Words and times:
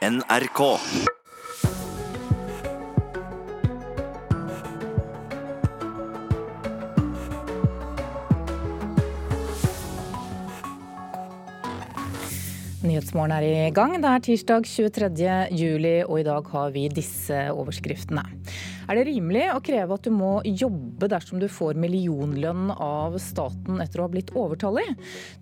NRK. 0.00 0.60
Nyhetsmorgen 12.80 13.34
er 13.36 13.44
i 13.44 13.68
gang. 13.76 13.98
Det 14.00 14.08
er 14.08 14.24
tirsdag 14.24 14.64
23. 14.64 15.28
juli, 15.52 15.98
og 16.06 16.22
i 16.22 16.24
dag 16.24 16.48
har 16.48 16.72
vi 16.72 16.86
disse 16.88 17.42
overskriftene. 17.52 18.24
Er 18.90 18.98
det 18.98 19.04
rimelig 19.06 19.44
å 19.54 19.60
kreve 19.62 19.94
at 19.94 20.02
du 20.02 20.10
må 20.10 20.40
jobbe 20.42 21.06
dersom 21.12 21.38
du 21.38 21.46
får 21.46 21.76
millionlønn 21.78 22.72
av 22.74 23.14
staten 23.22 23.78
etter 23.84 24.00
å 24.00 24.08
ha 24.08 24.10
blitt 24.10 24.32
overtallig? 24.34 24.82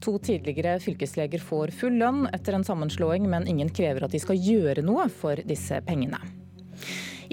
To 0.04 0.18
tidligere 0.20 0.74
fylkesleger 0.84 1.40
får 1.40 1.72
full 1.78 1.96
lønn 1.96 2.26
etter 2.28 2.58
en 2.58 2.66
sammenslåing, 2.68 3.24
men 3.24 3.48
ingen 3.48 3.72
krever 3.72 4.04
at 4.04 4.12
de 4.12 4.20
skal 4.20 4.36
gjøre 4.36 4.84
noe 4.84 5.08
for 5.08 5.40
disse 5.48 5.80
pengene. 5.88 6.20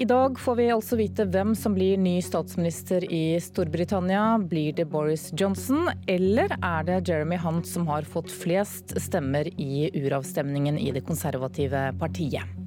I 0.00 0.08
dag 0.08 0.40
får 0.40 0.56
vi 0.56 0.72
altså 0.72 0.96
vite 0.96 1.28
hvem 1.28 1.52
som 1.56 1.76
blir 1.76 2.00
ny 2.00 2.16
statsminister 2.24 3.04
i 3.12 3.36
Storbritannia. 3.40 4.38
Blir 4.40 4.72
det 4.76 4.88
Boris 4.92 5.30
Johnson, 5.36 5.90
eller 6.08 6.56
er 6.56 6.88
det 6.88 7.02
Jeremy 7.08 7.36
Hunt 7.44 7.68
som 7.68 7.88
har 7.92 8.08
fått 8.08 8.32
flest 8.32 8.96
stemmer 9.04 9.52
i 9.60 9.90
uravstemningen 9.92 10.80
i 10.80 10.92
det 10.96 11.04
konservative 11.04 11.90
partiet? 12.00 12.65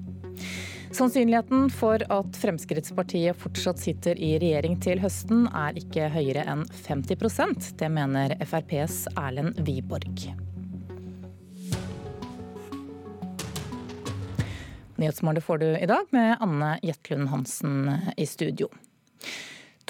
Sannsynligheten 0.91 1.69
for 1.69 2.01
at 2.11 2.37
Fremskrittspartiet 2.37 3.37
fortsatt 3.37 3.79
sitter 3.79 4.17
i 4.17 4.31
regjering 4.41 4.79
til 4.81 4.99
høsten, 4.99 5.45
er 5.53 5.77
ikke 5.77 6.09
høyere 6.09 6.45
enn 6.49 6.63
50% 6.87 7.73
Det 7.77 7.89
mener 7.93 8.33
FrPs 8.41 9.03
Erlend 9.13 9.61
Wiborg. 9.67 10.25
Nyhetsmålet 14.99 15.45
får 15.45 15.61
du 15.61 15.67
i 15.77 15.87
dag 15.87 16.09
med 16.11 16.41
Anne 16.41 16.73
Jetlund 16.83 17.29
Hansen 17.31 17.85
i 18.17 18.25
studio. 18.27 18.67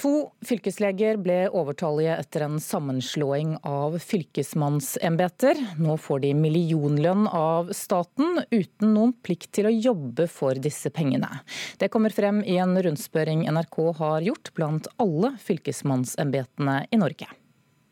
To 0.00 0.30
fylkesleger 0.48 1.18
ble 1.20 1.42
overtallige 1.52 2.14
etter 2.22 2.46
en 2.46 2.56
sammenslåing 2.62 3.58
av 3.68 3.98
fylkesmannsembeter. 4.00 5.60
Nå 5.76 5.98
får 6.00 6.22
de 6.24 6.30
millionlønn 6.38 7.26
av 7.28 7.74
staten, 7.76 8.40
uten 8.48 8.94
noen 8.94 9.12
plikt 9.20 9.50
til 9.58 9.68
å 9.68 9.74
jobbe 9.74 10.24
for 10.32 10.56
disse 10.56 10.88
pengene. 10.88 11.42
Det 11.76 11.90
kommer 11.92 12.16
frem 12.16 12.40
i 12.48 12.56
en 12.62 12.72
rundspørring 12.80 13.44
NRK 13.52 13.78
har 14.00 14.24
gjort 14.24 14.54
blant 14.56 14.88
alle 14.96 15.34
fylkesmannsembetene 15.44 16.80
i 16.88 17.00
Norge. 17.04 17.28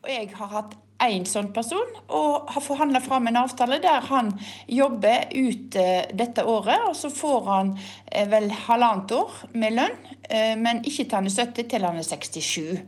Jeg 0.09 0.33
har 0.33 0.53
hatt 0.55 0.77
én 1.07 1.25
sånn 1.27 1.51
person, 1.55 1.93
og 2.11 2.49
har 2.51 2.63
forhandla 2.63 3.01
fram 3.03 3.29
en 3.29 3.39
avtale 3.41 3.79
der 3.83 4.03
han 4.09 4.33
jobber 4.67 5.29
ut 5.31 5.77
eh, 5.79 6.09
dette 6.13 6.43
året. 6.43 6.89
Og 6.89 6.97
så 6.97 7.11
får 7.13 7.47
han 7.47 7.71
eh, 8.11 8.27
vel 8.29 8.49
halvannet 8.67 9.15
år 9.15 9.39
med 9.55 9.77
lønn, 9.77 9.97
eh, 10.27 10.55
men 10.59 10.83
ikke 10.83 11.05
til 11.05 11.19
han 11.19 11.29
er 11.29 11.37
70, 11.37 11.69
til 11.71 11.87
han 11.87 12.01
er 12.01 12.07
67. 12.07 12.83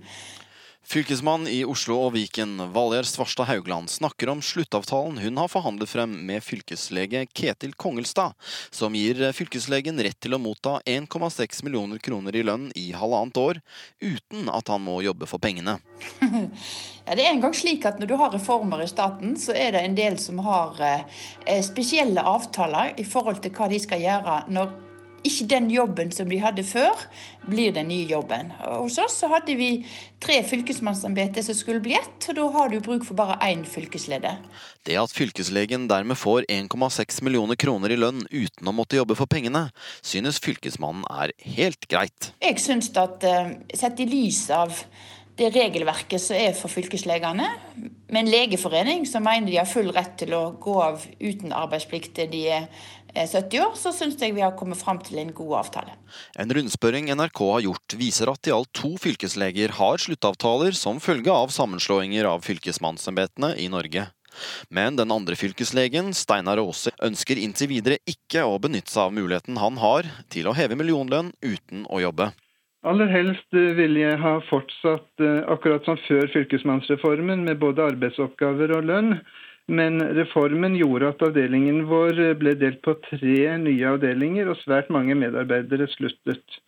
Fylkesmann 0.81 1.45
i 1.47 1.61
Oslo 1.63 1.95
og 2.07 2.15
Viken, 2.15 2.57
Valgjerd 2.73 3.05
Svarstad 3.05 3.45
Haugland, 3.47 3.89
snakker 3.89 4.31
om 4.33 4.41
sluttavtalen 4.43 5.19
hun 5.21 5.37
har 5.37 5.49
forhandlet 5.51 5.89
frem 5.89 6.15
med 6.25 6.43
fylkeslege 6.43 7.27
Ketil 7.37 7.75
Kongelstad, 7.79 8.33
som 8.73 8.97
gir 8.97 9.21
fylkeslegen 9.37 10.01
rett 10.01 10.17
til 10.19 10.35
å 10.35 10.41
motta 10.41 10.79
1,6 10.89 11.61
millioner 11.67 12.01
kroner 12.01 12.35
i 12.35 12.43
lønn 12.43 12.67
i 12.75 12.89
halvannet 12.97 13.37
år, 13.37 13.61
uten 14.01 14.49
at 14.49 14.73
han 14.73 14.81
må 14.83 14.97
jobbe 15.05 15.29
for 15.29 15.43
pengene. 15.43 15.79
Ja, 17.01 17.15
det 17.17 17.23
er 17.25 17.31
en 17.31 17.41
gang 17.41 17.55
slik 17.57 17.81
at 17.89 17.97
Når 17.99 18.07
du 18.07 18.13
har 18.19 18.29
reformer 18.29 18.83
i 18.83 18.87
staten, 18.87 19.33
så 19.41 19.55
er 19.57 19.73
det 19.73 19.81
en 19.83 19.95
del 19.97 20.19
som 20.21 20.37
har 20.45 20.77
eh, 20.85 21.63
spesielle 21.65 22.21
avtaler 22.21 22.93
i 23.01 23.05
forhold 23.09 23.41
til 23.41 23.51
hva 23.57 23.67
de 23.71 23.79
skal 23.81 24.03
gjøre 24.03 24.35
når 24.53 24.69
ikke 25.27 25.47
den 25.51 25.69
jobben 25.71 26.11
som 26.15 26.29
de 26.29 26.39
hadde 26.41 26.63
før, 26.65 26.97
blir 27.45 27.73
den 27.75 27.89
nye 27.91 28.07
jobben. 28.09 28.51
Hos 28.61 28.97
oss 29.01 29.19
så 29.21 29.29
hadde 29.31 29.55
vi 29.59 29.69
tre 30.21 30.39
fylkesmannsembeter 30.47 31.45
som 31.45 31.57
skulle 31.57 31.83
bli 31.83 31.95
ett, 31.97 32.27
og 32.29 32.37
da 32.37 32.47
har 32.55 32.73
du 32.73 32.79
bruk 32.83 33.05
for 33.07 33.17
bare 33.17 33.37
én 33.45 33.63
fylkesleder. 33.67 34.41
Det 34.87 34.97
at 34.97 35.13
fylkeslegen 35.13 35.87
dermed 35.91 36.17
får 36.17 36.47
1,6 36.49 37.21
millioner 37.25 37.59
kroner 37.59 37.93
i 37.93 37.99
lønn 38.01 38.25
uten 38.31 38.69
å 38.69 38.75
måtte 38.75 38.97
jobbe 38.97 39.17
for 39.19 39.29
pengene, 39.29 39.67
synes 40.01 40.41
fylkesmannen 40.41 41.05
er 41.09 41.35
helt 41.57 41.89
greit. 41.91 42.33
Jeg 42.41 42.61
synes 42.61 42.91
at 42.97 43.25
eh, 43.27 43.57
sett 43.77 44.01
i 44.01 44.09
lys 44.09 44.47
av 44.55 44.83
det 45.41 45.49
regelverket 45.55 46.21
som 46.21 46.37
er 46.37 46.53
for 46.57 46.71
fylkeslegene, 46.71 47.47
med 48.11 48.19
en 48.19 48.31
legeforening 48.31 49.05
som 49.09 49.23
mener 49.25 49.49
de 49.49 49.59
har 49.61 49.69
full 49.69 49.89
rett 49.95 50.17
til 50.19 50.35
å 50.35 50.43
gå 50.61 50.75
av 50.83 51.05
uten 51.21 51.53
arbeidsplikt 51.55 52.13
til 52.17 52.29
de 52.33 52.41
er 52.57 52.67
70 53.15 53.63
år, 53.65 53.73
så 53.79 53.91
syns 53.95 54.19
jeg 54.21 54.35
vi 54.37 54.43
har 54.43 54.55
kommet 54.57 54.79
fram 54.79 55.01
til 55.03 55.19
en 55.21 55.33
god 55.35 55.57
avtale. 55.65 55.95
En 56.39 56.51
rundspørring 56.51 57.11
NRK 57.15 57.41
har 57.49 57.65
gjort, 57.67 57.97
viser 57.99 58.31
at 58.31 58.47
i 58.47 58.55
alt 58.55 58.71
to 58.77 58.93
fylkesleger 59.01 59.75
har 59.77 60.01
sluttavtaler 60.01 60.75
som 60.77 61.01
følge 61.03 61.33
av 61.33 61.53
sammenslåinger 61.53 62.29
av 62.29 62.45
fylkesmannsembetene 62.47 63.55
i 63.59 63.67
Norge. 63.71 64.07
Men 64.69 64.95
den 64.95 65.11
andre 65.11 65.35
fylkeslegen, 65.35 66.13
Steinar 66.15 66.61
Aase, 66.61 66.93
ønsker 67.03 67.39
inntil 67.39 67.71
videre 67.73 67.99
ikke 68.07 68.45
å 68.47 68.59
benytte 68.63 68.93
seg 68.93 69.09
av 69.09 69.17
muligheten 69.17 69.59
han 69.59 69.79
har 69.81 70.07
til 70.31 70.47
å 70.47 70.55
heve 70.55 70.77
millionlønn 70.79 71.33
uten 71.43 71.83
å 71.91 71.99
jobbe. 72.03 72.31
Aller 72.87 73.11
helst 73.13 73.53
vil 73.53 73.99
jeg 73.99 74.17
ha 74.17 74.39
fortsatt 74.47 75.21
eh, 75.21 75.43
akkurat 75.53 75.85
som 75.85 75.99
før 76.07 76.31
fylkesmannsreformen, 76.33 77.43
med 77.45 77.59
både 77.61 77.91
arbeidsoppgaver 77.91 78.73
og 78.73 78.87
lønn. 78.89 79.11
Men 79.67 80.01
reformen 80.17 80.75
gjorde 80.75 81.11
at 81.13 81.21
avdelingen 81.25 81.85
vår 81.89 82.17
ble 82.39 82.55
delt 82.59 82.81
på 82.85 82.95
tre 83.09 83.57
nye 83.61 83.91
avdelinger, 83.93 84.49
og 84.49 84.59
svært 84.63 84.89
mange 84.93 85.15
medarbeidere 85.15 85.87
sluttet. 85.93 86.61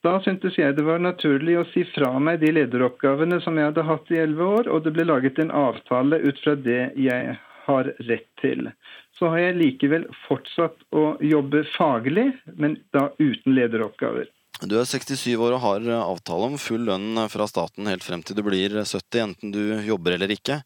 Da 0.00 0.14
syntes 0.24 0.56
jeg 0.56 0.78
det 0.78 0.86
var 0.86 1.02
naturlig 1.04 1.58
å 1.60 1.66
si 1.74 1.84
fra 1.92 2.14
meg 2.22 2.40
de 2.40 2.54
lederoppgavene 2.56 3.40
som 3.44 3.58
jeg 3.60 3.68
hadde 3.68 3.84
hatt 3.84 4.10
i 4.14 4.20
elleve 4.22 4.48
år, 4.60 4.70
og 4.72 4.86
det 4.86 4.94
ble 4.96 5.04
laget 5.04 5.38
en 5.42 5.52
avtale 5.52 6.22
ut 6.24 6.40
fra 6.40 6.56
det 6.56 6.82
jeg 6.96 7.36
har 7.66 7.92
rett 8.08 8.28
til. 8.40 8.70
Så 9.18 9.28
har 9.28 9.42
jeg 9.44 9.58
likevel 9.60 10.06
fortsatt 10.24 10.80
å 10.96 11.04
jobbe 11.20 11.66
faglig, 11.76 12.30
men 12.56 12.78
da 12.96 13.10
uten 13.20 13.52
lederoppgaver. 13.58 14.30
Du 14.60 14.74
er 14.76 14.84
67 14.84 15.38
år 15.40 15.54
og 15.56 15.62
har 15.62 15.86
avtale 16.02 16.50
om 16.50 16.56
full 16.60 16.82
lønn 16.84 17.16
fra 17.32 17.46
staten 17.48 17.88
helt 17.88 18.04
frem 18.04 18.20
til 18.20 18.36
du 18.36 18.42
blir 18.44 18.74
70, 18.82 19.20
enten 19.22 19.54
du 19.54 19.62
jobber 19.86 20.18
eller 20.18 20.34
ikke. 20.34 20.58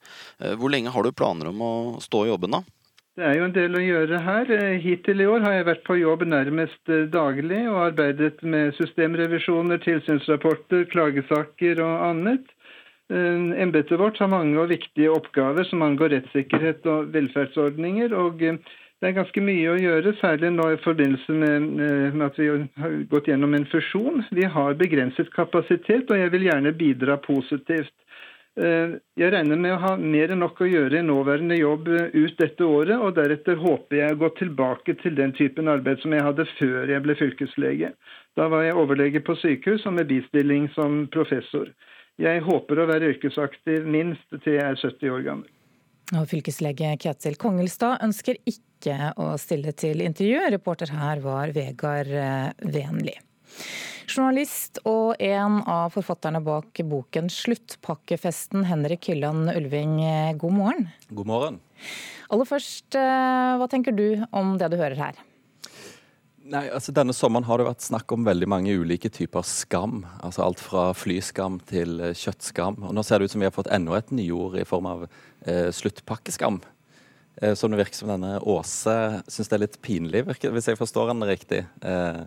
Eh, 0.42 0.56
hvor 0.58 0.72
lenge 0.72 0.90
har 0.90 1.06
du 1.06 1.14
planer 1.14 1.52
om 1.52 1.62
å 1.62 1.74
stå 2.02 2.24
i 2.24 2.32
jobben 2.32 2.56
da? 2.56 2.64
Det 3.14 3.22
er 3.22 3.36
jo 3.38 3.46
en 3.46 3.54
del 3.54 3.78
å 3.78 3.84
gjøre 3.84 4.20
her. 4.26 4.50
Eh, 4.50 4.82
hittil 4.82 5.22
i 5.22 5.28
år 5.30 5.46
har 5.46 5.54
jeg 5.54 5.68
vært 5.70 5.86
på 5.86 6.00
jobb 6.00 6.26
nærmest 6.26 6.90
eh, 6.90 7.06
daglig 7.12 7.62
og 7.70 7.80
arbeidet 7.84 8.42
med 8.42 8.74
systemrevisjoner, 8.80 9.78
tilsynsrapporter, 9.86 10.88
klagesaker 10.90 11.82
og 11.84 12.06
annet. 12.10 12.50
Embetet 13.14 14.00
vårt 14.00 14.16
har 14.18 14.30
mange 14.32 14.56
og 14.56 14.70
viktige 14.70 15.12
oppgaver 15.12 15.66
som 15.68 15.82
angår 15.84 16.14
rettssikkerhet 16.16 16.86
og 16.88 17.10
velferdsordninger. 17.12 18.14
og 18.16 18.40
det 19.04 19.10
er 19.10 19.18
ganske 19.18 19.40
mye 19.44 19.68
å 19.68 19.76
gjøre, 19.76 20.14
særlig 20.16 20.48
nå 20.54 20.64
i 20.72 20.78
forbindelse 20.80 21.34
med, 21.36 21.64
med, 21.76 22.22
at 22.24 22.38
vi 22.40 22.46
har 22.80 22.94
gått 23.10 23.26
gjennom 23.28 23.52
en 23.52 23.66
fusjon. 23.68 24.22
Vi 24.32 24.46
har 24.48 24.78
begrenset 24.80 25.28
kapasitet, 25.34 26.08
og 26.08 26.16
jeg 26.16 26.32
vil 26.32 26.46
gjerne 26.46 26.72
bidra 26.78 27.18
positivt. 27.20 27.92
Eh, 28.56 28.94
jeg 29.20 29.32
regner 29.34 29.60
med 29.60 29.74
å 29.74 29.80
ha 29.82 29.92
mer 30.00 30.32
enn 30.32 30.40
nok 30.40 30.62
å 30.64 30.70
gjøre 30.70 31.02
i 31.02 31.04
nåværende 31.04 31.58
jobb 31.58 31.90
ut 32.14 32.40
dette 32.40 32.64
året, 32.64 32.96
og 32.96 33.18
deretter 33.18 33.60
håper 33.60 34.00
jeg 34.00 34.16
å 34.16 34.20
gå 34.22 34.30
tilbake 34.38 34.96
til 35.02 35.20
den 35.20 35.36
typen 35.36 35.68
arbeid 35.68 36.00
som 36.00 36.16
jeg 36.16 36.24
hadde 36.24 36.48
før 36.54 36.94
jeg 36.94 37.04
ble 37.04 37.20
fylkeslege. 37.20 37.92
Da 38.40 38.48
var 38.48 38.64
jeg 38.64 38.78
overlege 38.80 39.20
på 39.26 39.36
sykehus 39.36 39.84
og 39.84 39.98
med 39.98 40.08
bistilling 40.08 40.70
som 40.72 41.02
professor. 41.12 41.68
Jeg 42.16 42.40
håper 42.46 42.80
å 42.80 42.88
være 42.88 43.12
yrkesaktiv 43.12 43.84
minst 43.84 44.32
til 44.38 44.56
jeg 44.56 44.64
er 44.64 44.80
70 44.80 45.12
år 45.12 45.28
gammel. 45.28 45.50
Og 46.12 46.26
fylkeslege 46.28 46.92
Ketil 47.00 47.36
Kongelstad 47.40 48.02
ønsker 48.04 48.36
ikke 48.44 48.73
å 48.92 49.32
stille 49.40 49.72
til 49.72 50.02
intervju. 50.04 50.42
Reporter 50.52 50.92
her 50.92 51.22
var 51.24 51.54
Vegard 51.56 52.10
eh, 52.10 52.52
Venli. 52.60 53.16
Journalist 54.04 54.82
og 54.84 55.16
en 55.22 55.60
av 55.70 55.92
forfatterne 55.94 56.42
bak 56.44 56.80
boken 56.84 57.30
'Sluttpakkefesten', 57.32 58.66
Henrik 58.68 59.08
Hylland 59.08 59.50
Ulving, 59.54 60.02
eh, 60.04 60.34
god 60.36 60.52
morgen. 60.52 60.88
God 61.08 61.26
morgen. 61.26 61.60
Aller 62.30 62.44
først, 62.44 62.94
eh, 62.94 63.56
hva 63.56 63.68
tenker 63.68 63.96
du 63.96 64.26
om 64.32 64.58
det 64.58 64.70
du 64.70 64.76
hører 64.76 64.96
her? 64.96 65.14
Nei, 66.44 66.68
altså 66.68 66.92
Denne 66.92 67.14
sommeren 67.16 67.46
har 67.48 67.56
det 67.56 67.64
vært 67.64 67.80
snakk 67.80 68.12
om 68.12 68.24
veldig 68.24 68.46
mange 68.46 68.76
ulike 68.76 69.08
typer 69.08 69.42
skam. 69.42 70.04
altså 70.20 70.44
Alt 70.44 70.60
fra 70.60 70.92
flyskam 70.92 71.58
til 71.64 72.12
kjøttskam. 72.12 72.82
Og 72.84 72.92
Nå 72.92 73.02
ser 73.02 73.18
det 73.18 73.24
ut 73.24 73.30
som 73.30 73.40
vi 73.40 73.46
har 73.46 73.56
fått 73.56 73.72
enda 73.72 73.96
et 73.96 74.12
nyord 74.12 74.58
i 74.60 74.64
form 74.64 74.84
av 74.84 75.08
eh, 75.46 75.70
sluttpakkeskam. 75.72 76.60
Eh, 77.42 77.54
som 77.54 77.70
det 77.70 77.80
virker 77.80 77.98
som 77.98 78.10
denne 78.12 78.36
Åse 78.40 78.96
syns 79.26 79.50
det 79.50 79.56
er 79.56 79.64
litt 79.64 79.80
pinlig, 79.82 80.24
virker, 80.28 80.52
hvis 80.54 80.68
jeg 80.70 80.78
forstår 80.78 81.10
henne 81.12 81.28
riktig. 81.28 81.64
Eh, 81.82 82.20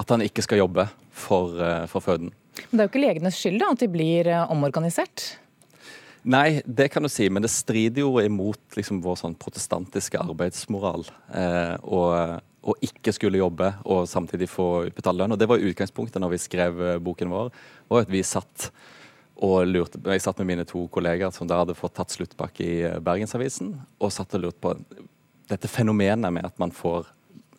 at 0.00 0.12
han 0.12 0.24
ikke 0.24 0.44
skal 0.44 0.62
jobbe 0.62 0.86
for, 1.12 1.56
eh, 1.60 1.86
for 1.86 2.04
føden. 2.04 2.32
Men 2.60 2.72
det 2.72 2.82
er 2.82 2.88
jo 2.88 2.92
ikke 2.92 3.06
legenes 3.06 3.38
skyld 3.40 3.60
da, 3.62 3.70
at 3.72 3.80
de 3.80 3.88
blir 3.88 4.28
omorganisert? 4.50 5.36
Nei, 6.28 6.60
det 6.66 6.90
kan 6.92 7.02
du 7.02 7.08
si, 7.08 7.30
men 7.32 7.40
det 7.42 7.50
strider 7.52 8.02
jo 8.02 8.18
imot 8.20 8.76
liksom, 8.76 9.00
vår 9.00 9.16
sånn 9.22 9.38
protestantiske 9.40 10.20
arbeidsmoral. 10.20 11.08
Eh, 11.32 11.76
og 11.82 12.46
og 12.60 12.76
ikke 12.84 13.08
skulle 13.16 13.38
jobbe 13.40 13.70
og 13.88 14.02
samtidig 14.04 14.44
få 14.52 14.84
utbetalt 14.90 15.16
lønn. 15.16 15.32
Og 15.32 15.38
Det 15.38 15.48
var 15.48 15.62
utgangspunktet 15.64 16.20
når 16.20 16.34
vi 16.34 16.38
skrev 16.44 17.00
boken 17.00 17.30
vår. 17.30 17.48
og 17.88 18.00
at 18.02 18.10
vi 18.10 18.20
satt 18.20 18.70
og 19.40 19.66
lurte, 19.66 20.00
Jeg 20.04 20.22
satt 20.22 20.38
med 20.38 20.50
mine 20.50 20.66
to 20.68 20.86
kollegaer 20.92 21.32
som 21.32 21.48
da 21.48 21.62
hadde 21.62 21.76
fått 21.78 21.94
tatt 21.96 22.12
sluttpakke 22.12 22.64
i 22.64 22.82
eh, 22.88 22.98
Bergensavisen, 23.00 23.74
og 23.98 24.12
satt 24.12 24.34
og 24.36 24.44
lurte 24.44 24.60
på 24.60 24.74
dette 25.50 25.68
fenomenet 25.68 26.32
med 26.32 26.46
at 26.46 26.58
man 26.62 26.70
får, 26.70 27.08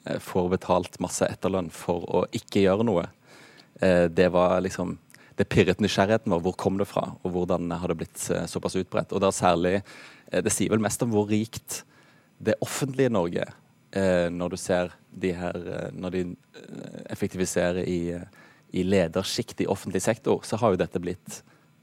eh, 0.06 0.20
får 0.20 0.50
betalt 0.56 1.00
masse 1.04 1.26
etterlønn 1.26 1.72
for 1.74 2.06
å 2.06 2.26
ikke 2.32 2.66
gjøre 2.68 2.88
noe. 2.88 3.08
Det 3.82 4.28
var 4.30 4.60
liksom 4.62 4.92
det 5.40 5.48
pirret 5.50 5.80
nysgjerrigheten 5.82 6.30
vår. 6.30 6.42
Hvor 6.46 6.54
kom 6.60 6.76
det 6.78 6.86
fra, 6.86 7.16
og 7.24 7.32
hvordan 7.34 7.72
har 7.74 7.90
det 7.90 7.96
blitt 7.98 8.28
såpass 8.46 8.76
utbredt? 8.78 9.16
Og 9.16 9.24
da 9.24 9.32
særlig, 9.34 9.82
Det 10.30 10.52
sier 10.54 10.70
vel 10.70 10.80
mest 10.80 11.02
om 11.02 11.10
hvor 11.10 11.26
rikt 11.28 11.82
det 12.38 12.54
offentlige 12.62 13.10
Norge 13.10 13.42
er 13.42 13.56
Eh, 13.92 14.30
når 14.32 14.54
du 14.54 14.58
ser 14.58 14.92
de 15.12 15.34
her 15.36 15.58
eh, 15.68 15.88
Når 15.92 16.14
de 16.14 16.20
eh, 16.56 17.00
effektiviserer 17.12 17.84
i, 17.84 18.16
i 18.72 18.84
ledersjikt 18.88 19.66
i 19.66 19.68
offentlig 19.68 20.00
sektor, 20.02 20.40
så 20.48 20.56
har 20.62 20.72
jo 20.72 20.80
dette 20.80 21.02
blitt 21.04 21.42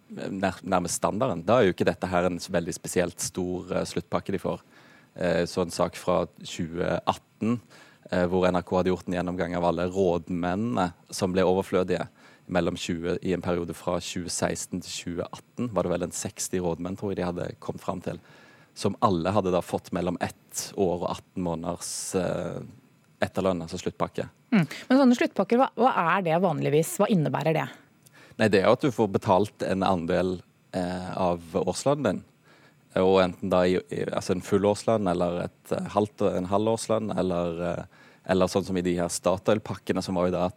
nærmest 0.08 1.00
standarden. 1.00 1.44
Da 1.46 1.58
er 1.58 1.69
jo 1.69 1.75
ikke 1.76 1.88
dette 1.88 2.08
her 2.10 2.28
en 2.28 2.40
veldig 2.40 2.75
spesielt 2.76 3.20
stor 3.20 3.75
sluttpakke 3.88 4.34
de 4.34 4.40
får. 4.43 4.62
Så 5.50 5.64
en 5.64 5.75
sak 5.75 5.99
fra 5.99 6.22
2018 6.38 7.58
hvor 8.31 8.46
NRK 8.49 8.70
hadde 8.78 8.93
gjort 8.93 9.08
en 9.10 9.16
gjennomgang 9.19 9.56
av 9.58 9.66
alle 9.69 9.88
rådmennene 9.93 10.87
som 11.12 11.34
ble 11.34 11.44
overflødige 11.44 12.06
20, 12.49 13.19
i 13.22 13.34
en 13.37 13.44
periode 13.44 13.75
fra 13.76 13.99
2016 14.00 14.81
til 14.81 14.93
2018. 15.19 15.70
Var 15.75 15.84
det 15.84 15.93
vel 15.93 16.06
en 16.06 16.14
60 16.14 16.62
rådmenn 16.64 16.96
tror 16.96 17.12
jeg 17.12 17.20
de 17.20 17.28
hadde 17.28 17.50
kommet 17.60 17.84
fram 17.84 18.00
til 18.00 18.22
som 18.78 18.94
alle 19.02 19.32
hadde 19.34 19.50
da 19.50 19.62
fått 19.62 19.90
mellom 19.93 20.19
ett 20.22 20.69
år 20.78 21.02
og 21.02 21.08
18 21.10 21.43
måneders 21.43 21.93
eh, 22.14 22.60
etterlønn, 23.26 23.64
altså 23.64 23.81
sluttpakke. 23.81 24.28
Mm. 24.55 24.64
Men 24.88 25.00
sånne 25.00 25.16
sluttpakker, 25.19 25.58
hva, 25.58 25.66
hva, 25.75 25.90
er 26.14 26.26
det 26.28 26.37
vanligvis? 26.44 26.94
Hva 27.02 27.08
innebærer 27.10 27.56
det? 27.56 27.64
Nei, 28.38 28.49
Det 28.49 28.61
er 28.61 28.69
jo 28.69 28.76
at 28.76 28.87
du 28.87 28.94
får 28.94 29.08
betalt 29.11 29.64
en 29.67 29.82
andel 29.82 30.37
eh, 30.76 31.11
av 31.19 31.43
årslønnen 31.58 32.06
din. 32.06 32.25
Og 33.02 33.19
enten 33.20 33.50
da 33.52 33.64
i, 33.69 33.76
i, 33.93 34.05
altså 34.06 34.35
en 34.35 34.44
full 34.44 34.64
årslønn 34.69 35.11
eller 35.11 35.43
et, 35.49 35.73
eh, 35.75 35.90
halvt, 35.94 36.25
en 36.31 36.49
halv 36.50 36.73
årslønn, 36.75 37.12
eller, 37.19 37.61
eh, 37.67 38.06
eller, 38.32 38.50
sånn 38.50 38.64
som 38.69 38.79
i 38.79 38.85
de 38.85 38.96
her 38.99 39.11
Statoil-pakkene, 39.12 40.02
som 40.05 40.19
var 40.19 40.29
jo 40.29 40.37
da 40.38 40.49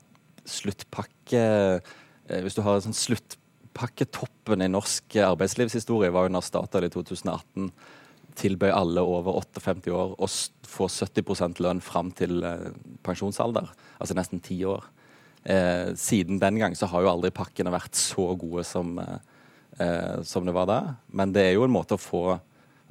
sluttpakke 0.47 1.41
eh, 1.41 2.39
Hvis 2.41 2.55
du 2.55 2.61
har 2.63 2.77
en 2.77 2.85
sånn 2.85 2.95
sluttpakketoppen 2.95 4.63
i 4.63 4.69
norsk 4.71 5.17
arbeidslivshistorie, 5.25 6.13
var 6.13 6.29
jo 6.29 6.35
når 6.37 6.45
Statoil 6.47 6.87
i 6.87 6.93
2018 6.93 7.71
tilbød 8.39 8.71
alle 8.71 9.03
over 9.03 9.41
58 9.41 9.91
år 9.91 10.13
å 10.15 10.27
få 10.71 10.87
70% 10.87 11.59
lønn 11.59 11.81
fram 11.83 12.13
til 12.15 12.39
pensjonsalder, 13.03 13.67
altså 13.99 14.15
nesten 14.15 14.39
ti 14.39 14.61
år. 14.63 14.85
Eh, 15.43 15.93
siden 15.97 16.39
den 16.39 16.59
gang 16.61 16.75
så 16.77 16.89
har 16.91 17.03
jo 17.03 17.11
aldri 17.11 17.31
pakkene 17.33 17.73
vært 17.73 17.97
så 17.97 18.27
gode 18.37 18.63
som, 18.67 18.93
eh, 18.99 19.17
eh, 19.79 20.21
som 20.27 20.45
det 20.45 20.53
var 20.53 20.69
da. 20.69 20.79
Men 21.09 21.33
det 21.33 21.47
er 21.47 21.53
jo 21.55 21.65
en 21.65 21.73
måte 21.73 21.97
å 21.97 22.01
få 22.01 22.39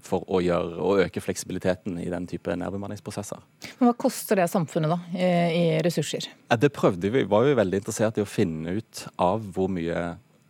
for 0.04 0.24
å, 0.32 0.40
gjøre, 0.40 0.78
å 0.80 0.94
øke 1.04 1.22
fleksibiliteten 1.22 1.98
i 2.00 2.08
den 2.12 2.26
type 2.30 2.54
nedbemanningsprosesser. 2.56 3.42
Men 3.78 3.90
Hva 3.90 3.96
koster 4.06 4.40
det 4.40 4.46
samfunnet 4.52 4.92
da, 4.92 4.98
i, 5.12 5.26
i 5.58 5.64
ressurser? 5.84 6.30
Det 6.56 6.72
prøvde 6.72 7.12
vi. 7.12 7.26
var 7.28 7.44
jo 7.44 7.58
veldig 7.58 7.82
interessert 7.82 8.20
i 8.20 8.24
å 8.24 8.28
finne 8.28 8.78
ut 8.80 9.04
av 9.20 9.44
hvor 9.54 9.70
mye 9.72 10.06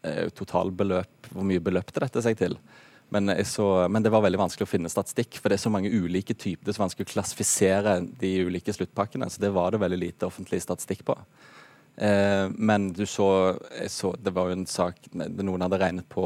eh, 0.07 0.29
totalbeløp, 0.37 1.33
hvor 1.35 1.47
mye 1.47 1.63
beløpte 1.63 2.03
dette 2.05 2.23
seg 2.25 2.39
til. 2.41 2.57
Men, 3.11 3.33
så, 3.43 3.67
men, 3.91 4.05
det 4.07 4.13
var 4.15 4.23
veldig 4.23 4.39
vanskelig 4.39 4.69
å 4.69 4.71
finne 4.71 4.91
statistikk, 4.93 5.41
for 5.41 5.51
det 5.51 5.59
er 5.59 5.65
så 5.65 5.73
mange 5.75 5.91
ulike 5.91 6.37
typer. 6.37 6.63
Det 6.63 6.71
er 6.71 6.79
så 6.79 6.85
vanskelig 6.85 7.09
å 7.09 7.15
klassifisere 7.17 7.97
de 8.21 8.37
ulike 8.47 8.75
sluttpakkene, 8.77 9.27
så 9.27 9.43
det 9.43 9.51
var 9.57 9.75
det 9.75 9.83
veldig 9.83 9.99
lite 9.99 10.29
offentlig 10.29 10.63
statistikk 10.63 11.03
på. 11.09 11.17
Eh, 12.01 12.49
men 12.57 12.93
du 12.97 13.05
så, 13.07 13.59
så, 13.93 14.15
Det 14.17 14.33
var 14.33 14.49
jo 14.49 14.55
en 14.57 14.67
sak 14.67 15.11
Noen 15.13 15.61
hadde 15.61 15.79
regnet 15.83 16.07
på 16.09 16.25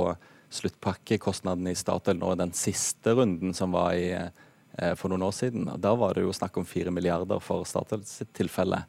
sluttpakkekostnaden 0.55 1.67
i 1.67 1.75
Statoil 1.75 2.21
nå 2.21 2.29
den 2.39 2.53
siste 2.55 3.17
runden 3.19 3.51
som 3.59 3.75
var 3.75 3.97
i, 3.99 4.13
eh, 4.15 4.93
for 4.95 5.11
noen 5.11 5.25
år 5.27 5.35
siden. 5.35 5.67
Da 5.83 5.97
var 5.99 6.15
det 6.15 6.23
jo 6.23 6.35
snakk 6.37 6.61
om 6.61 6.69
fire 6.69 6.95
milliarder 6.95 7.43
for 7.43 7.67
Statoil 7.67 8.05
sitt 8.07 8.31
tilfelle. 8.39 8.85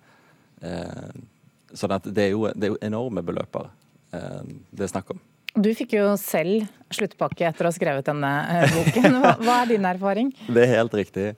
Eh, 0.61 1.09
så 1.73 1.89
det 1.89 2.21
er, 2.21 2.35
jo, 2.35 2.45
det 2.53 2.69
er 2.69 2.75
jo 2.75 2.83
enorme 2.85 3.25
beløper 3.25 3.71
eh, 4.13 4.43
det 4.69 4.85
er 4.85 4.93
snakk 4.93 5.09
om. 5.15 5.23
Du 5.55 5.71
fikk 5.73 5.95
jo 5.95 6.13
selv 6.19 6.67
sluttpakke 6.93 7.47
etter 7.47 7.65
å 7.65 7.71
ha 7.71 7.75
skrevet 7.75 8.05
denne 8.05 8.31
boken. 8.75 9.21
Hva, 9.23 9.35
hva 9.41 9.59
er 9.63 9.73
din 9.73 9.87
erfaring? 9.87 10.33
Det 10.53 10.67
er 10.67 10.73
helt 10.83 10.97
riktig. 11.01 11.29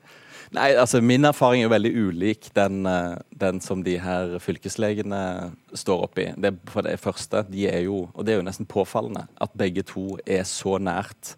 Nei, 0.56 0.70
altså 0.80 1.02
Min 1.04 1.28
erfaring 1.28 1.62
er 1.62 1.68
jo 1.68 1.74
veldig 1.74 1.92
ulik 2.08 2.50
den, 2.56 2.86
eh, 2.88 3.18
den 3.36 3.60
som 3.64 3.82
de 3.84 3.98
her 4.00 4.38
fylkeslegene 4.40 5.52
står 5.76 6.06
oppi. 6.08 6.30
Det, 6.40 6.54
for 6.72 6.88
det 6.88 7.00
første, 7.04 7.44
de 7.52 7.68
er 7.68 7.84
jo, 7.88 8.06
og 8.14 8.26
det 8.26 8.34
er 8.34 8.40
jo 8.40 8.48
nesten 8.48 8.70
påfallende, 8.70 9.28
at 9.44 9.58
begge 9.60 9.84
to 9.84 10.16
er 10.26 10.48
så 10.48 10.78
nært 10.80 11.36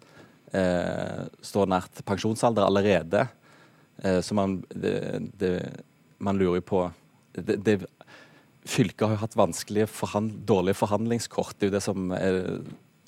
eh, 0.54 1.26
står 1.42 1.70
nært 1.70 2.02
pensjonsalder 2.06 2.66
allerede. 2.66 3.26
Eh, 4.02 4.20
så 4.22 4.36
man, 4.38 4.60
det, 4.74 4.96
det, 5.40 5.54
man 6.18 6.38
lurer 6.38 6.60
jo 6.60 6.68
på 6.70 6.84
det, 7.34 7.80
fylket 8.68 9.06
har 9.06 9.16
jo 9.16 9.22
hatt 9.24 9.38
vanskelige 9.38 9.88
forhand, 9.90 10.42
dårlige 10.46 10.78
forhandlingskort. 10.80 11.56
Det 11.58 11.68
er 11.68 11.70
jo 11.70 11.76
det 11.78 11.84
som 11.84 12.14
eh, 12.16 12.56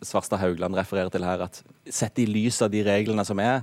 Svarstad 0.03 0.41
Haugland 0.43 0.77
refererer 0.79 1.13
til 1.13 1.27
her. 1.27 1.47
at 1.47 1.63
Sett 1.87 2.19
i 2.19 2.27
lys 2.27 2.63
av 2.65 2.73
de 2.73 2.83
reglene 2.87 3.25
som 3.27 3.39
er, 3.43 3.63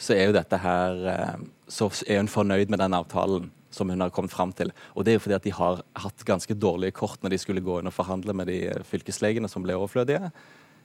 så 0.00 0.14
er 0.16 0.30
jo 0.30 0.36
dette 0.36 0.60
her 0.60 1.06
eh, 1.12 1.40
Så 1.70 1.90
er 2.06 2.20
hun 2.20 2.30
fornøyd 2.30 2.70
med 2.72 2.82
den 2.82 2.96
avtalen 2.96 3.50
som 3.70 3.90
hun 3.90 4.00
har 4.02 4.10
kommet 4.10 4.32
fram 4.34 4.52
til. 4.52 4.72
Og 4.94 5.04
det 5.04 5.12
er 5.12 5.18
jo 5.18 5.24
fordi 5.24 5.36
at 5.38 5.46
de 5.46 5.54
har 5.54 5.82
hatt 6.02 6.24
ganske 6.26 6.56
dårlige 6.58 6.96
kort 6.98 7.22
når 7.22 7.34
de 7.34 7.38
skulle 7.38 7.64
gå 7.64 7.78
inn 7.80 7.90
og 7.90 7.94
forhandle 7.94 8.34
med 8.36 8.50
de 8.50 8.58
fylkeslegene 8.88 9.48
som 9.50 9.62
ble 9.64 9.76
overflødige. 9.78 10.32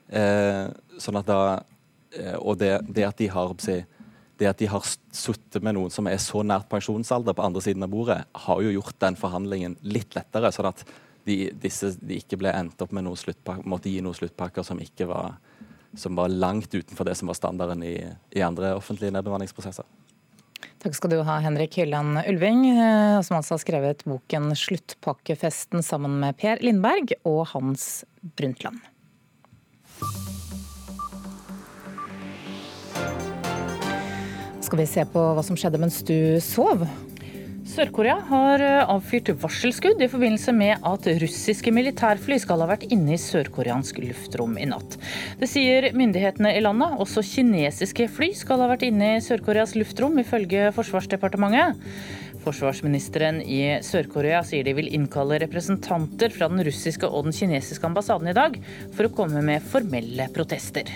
Eh, 0.08 0.68
sånn 1.02 1.18
at 1.18 1.30
da, 1.30 1.40
eh, 2.14 2.38
og 2.38 2.60
det, 2.62 2.78
det, 2.88 3.08
at 3.08 3.18
de 3.18 3.30
har 3.34 3.56
si, 3.64 3.80
det 4.38 4.52
at 4.52 4.62
de 4.62 4.70
har 4.70 4.86
sittet 4.86 5.64
med 5.66 5.78
noen 5.78 5.94
som 5.94 6.08
er 6.12 6.22
så 6.22 6.44
nært 6.46 6.70
pensjonsalder 6.70 7.34
på 7.34 7.46
andre 7.48 7.64
siden 7.66 7.86
av 7.88 7.92
bordet, 7.94 8.22
har 8.46 8.62
jo 8.62 8.76
gjort 8.78 9.02
den 9.02 9.18
forhandlingen 9.18 9.80
litt 9.82 10.14
lettere. 10.18 10.54
sånn 10.54 10.70
at 10.70 10.86
de, 11.26 11.50
disse, 11.58 11.96
de 11.98 12.20
ikke 12.22 12.38
ble 12.38 12.54
endt 12.54 12.82
opp 12.86 12.94
med 12.94 13.08
noen 13.08 13.66
måtte 13.66 13.90
gi 13.90 14.02
noen 14.06 14.18
sluttpakker 14.18 14.64
som 14.64 14.78
ikke 14.82 15.08
var, 15.10 15.40
som 15.98 16.14
var 16.16 16.30
langt 16.30 16.70
utenfor 16.76 17.08
det 17.08 17.16
som 17.18 17.32
var 17.32 17.40
standarden 17.40 17.82
i, 17.82 17.96
i 18.38 18.46
andre 18.46 18.76
offentlige 18.78 19.16
nedbemanningsprosesser. 19.16 19.88
Takk 20.84 20.96
skal 20.98 21.14
du 21.16 21.20
ha, 21.26 21.40
Henrik 21.42 21.78
Hylland 21.80 22.20
Ulving, 22.30 22.66
eh, 22.70 23.22
som 23.26 23.40
altså 23.40 23.56
har 23.56 23.64
skrevet 23.64 24.04
boken 24.06 24.52
'Sluttpakkefesten' 24.54 25.82
sammen 25.82 26.20
med 26.20 26.38
Per 26.38 26.62
Lindberg 26.62 27.16
og 27.26 27.48
Hans 27.54 28.06
Brundtland. 28.22 28.80
Skal 34.66 34.80
vi 34.82 34.86
se 34.90 35.06
på 35.06 35.22
hva 35.38 35.44
som 35.46 35.58
skjedde 35.58 35.82
mens 35.82 36.02
du 36.06 36.40
sov? 36.42 36.88
Sør-Korea 37.66 38.20
har 38.28 38.62
eh, 38.62 38.84
avfyrt 38.94 39.32
varselskudd 39.42 40.02
i 40.04 40.10
forbindelse 40.10 40.54
med 40.54 40.84
at 40.86 41.08
russiske 41.24 41.72
militærfly 41.74 42.38
skal 42.44 42.62
ha 42.62 42.68
vært 42.70 42.86
inne 42.94 43.16
i 43.16 43.22
sørkoreansk 43.22 44.04
luftrom 44.04 44.54
i 44.62 44.68
natt. 44.70 45.00
Det 45.40 45.50
sier 45.50 45.90
myndighetene 45.98 46.54
i 46.54 46.62
landet. 46.62 47.00
Også 47.02 47.26
kinesiske 47.26 48.06
fly 48.14 48.30
skal 48.38 48.62
ha 48.62 48.70
vært 48.70 48.86
inne 48.86 49.16
i 49.16 49.26
Sør-Koreas 49.26 49.74
luftrom, 49.80 50.22
ifølge 50.22 50.70
Forsvarsdepartementet. 50.78 51.82
Forsvarsministeren 52.46 53.42
i 53.42 53.64
Sør-Korea 53.82 54.44
sier 54.46 54.68
de 54.68 54.78
vil 54.78 54.94
innkalle 54.94 55.42
representanter 55.42 56.38
fra 56.38 56.52
den 56.54 56.62
russiske 56.70 57.10
og 57.10 57.32
den 57.32 57.34
kinesiske 57.34 57.90
ambassaden 57.90 58.30
i 58.30 58.38
dag 58.38 58.62
for 58.94 59.10
å 59.10 59.16
komme 59.24 59.42
med 59.42 59.66
formelle 59.74 60.30
protester. 60.38 60.94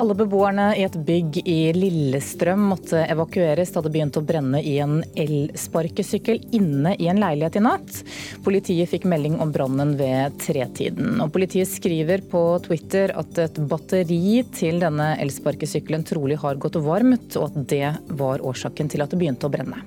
Alle 0.00 0.14
beboerne 0.16 0.70
i 0.78 0.82
et 0.86 0.94
bygg 1.06 1.36
i 1.48 1.72
Lillestrøm 1.76 2.62
måtte 2.70 3.02
evakueres 3.12 3.74
da 3.74 3.82
det 3.84 3.92
begynte 3.92 4.22
å 4.22 4.24
brenne 4.26 4.62
i 4.64 4.78
en 4.80 5.02
elsparkesykkel 5.20 6.40
inne 6.56 6.94
i 6.96 7.10
en 7.12 7.20
leilighet 7.20 7.58
i 7.60 7.64
natt. 7.66 8.00
Politiet 8.46 8.88
fikk 8.88 9.04
melding 9.10 9.36
om 9.44 9.52
brannen 9.52 9.94
ved 10.00 10.38
tretiden. 10.42 11.20
Og 11.20 11.32
politiet 11.34 11.70
skriver 11.70 12.24
på 12.32 12.42
Twitter 12.64 13.12
at 13.20 13.42
et 13.44 13.60
batteri 13.68 14.40
til 14.56 14.80
denne 14.82 15.12
elsparkesykkelen 15.22 16.06
trolig 16.08 16.40
har 16.40 16.60
gått 16.62 16.80
varmt, 16.82 17.36
og 17.36 17.50
at 17.50 17.66
det 17.68 17.88
var 18.16 18.44
årsaken 18.48 18.88
til 18.92 19.04
at 19.04 19.12
det 19.12 19.20
begynte 19.20 19.50
å 19.50 19.52
brenne. 19.52 19.84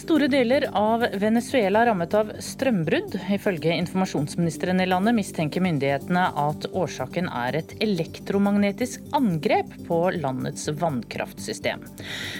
Store 0.00 0.30
deler 0.32 0.64
av 0.72 1.02
Venezuela 1.20 1.82
er 1.82 1.90
rammet 1.90 2.14
av 2.16 2.30
strømbrudd. 2.40 3.18
Ifølge 3.34 3.74
informasjonsministeren 3.82 4.80
i 4.80 4.86
landet 4.88 5.12
mistenker 5.18 5.60
myndighetene 5.60 6.22
at 6.40 6.64
årsaken 6.72 7.28
er 7.28 7.58
et 7.58 7.74
elektromagnetisk 7.84 9.04
angrep 9.18 9.74
på 9.84 9.98
landets 10.16 10.70
vannkraftsystem. 10.80 11.84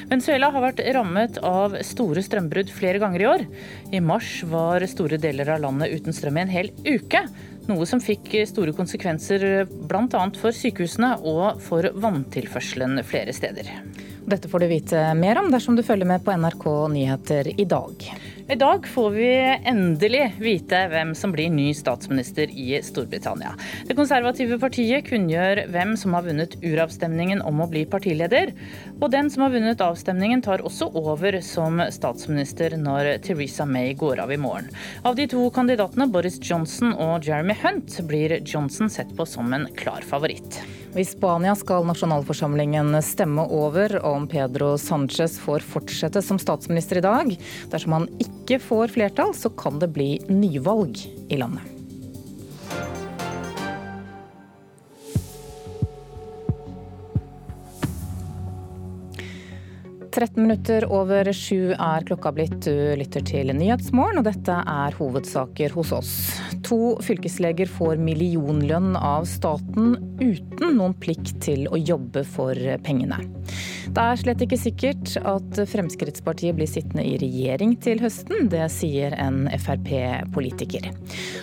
Venezuela 0.09 0.49
har 0.55 0.65
vært 0.71 0.81
rammet 0.97 1.37
av 1.45 1.77
store 1.85 2.25
strømbrudd 2.25 2.73
flere 2.73 3.03
ganger 3.03 3.27
i 3.27 3.29
år. 3.35 3.45
I 3.93 4.01
mars 4.01 4.39
var 4.49 4.87
store 4.89 5.21
deler 5.21 5.53
av 5.53 5.61
landet 5.67 5.93
uten 5.93 6.17
strøm 6.17 6.41
i 6.41 6.47
en 6.47 6.55
hel 6.55 6.73
uke. 6.89 7.27
Noe 7.69 7.85
som 7.87 8.01
fikk 8.01 8.39
store 8.49 8.73
konsekvenser 8.73 9.67
bl.a. 9.69 10.25
for 10.41 10.57
sykehusene 10.57 11.19
og 11.29 11.61
for 11.67 11.93
vanntilførselen 11.93 13.05
flere 13.05 13.37
steder. 13.37 13.69
Dette 14.31 14.49
får 14.49 14.63
du 14.63 14.67
vite 14.71 15.15
mer 15.19 15.39
om 15.41 15.49
dersom 15.51 15.77
du 15.77 15.83
følger 15.83 16.07
med 16.07 16.23
på 16.25 16.31
NRK 16.37 16.67
Nyheter 16.93 17.49
i 17.61 17.65
dag. 17.65 18.05
I 18.51 18.55
dag 18.55 18.87
får 18.87 19.11
vi 19.11 19.59
endelig 19.65 20.33
vite 20.43 20.79
hvem 20.91 21.13
som 21.15 21.31
blir 21.31 21.53
ny 21.55 21.69
statsminister 21.75 22.51
i 22.51 22.81
Storbritannia. 22.83 23.53
Det 23.87 23.95
konservative 23.95 24.59
partiet 24.59 25.07
kunngjør 25.07 25.61
hvem 25.71 25.93
som 26.01 26.17
har 26.19 26.25
vunnet 26.27 26.57
uravstemningen 26.59 27.45
om 27.47 27.63
å 27.63 27.69
bli 27.71 27.85
partileder. 27.87 28.51
Og 28.99 29.07
den 29.15 29.31
som 29.31 29.45
har 29.45 29.55
vunnet 29.55 29.85
avstemningen 29.87 30.43
tar 30.43 30.65
også 30.67 30.91
over 30.99 31.39
som 31.47 31.79
statsminister 31.95 32.75
når 32.75 33.13
Theresa 33.29 33.69
May 33.71 33.95
går 33.95 34.25
av 34.25 34.35
i 34.35 34.41
morgen. 34.43 34.67
Av 35.07 35.15
de 35.15 35.29
to 35.31 35.47
kandidatene, 35.55 36.11
Boris 36.11 36.43
Johnson 36.43 36.91
og 36.99 37.31
Jeremy 37.31 37.55
Hunt, 37.63 38.01
blir 38.11 38.41
Johnson 38.43 38.91
sett 38.91 39.15
på 39.15 39.31
som 39.31 39.55
en 39.55 39.71
klar 39.79 40.03
favoritt. 40.03 40.59
I 40.99 41.05
Spania 41.07 41.55
skal 41.55 41.87
nasjonalforsamlingen 41.87 42.97
stemme 43.07 43.47
over 43.47 43.95
om 44.03 44.27
Pedro 44.27 44.73
Sánchez 44.75 45.39
får 45.39 45.63
fortsette 45.63 46.19
som 46.27 46.43
statsminister 46.43 46.99
i 46.99 47.07
dag. 47.07 47.35
Dersom 47.71 47.95
han 47.95 48.11
ikke 48.19 48.40
får 48.63 48.89
flertall, 48.89 49.35
så 49.35 49.51
kan 49.51 49.79
det 49.79 49.93
bli 49.95 50.15
nyvalg 50.29 50.99
i 51.29 51.37
landet. 51.37 51.81
13 60.11 60.43
minutter 60.43 60.85
over 60.93 61.33
sju 61.33 61.71
er 61.73 62.05
klokka 62.07 62.33
blitt. 62.35 62.57
Du 62.67 62.97
lytter 62.99 63.23
til 63.25 63.53
Nyhetsmorgen, 63.55 64.21
og 64.21 64.27
dette 64.27 64.57
er 64.59 64.97
hovedsaker 64.99 65.73
hos 65.77 65.93
oss. 65.95 66.13
To 66.67 66.97
fylkesleger 67.05 67.71
får 67.71 68.01
millionlønn 68.03 68.97
av 68.99 69.29
staten 69.31 69.95
uten 70.21 70.77
noen 70.77 70.97
plikt 71.01 71.37
til 71.45 71.69
å 71.71 71.79
jobbe 71.79 72.27
for 72.27 72.59
pengene. 72.85 73.23
Det 73.91 74.03
er 74.03 74.19
slett 74.21 74.43
ikke 74.45 74.59
sikkert 74.61 75.17
at 75.27 75.59
Fremskrittspartiet 75.67 76.55
blir 76.55 76.69
sittende 76.71 77.03
i 77.03 77.17
regjering 77.19 77.73
til 77.83 77.99
høsten. 77.99 78.47
Det 78.53 78.63
sier 78.71 79.17
en 79.19 79.49
Frp-politiker. 79.51 80.87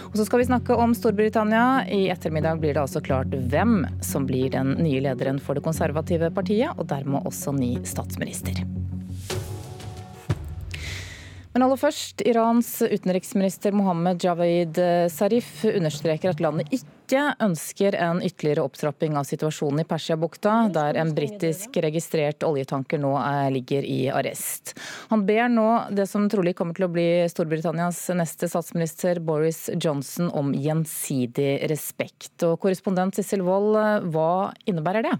Og 0.07 0.15
så 0.15 0.27
skal 0.29 0.41
vi 0.41 0.47
snakke 0.47 0.77
om 0.79 0.95
Storbritannia. 0.95 1.83
I 1.91 2.07
ettermiddag 2.13 2.63
blir 2.63 2.77
det 2.77 2.85
altså 2.85 3.03
klart 3.03 3.35
hvem 3.51 3.81
som 3.99 4.29
blir 4.29 4.53
den 4.55 4.77
nye 4.79 5.03
lederen 5.09 5.43
for 5.43 5.59
det 5.59 5.67
konservative 5.67 6.31
partiet, 6.31 6.71
og 6.79 6.87
dermed 6.87 7.27
også 7.27 7.51
ny 7.57 7.73
statsminister. 7.83 8.63
Men 11.57 11.63
aller 11.65 11.79
først, 11.81 12.21
Irans 12.21 12.67
utenriksminister 12.85 13.73
Mohammed 13.73 14.21
Javaid 14.21 14.77
Zarif 15.09 15.63
understreker 15.65 16.29
at 16.29 16.41
landet 16.43 16.69
ikke 16.69 17.23
ønsker 17.41 17.95
en 17.97 18.19
ytterligere 18.21 18.61
opptrapping 18.67 19.15
av 19.17 19.25
situasjonen 19.25 19.81
i 19.81 19.85
Persiabukta, 19.89 20.51
der 20.69 20.99
en 21.01 21.15
britisk 21.17 21.79
registrert 21.81 22.45
oljetanker 22.45 23.01
nå 23.01 23.15
ligger 23.55 23.87
i 23.89 24.03
arrest. 24.13 24.75
Han 25.09 25.23
ber 25.25 25.49
nå 25.49 25.65
det 25.97 26.05
som 26.11 26.27
trolig 26.29 26.53
kommer 26.59 26.77
til 26.77 26.85
å 26.85 26.91
bli 26.93 27.07
Storbritannias 27.33 28.03
neste 28.21 28.51
statsminister, 28.53 29.17
Boris 29.17 29.63
Johnson, 29.81 30.29
om 30.29 30.53
gjensidig 30.53 31.55
respekt. 31.73 32.35
Og 32.45 32.59
korrespondent 32.67 33.17
Sissel 33.17 33.41
Wold, 33.49 33.81
hva 34.13 34.29
innebærer 34.69 35.09
det? 35.09 35.15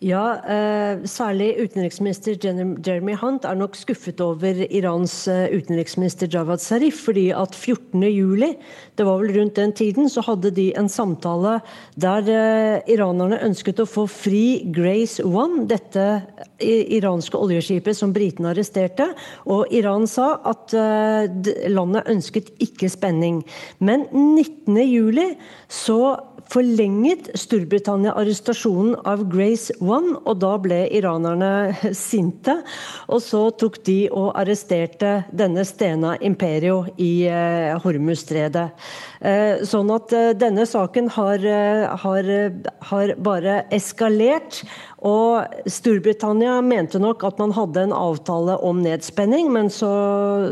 Ja, 0.00 0.40
eh, 0.48 1.02
særlig 1.04 1.58
utenriksminister 1.60 2.38
Jeremy 2.40 3.12
Hunt 3.20 3.44
er 3.44 3.56
nok 3.58 3.74
skuffet 3.76 4.22
over 4.24 4.62
Irans 4.72 5.28
eh, 5.28 5.52
utenriksminister 5.52 6.24
Javad 6.32 6.62
Zarif. 6.64 7.02
fordi 7.04 7.26
at 7.36 7.52
14. 7.54 8.00
juli, 8.08 8.56
det 8.96 9.04
var 9.04 9.20
vel 9.20 9.34
rundt 9.36 9.56
den 9.56 9.74
tiden, 9.76 10.08
så 10.08 10.24
hadde 10.24 10.54
de 10.56 10.72
en 10.72 10.88
samtale 10.88 11.60
der 12.00 12.30
eh, 12.32 12.94
iranerne 12.94 13.42
ønsket 13.44 13.82
å 13.84 13.84
få 13.84 14.06
fri 14.08 14.64
Grace 14.72 15.20
One, 15.20 15.66
dette 15.68 16.24
iranske 16.64 17.36
oljeskipet 17.36 17.96
som 17.96 18.16
britene 18.16 18.54
arresterte. 18.54 19.10
Og 19.52 19.68
Iran 19.68 20.08
sa 20.08 20.40
at 20.48 20.72
landet 21.68 22.08
ønsket 22.08 22.48
ikke 22.60 22.88
spenning. 22.88 23.42
Men 23.80 24.08
19. 24.12 24.76
juli 24.80 25.34
så 25.68 26.16
forlenget 26.50 27.30
Storbritannia 27.38 28.12
arrestasjonen 28.18 28.96
av 29.06 29.22
Grace 29.30 29.74
One, 29.80 30.16
og 30.24 30.40
da 30.42 30.54
ble 30.62 30.80
iranerne 30.98 31.50
sinte. 31.96 32.56
Og 33.08 33.22
så 33.24 33.42
tok 33.60 33.80
de 33.86 33.98
og 34.10 34.32
arresterte 34.40 35.20
denne 35.30 35.64
Stena 35.68 36.16
Imperio 36.20 36.82
i 36.98 37.26
eh, 37.30 37.76
Hormuzstredet. 37.84 38.66
Eh, 39.20 39.62
sånn 39.68 39.92
at 39.94 40.14
eh, 40.16 40.32
denne 40.38 40.66
saken 40.66 41.10
har, 41.14 41.46
har, 42.04 42.30
har 42.90 43.14
bare 43.20 43.60
eskalert. 43.74 44.62
Og 45.06 45.64
Storbritannia 45.70 46.58
mente 46.64 47.00
nok 47.00 47.24
at 47.24 47.40
man 47.40 47.54
hadde 47.56 47.86
en 47.86 47.96
avtale 47.96 48.58
om 48.66 48.82
nedspenning, 48.84 49.48
men 49.52 49.70
så, 49.72 49.92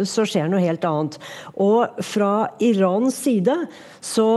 så 0.09 0.25
skjer 0.29 0.49
noe 0.49 0.65
helt 0.65 0.87
annet. 0.89 1.19
Og 1.61 2.01
fra 2.05 2.49
Irans 2.65 3.19
side 3.27 3.59
så 4.05 4.29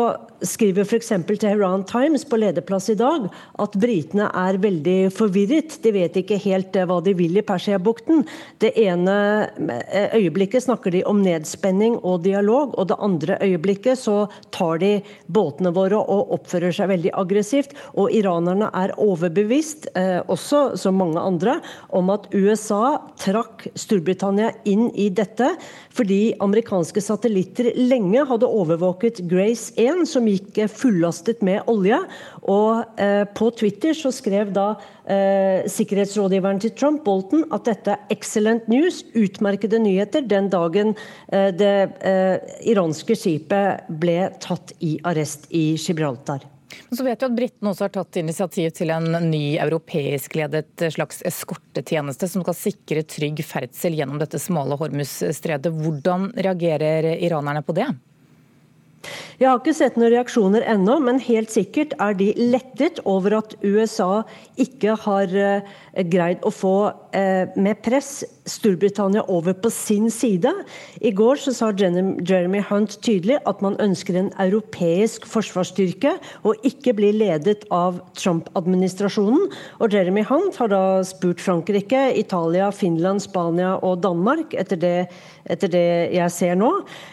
skriver 0.41 0.86
f.eks. 0.86 1.12
Tehran 1.39 1.84
Times 1.84 2.25
på 2.25 2.39
lederplass 2.41 2.89
i 2.89 2.96
dag 2.98 3.27
at 3.62 3.75
britene 3.80 4.27
er 4.34 4.58
veldig 4.62 5.12
forvirret. 5.13 5.77
De 5.84 5.94
vet 5.94 6.18
ikke 6.18 6.39
helt 6.41 6.75
eh, 6.75 6.88
hva 6.89 6.98
de 7.06 7.13
vil 7.18 7.38
i 7.38 7.46
Persiabukten. 7.46 8.24
Det 8.62 8.74
ene 8.82 9.15
eh, 9.46 10.15
øyeblikket 10.18 10.65
snakker 10.65 10.96
de 10.96 11.03
om 11.10 11.22
nedspenning 11.24 12.00
og 12.01 12.24
dialog, 12.25 12.74
og 12.77 12.89
det 12.89 13.00
andre 13.00 13.38
øyeblikket 13.46 14.01
så 14.01 14.25
tar 14.53 14.82
de 14.82 14.94
båtene 15.32 15.74
våre 15.75 16.01
og 16.01 16.34
oppfører 16.39 16.74
seg 16.75 16.89
veldig 16.96 17.13
aggressivt. 17.22 17.77
Og 17.94 18.13
iranerne 18.18 18.72
er 18.74 18.96
overbevist, 18.98 19.91
eh, 19.94 20.00
også 20.31 20.77
som 20.79 20.98
mange 21.00 21.22
andre, 21.22 21.60
om 21.89 22.10
at 22.13 22.27
USA 22.34 22.98
trakk 23.22 23.67
Storbritannia 23.77 24.51
inn 24.70 24.89
i 24.96 25.10
dette 25.13 25.53
fordi 25.91 26.34
amerikanske 26.43 27.01
satellitter 27.03 27.72
lenge 27.75 28.24
hadde 28.27 28.48
overvåket 28.48 29.22
Grace 29.29 29.74
1, 29.79 30.05
som 30.10 30.27
gikk 30.29 30.62
fullastet 30.72 31.43
med 31.46 31.67
olje. 31.72 32.00
Og 32.50 33.01
eh, 33.01 33.24
på 33.36 33.50
Twitter 33.58 33.96
så 33.98 34.13
skrev 34.15 34.53
da 34.55 34.67
eh, 35.05 35.67
sikkerhetsrådgiveren 35.72 36.62
til 36.63 36.74
Trump, 36.77 37.03
Bolton, 37.05 37.46
at 37.53 37.67
dette 37.67 37.96
er 37.96 38.15
excellent 38.15 38.70
news, 38.72 39.03
utmerkede 39.17 39.81
nyheter, 39.84 40.25
den 40.25 40.50
dagen 40.53 40.96
eh, 41.31 41.51
det 41.55 41.75
eh, 42.08 42.38
iranske 42.72 43.17
skipet 43.17 43.91
ble 44.01 44.31
tatt 44.41 44.75
i 44.79 44.98
arrest 45.08 45.50
i 45.51 45.74
Gibraltar. 45.75 46.48
Så 46.90 47.04
vet 47.06 47.22
vi 47.22 47.28
at 47.28 47.36
Britene 47.38 47.72
også 47.72 47.86
har 47.88 47.94
tatt 47.96 48.20
initiativ 48.22 48.72
til 48.76 48.92
en 48.94 49.10
ny 49.30 49.58
europeisk 49.62 50.36
ledet 50.40 50.88
slags 50.96 51.22
eskortetjeneste 51.28 52.30
som 52.32 52.46
skal 52.46 52.58
sikre 52.58 53.04
trygg 53.08 53.44
ferdsel 53.46 53.98
gjennom 54.00 54.22
dette 54.22 54.42
smale 54.42 54.78
Hormuz-stredet. 54.80 55.72
Hvordan 55.72 56.32
reagerer 56.36 57.14
iranerne 57.22 57.64
på 57.66 57.78
det? 57.78 57.90
Jeg 59.41 59.50
har 59.50 59.58
ikke 59.58 59.74
sett 59.74 59.96
noen 59.98 60.12
reaksjoner 60.13 60.65
ennå, 60.70 61.00
men 61.01 61.22
helt 61.24 61.50
sikkert 61.53 61.96
er 62.03 62.13
de 62.17 62.31
lettet 62.38 63.00
over 63.10 63.39
at 63.39 63.55
USA 63.63 64.22
ikke 64.62 64.93
har 65.05 65.34
uh, 65.34 65.72
greid 66.12 66.43
å 66.46 66.51
få 66.53 66.75
uh, 66.91 67.55
med 67.58 67.81
press 67.81 68.22
Storbritannia 68.50 69.24
over 69.29 69.55
på 69.58 69.70
sin 69.74 70.10
side. 70.13 70.51
I 71.01 71.12
går 71.17 71.41
så 71.41 71.53
sa 71.53 71.72
Jeremy 71.74 72.62
Hunt 72.70 72.98
tydelig 73.05 73.39
at 73.50 73.62
man 73.65 73.77
ønsker 73.81 74.17
en 74.17 74.31
europeisk 74.41 75.25
forsvarsstyrke, 75.29 76.15
og 76.46 76.62
ikke 76.67 76.96
bli 76.98 77.12
ledet 77.15 77.65
av 77.74 78.00
Trump-administrasjonen. 78.17 79.50
Og 79.81 79.93
Jeremy 79.93 80.25
Hunt 80.29 80.58
har 80.62 80.74
da 80.74 80.84
spurt 81.08 81.41
Frankrike, 81.41 82.12
Italia, 82.17 82.72
Finland, 82.74 83.24
Spania 83.25 83.75
og 83.81 84.01
Danmark 84.05 84.53
etter 84.58 84.79
det 84.81 84.98
etter 85.45 85.71
det 85.71 85.88
jeg 86.15 86.33
ser 86.33 86.57
nå. 86.60 86.69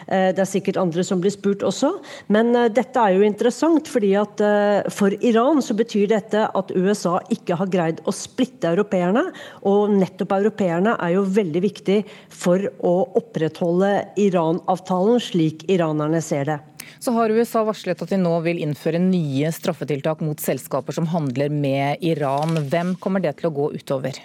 Eh, 0.07 0.29
det 0.35 0.43
er 0.43 0.49
sikkert 0.49 0.79
andre 0.81 1.05
som 1.05 1.21
blir 1.21 1.33
spurt 1.33 1.65
også. 1.65 1.91
Men 2.33 2.53
eh, 2.55 2.69
dette 2.73 3.01
er 3.01 3.17
jo 3.17 3.27
interessant, 3.27 3.89
fordi 3.89 4.13
at 4.19 4.43
eh, 4.45 4.89
for 4.93 5.13
Iran 5.25 5.63
så 5.65 5.75
betyr 5.77 6.09
dette 6.11 6.45
at 6.47 6.73
USA 6.75 7.17
ikke 7.33 7.59
har 7.59 7.71
greid 7.71 8.01
å 8.05 8.15
splitte 8.15 8.71
europeerne. 8.71 9.27
Og 9.69 9.93
nettopp 9.95 10.37
europeerne 10.39 10.97
er 10.99 11.15
jo 11.17 11.27
veldig 11.27 11.63
viktig 11.65 12.01
for 12.29 12.69
å 12.85 12.95
opprettholde 13.19 13.93
Iran-avtalen 14.19 15.21
slik 15.23 15.65
iranerne 15.71 16.21
ser 16.23 16.49
det. 16.49 16.59
Så 16.99 17.13
har 17.15 17.31
USA 17.31 17.63
varslet 17.63 18.01
at 18.01 18.11
de 18.11 18.17
nå 18.19 18.33
vil 18.43 18.59
innføre 18.63 18.99
nye 19.01 19.51
straffetiltak 19.55 20.23
mot 20.25 20.41
selskaper 20.41 20.95
som 20.95 21.07
handler 21.13 21.53
med 21.53 22.03
Iran. 22.03 22.57
Hvem 22.71 22.97
kommer 22.99 23.23
det 23.23 23.37
til 23.39 23.51
å 23.51 23.55
gå 23.55 23.71
utover? 23.77 24.19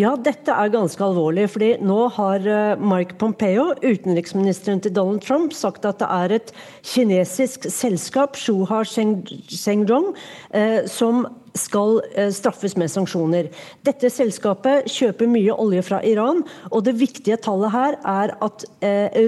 Ja, 0.00 0.14
dette 0.16 0.54
er 0.54 0.72
ganske 0.72 1.04
alvorlig. 1.04 1.48
fordi 1.50 1.70
nå 1.82 2.08
har 2.16 2.46
eh, 2.46 2.80
Mike 2.80 3.18
Pompeo, 3.18 3.74
utenriksministeren 3.82 4.80
til 4.80 4.94
Donald 4.94 5.22
Trump, 5.22 5.52
sagt 5.52 5.84
at 5.84 5.98
det 6.00 6.08
er 6.10 6.36
et 6.38 6.52
kinesisk 6.82 7.68
selskap, 7.70 8.36
Shuha 8.36 8.82
Shengdong, 8.84 10.14
eh, 10.52 10.86
som 10.86 11.26
skal 11.58 11.98
straffes 12.30 12.76
med 12.78 12.86
sanksjoner. 12.86 13.48
Dette 13.82 14.06
selskapet 14.06 14.86
kjøper 14.86 15.26
mye 15.26 15.50
olje 15.50 15.82
fra 15.82 15.98
Iran, 16.06 16.44
og 16.70 16.84
det 16.86 16.94
viktige 17.00 17.40
tallet 17.42 17.72
her 17.74 17.96
er 18.06 18.36
at 18.38 18.62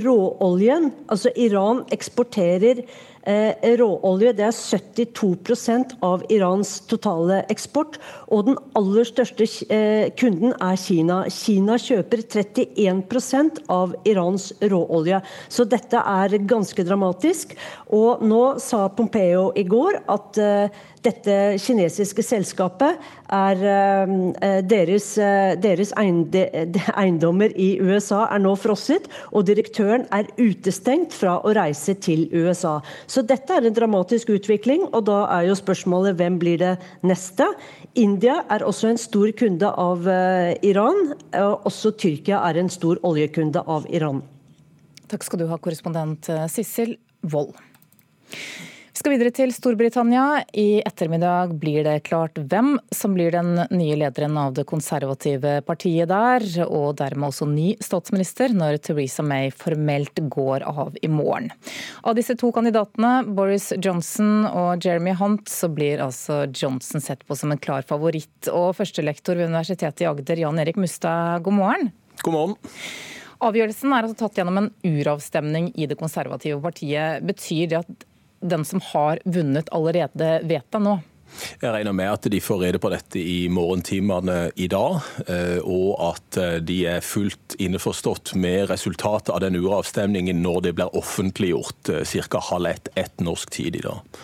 råoljen 0.05 0.93
Altså 1.11 1.33
Iran 1.35 1.83
eksporterer 1.91 2.85
Eh, 2.87 3.12
råolje 3.23 4.33
det 4.35 4.45
er 4.49 4.57
72% 4.57 5.95
av 6.03 6.25
Irans 6.33 6.81
totale 6.91 7.43
eksport. 7.53 7.99
Og 8.35 8.49
den 8.49 8.59
aller 8.79 9.07
største 9.07 9.47
eh, 9.71 10.11
kunden 10.19 10.55
er 10.59 10.79
Kina. 10.81 11.23
Kina 11.31 11.79
kjøper 11.79 12.25
31% 12.25 13.63
av 13.71 13.95
Irans 14.09 14.51
råolje. 14.61 15.23
Så 15.49 15.65
dette 15.71 16.03
er 16.03 16.39
ganske 16.51 16.85
dramatisk. 16.87 17.55
Og 17.95 18.25
nå 18.27 18.43
sa 18.63 18.89
Pompeo 18.91 19.53
i 19.55 19.67
går 19.69 20.03
at 20.11 20.43
eh, 20.43 20.83
dette 21.03 21.35
kinesiske 21.59 22.23
selskapet 22.23 23.01
er 23.33 23.63
eh, 23.67 24.61
deres, 24.67 25.07
eh, 25.19 25.55
deres, 25.59 25.93
eiendommer 25.99 27.55
i 27.59 27.75
USA 27.83 28.27
er 28.31 28.43
nå 28.45 28.55
frosset, 28.61 29.09
og 29.33 29.47
direktøren 29.49 30.07
er 30.15 30.31
utestengt 30.39 31.15
fra 31.17 31.39
å 31.43 31.55
reise 31.59 31.97
til 32.03 32.29
USA. 32.31 32.77
Så 33.11 33.25
dette 33.27 33.57
er 33.57 33.67
en 33.67 33.77
dramatisk 33.77 34.31
utvikling, 34.37 34.87
og 34.93 35.07
da 35.11 35.25
er 35.39 35.49
jo 35.51 35.59
spørsmålet 35.59 36.19
hvem 36.21 36.39
blir 36.43 36.63
det 36.63 36.75
neste? 37.07 37.51
India 37.99 38.41
er 38.53 38.65
også 38.65 38.93
en 38.93 39.01
stor 39.01 39.35
kunde 39.39 39.69
av 39.69 40.07
eh, 40.09 40.55
Iran. 40.71 41.17
og 41.43 41.71
Også 41.73 41.97
Tyrkia 41.99 42.45
er 42.49 42.63
en 42.63 42.71
stor 42.73 43.03
oljekunde 43.03 43.65
av 43.67 43.91
Iran. 43.91 44.23
Takk 45.11 45.27
skal 45.27 45.43
du 45.43 45.49
ha, 45.51 45.59
korrespondent 45.61 46.31
Sissel 46.49 46.95
Wold. 47.27 47.59
Skal 49.03 49.17
videre 49.17 49.33
til 49.35 49.51
Storbritannia. 49.51 50.45
I 50.55 50.79
ettermiddag 50.87 51.57
blir 51.59 51.83
det 51.83 52.05
klart 52.07 52.37
hvem 52.39 52.77
som 52.95 53.17
blir 53.17 53.33
den 53.35 53.57
nye 53.75 53.97
lederen 53.99 54.37
av 54.39 54.53
det 54.55 54.63
konservative 54.71 55.57
partiet 55.67 56.07
der, 56.07 56.45
og 56.69 57.01
dermed 57.01 57.33
også 57.33 57.49
ny 57.51 57.73
statsminister 57.83 58.55
når 58.55 58.79
Theresa 58.87 59.25
May 59.27 59.51
formelt 59.51 60.23
går 60.31 60.63
av 60.71 60.95
i 61.03 61.11
morgen. 61.11 61.51
Av 62.07 62.15
disse 62.15 62.37
to 62.39 62.53
kandidatene, 62.55 63.25
Boris 63.35 63.73
Johnson 63.75 64.47
og 64.47 64.87
Jeremy 64.87 65.17
Hunt, 65.19 65.51
så 65.51 65.67
blir 65.67 66.05
altså 66.07 66.45
Johnson 66.55 67.03
sett 67.03 67.27
på 67.27 67.35
som 67.35 67.51
en 67.51 67.59
klar 67.59 67.83
favoritt. 67.83 68.53
Og 68.55 68.77
førstelektor 68.79 69.35
ved 69.35 69.51
Universitetet 69.51 70.05
i 70.07 70.11
Agder, 70.13 70.45
Jan 70.45 70.63
Erik 70.63 70.79
Mustad, 70.79 71.43
god 71.43 71.59
morgen. 71.59 71.91
God 72.23 72.39
morgen. 72.39 72.79
Avgjørelsen 73.43 73.91
er 73.91 74.07
altså 74.07 74.21
tatt 74.23 74.39
gjennom 74.39 74.63
en 74.63 74.73
uravstemning 74.87 75.73
i 75.75 75.91
det 75.91 75.99
konservative 75.99 76.63
partiet. 76.63 77.27
Betyr 77.27 77.75
det 77.75 77.83
at 77.83 78.09
den 78.43 78.67
som 78.69 78.83
har 78.93 79.23
vunnet 79.25 79.71
allerede 79.73 80.35
vet 80.43 80.69
det 80.71 80.83
nå? 80.83 80.99
Jeg 81.63 81.73
regner 81.73 81.95
med 81.97 82.11
at 82.13 82.27
de 82.29 82.41
får 82.45 82.59
rede 82.67 82.81
på 82.83 82.91
dette 82.93 83.21
i 83.21 83.47
morgentimene 83.53 84.51
i 84.61 84.69
dag, 84.71 84.99
eh, 85.27 85.59
og 85.65 85.95
at 86.11 86.39
eh, 86.41 86.59
de 86.61 86.79
er 86.91 87.07
fullt 87.07 87.57
innforstått 87.63 88.35
med 88.37 88.69
resultatet 88.71 89.33
av 89.33 89.41
den 89.45 89.57
uravstemningen 89.57 90.43
når 90.45 90.61
det 90.67 90.75
blir 90.77 90.93
offentliggjort 90.99 91.93
eh, 91.95 92.17
ca. 92.29 92.43
halv 92.51 92.75
ett 92.95 93.25
norsk 93.25 93.51
tid 93.51 93.81
i 93.81 93.85
dag. 93.87 94.21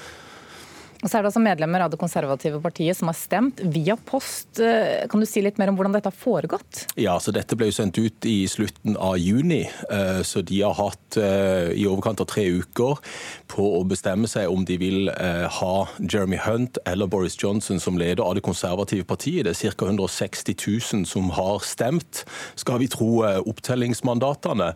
Og 0.98 1.06
så 1.06 1.18
er 1.18 1.22
det 1.22 1.30
altså 1.30 1.42
medlemmer 1.42 1.84
av 1.84 1.92
det 1.92 1.98
konservative 2.00 2.58
partiet 2.62 2.98
som 2.98 3.10
har 3.10 3.14
stemt 3.14 3.60
via 3.70 3.94
post. 4.08 4.58
Eh, 4.58 5.06
kan 5.10 5.22
du 5.22 5.26
si 5.30 5.42
litt 5.44 5.58
mer 5.60 5.70
om 5.70 5.78
hvordan 5.78 5.94
dette 5.94 6.10
har 6.10 6.16
foregått? 6.16 6.88
Ja, 6.98 7.14
så 7.22 7.34
Dette 7.38 7.54
ble 7.54 7.68
jo 7.68 7.76
sendt 7.76 8.00
ut 8.00 8.26
i 8.26 8.48
slutten 8.50 8.96
av 8.98 9.14
juni, 9.22 9.60
eh, 9.94 10.20
så 10.26 10.42
de 10.42 10.58
har 10.64 10.74
hatt 10.74 11.18
eh, 11.20 11.70
i 11.78 11.84
overkant 11.86 12.22
av 12.24 12.26
tre 12.32 12.48
uker 12.50 12.98
på 13.46 13.66
å 13.76 13.84
bestemme 13.86 14.26
seg 14.30 14.50
om 14.50 14.64
de 14.66 14.74
vil 14.80 15.08
ha 15.08 15.74
Jeremy 16.02 16.38
Hunt 16.42 16.80
eller 16.88 17.08
Boris 17.10 17.36
Johnson 17.38 17.78
som 17.80 17.96
leder 17.98 18.24
av 18.24 18.34
det 18.36 18.42
konservative 18.44 19.06
partiet. 19.08 19.46
Det 19.46 19.54
er 19.54 19.76
ca. 19.78 19.86
160 19.86 20.56
000 20.58 21.06
som 21.08 21.30
har 21.36 21.62
stemt, 21.64 22.24
skal 22.58 22.82
vi 22.82 22.90
tro 22.90 23.22
opptellingsmandatene. 23.24 24.72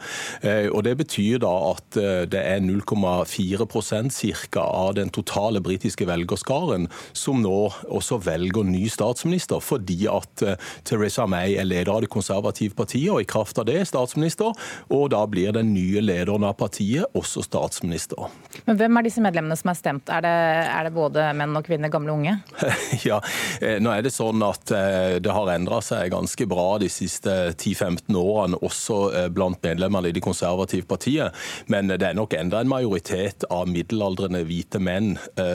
Og 0.72 0.80
Det 0.86 0.94
betyr 1.02 1.42
da 1.42 1.52
at 1.72 1.98
det 2.32 2.40
er 2.40 2.62
0,4% 2.64 4.48
ca. 4.54 4.64
av 4.64 4.94
den 4.96 5.12
totale 5.12 5.60
britiske 5.60 6.06
velgerskaren 6.12 6.88
som 7.16 7.42
nå 7.42 7.58
også 7.88 8.20
velger 8.22 8.68
ny 8.68 8.86
statsminister, 8.92 9.62
fordi 9.64 10.04
at 10.12 10.46
Teresa 10.88 11.22
Theresa 11.22 11.26
May 11.26 11.56
er 11.56 11.64
leder 11.64 11.92
av 11.92 12.00
det 12.02 12.10
konservative 12.10 12.74
partiet, 12.76 13.10
og 13.12 13.20
i 13.20 13.28
kraft 13.28 13.58
av 13.58 13.66
det 13.68 13.76
er 13.80 13.88
statsminister. 13.88 14.52
Og 14.92 15.10
da 15.12 15.22
blir 15.28 15.52
den 15.52 15.72
nye 15.74 16.00
lederen 16.00 16.44
av 16.46 16.54
partiet 16.58 17.04
også 17.18 17.44
statsminister. 17.44 18.30
Men 18.66 18.78
hvem 18.78 18.96
er 18.98 19.06
disse 19.06 19.22
medlemmene 19.22 19.56
som 19.58 19.72
er 19.72 19.78
stemt? 19.78 20.08
Er 20.12 20.24
det, 20.24 20.32
er 20.72 20.86
det 20.86 20.94
både 20.94 21.26
menn 21.36 21.56
og 21.58 21.66
kvinner, 21.66 21.92
gamle 21.92 22.14
og 22.14 22.22
unge? 22.22 22.36
ja, 23.08 23.20
eh, 23.60 23.78
nå 23.82 23.92
er 23.92 24.06
det 24.06 24.14
sånn 24.14 24.42
at 24.46 24.72
eh, 24.72 25.18
det 25.22 25.34
har 25.34 25.52
endra 25.54 25.80
seg 25.84 26.12
ganske 26.14 26.46
bra 26.48 26.78
de 26.82 26.88
siste 26.92 27.34
10-15 27.52 28.18
årene, 28.18 28.60
også 28.62 29.28
blant 29.34 29.62
medlemmene 29.64 30.10
i 30.10 30.16
det 30.16 30.24
konservative 30.24 30.88
partiet. 30.88 31.36
Men 31.72 31.92
det 31.92 32.02
er 32.08 32.18
nok 32.18 32.36
enda 32.38 32.62
en 32.62 32.72
majoritet 32.72 33.46
av 33.52 33.68
middelaldrende 33.70 34.42
hvite 34.48 34.80
menn 34.82 35.14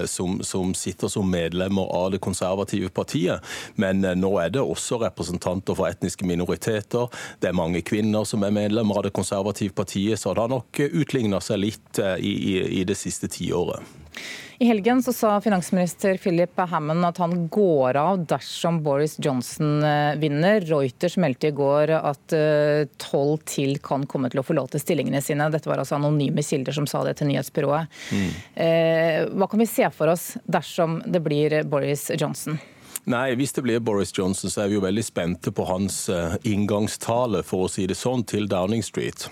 som, 0.10 0.38
som 0.47 0.73
sitter 0.77 1.12
som 1.12 1.27
medlemmer 1.31 1.91
av 1.93 2.12
det 2.15 2.21
konservative 2.23 2.89
partiet. 2.89 3.43
Men 3.75 4.03
eh, 4.05 4.17
nå 4.17 4.33
er 4.41 4.55
det 4.55 4.63
også 4.63 5.01
representanter 5.03 5.77
for 5.77 5.89
etniske 5.91 6.27
minoriteter. 6.27 7.12
Det 7.41 7.51
er 7.51 7.60
mange 7.60 7.83
kvinner 7.86 8.27
som 8.27 8.45
er 8.47 8.55
medlemmer 8.55 9.01
av 9.01 9.07
det 9.07 9.15
konservative 9.17 9.75
partiet, 9.77 10.19
så 10.19 10.33
det 10.33 10.45
har 10.45 10.53
nok 10.55 10.83
utligna 10.88 11.41
seg 11.43 11.63
litt 11.65 12.03
eh, 12.03 12.17
i, 12.19 12.36
i, 12.55 12.60
i 12.81 12.83
det 12.88 12.97
siste 12.99 13.29
tiåret. 13.31 13.96
I 14.58 14.65
helgen 14.65 15.03
så 15.06 15.13
sa 15.13 15.36
finansminister 15.41 16.17
Philip 16.17 16.58
Hammond 16.58 17.06
at 17.06 17.19
han 17.21 17.47
går 17.53 17.97
av 18.01 18.23
dersom 18.25 18.80
Boris 18.84 19.17
Johnson 19.21 19.84
eh, 19.86 20.15
vinner. 20.17 20.62
Reuters 20.65 21.17
meldte 21.21 21.51
i 21.51 21.56
går 21.58 21.93
at 21.97 22.36
tolv 22.97 23.43
til 23.45 23.77
kan 23.84 24.08
komme 24.10 24.32
til 24.34 24.41
å 24.41 24.45
forlate 24.45 24.82
stillingene 24.82 25.21
sine. 25.21 25.49
Dette 25.53 25.69
var 25.69 25.82
altså 25.82 25.99
anonyme 25.99 26.41
kilder 26.45 26.73
som 26.73 26.89
sa 26.89 27.03
det 27.06 27.17
til 27.19 27.30
nyhetsbyrået. 27.30 27.93
Mm. 28.12 28.32
Hva 29.38 29.47
kan 29.49 29.62
vi 29.62 29.69
se 29.69 29.88
for 29.93 30.12
oss 30.12 30.32
dersom 30.45 30.99
det 31.06 31.21
blir 31.25 31.62
Boris 31.69 32.10
Johnson? 32.17 32.58
Nei, 33.08 33.36
Hvis 33.39 33.53
det 33.56 33.63
blir 33.63 33.80
Boris 33.80 34.12
Johnson, 34.17 34.51
så 34.51 34.65
er 34.65 34.71
vi 34.71 34.80
jo 34.80 34.86
veldig 34.86 35.06
spente 35.06 35.53
på 35.56 35.65
hans 35.69 36.08
inngangstale 36.43 37.45
for 37.45 37.67
å 37.67 37.71
si 37.71 37.88
det 37.88 37.99
sånn, 37.99 38.25
til 38.27 38.49
Downing 38.51 38.84
Street. 38.86 39.30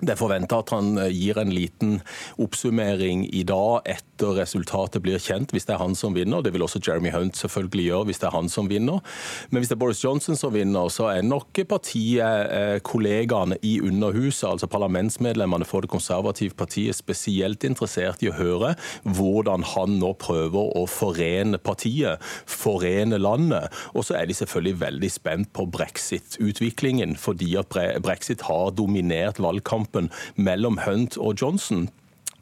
Det 0.00 0.14
er 0.14 0.18
forventa 0.18 0.60
at 0.62 0.70
han 0.74 0.92
eh, 1.00 1.10
gir 1.14 1.38
en 1.40 1.50
liten 1.54 1.98
oppsummering 2.38 3.26
i 3.34 3.42
dag 3.46 3.82
etter 3.84 4.06
resultatet 4.22 5.02
blir 5.04 5.20
kjent, 5.22 5.52
hvis 5.54 5.66
det 5.68 5.74
er 5.76 5.82
han 5.82 5.96
som 5.98 6.16
vinner. 6.16 6.42
Det 6.42 6.52
vil 6.54 6.64
også 6.64 6.80
Jeremy 6.84 7.12
Hunt 7.14 7.38
selvfølgelig 7.38 7.86
gjøre 7.88 8.08
hvis 8.08 8.22
det 8.22 8.28
er 8.28 8.36
han 8.36 8.50
som 8.52 8.68
vinner. 8.70 9.02
Men 9.50 9.60
hvis 9.60 9.70
det 9.70 9.76
er 9.76 9.82
Boris 9.82 10.02
Johnson 10.04 10.38
som 10.38 10.54
vinner, 10.54 10.88
så 10.92 11.10
er 11.12 11.26
nok 11.26 11.58
partiet, 11.68 12.50
eh, 12.52 12.78
kollegaene 12.84 13.58
i 13.62 13.78
Underhuset, 13.80 14.48
altså 14.48 14.68
parlamentsmedlemmene 14.70 15.66
for 15.68 15.84
det 15.84 15.90
konservative 15.90 16.54
partiet, 16.54 16.96
spesielt 16.96 17.64
interessert 17.64 18.22
i 18.22 18.30
å 18.30 18.36
høre 18.36 18.74
hvordan 19.04 19.64
han 19.74 19.98
nå 20.00 20.12
prøver 20.20 20.72
å 20.78 20.86
forene 20.90 21.58
partiet, 21.58 22.22
forene 22.46 23.18
landet. 23.20 23.72
Og 23.94 24.06
så 24.08 24.18
er 24.18 24.28
de 24.28 24.36
selvfølgelig 24.36 24.80
veldig 24.80 25.12
spent 25.12 25.52
på 25.56 25.66
brexit-utviklingen, 25.74 27.16
fordi 27.18 27.54
at 27.60 27.72
brexit 28.02 28.46
har 28.48 28.74
dominert 28.76 29.40
valgkampen 29.42 30.10
mellom 30.36 30.80
Hunt 30.86 31.18
og 31.18 31.38
Johnson. 31.40 31.88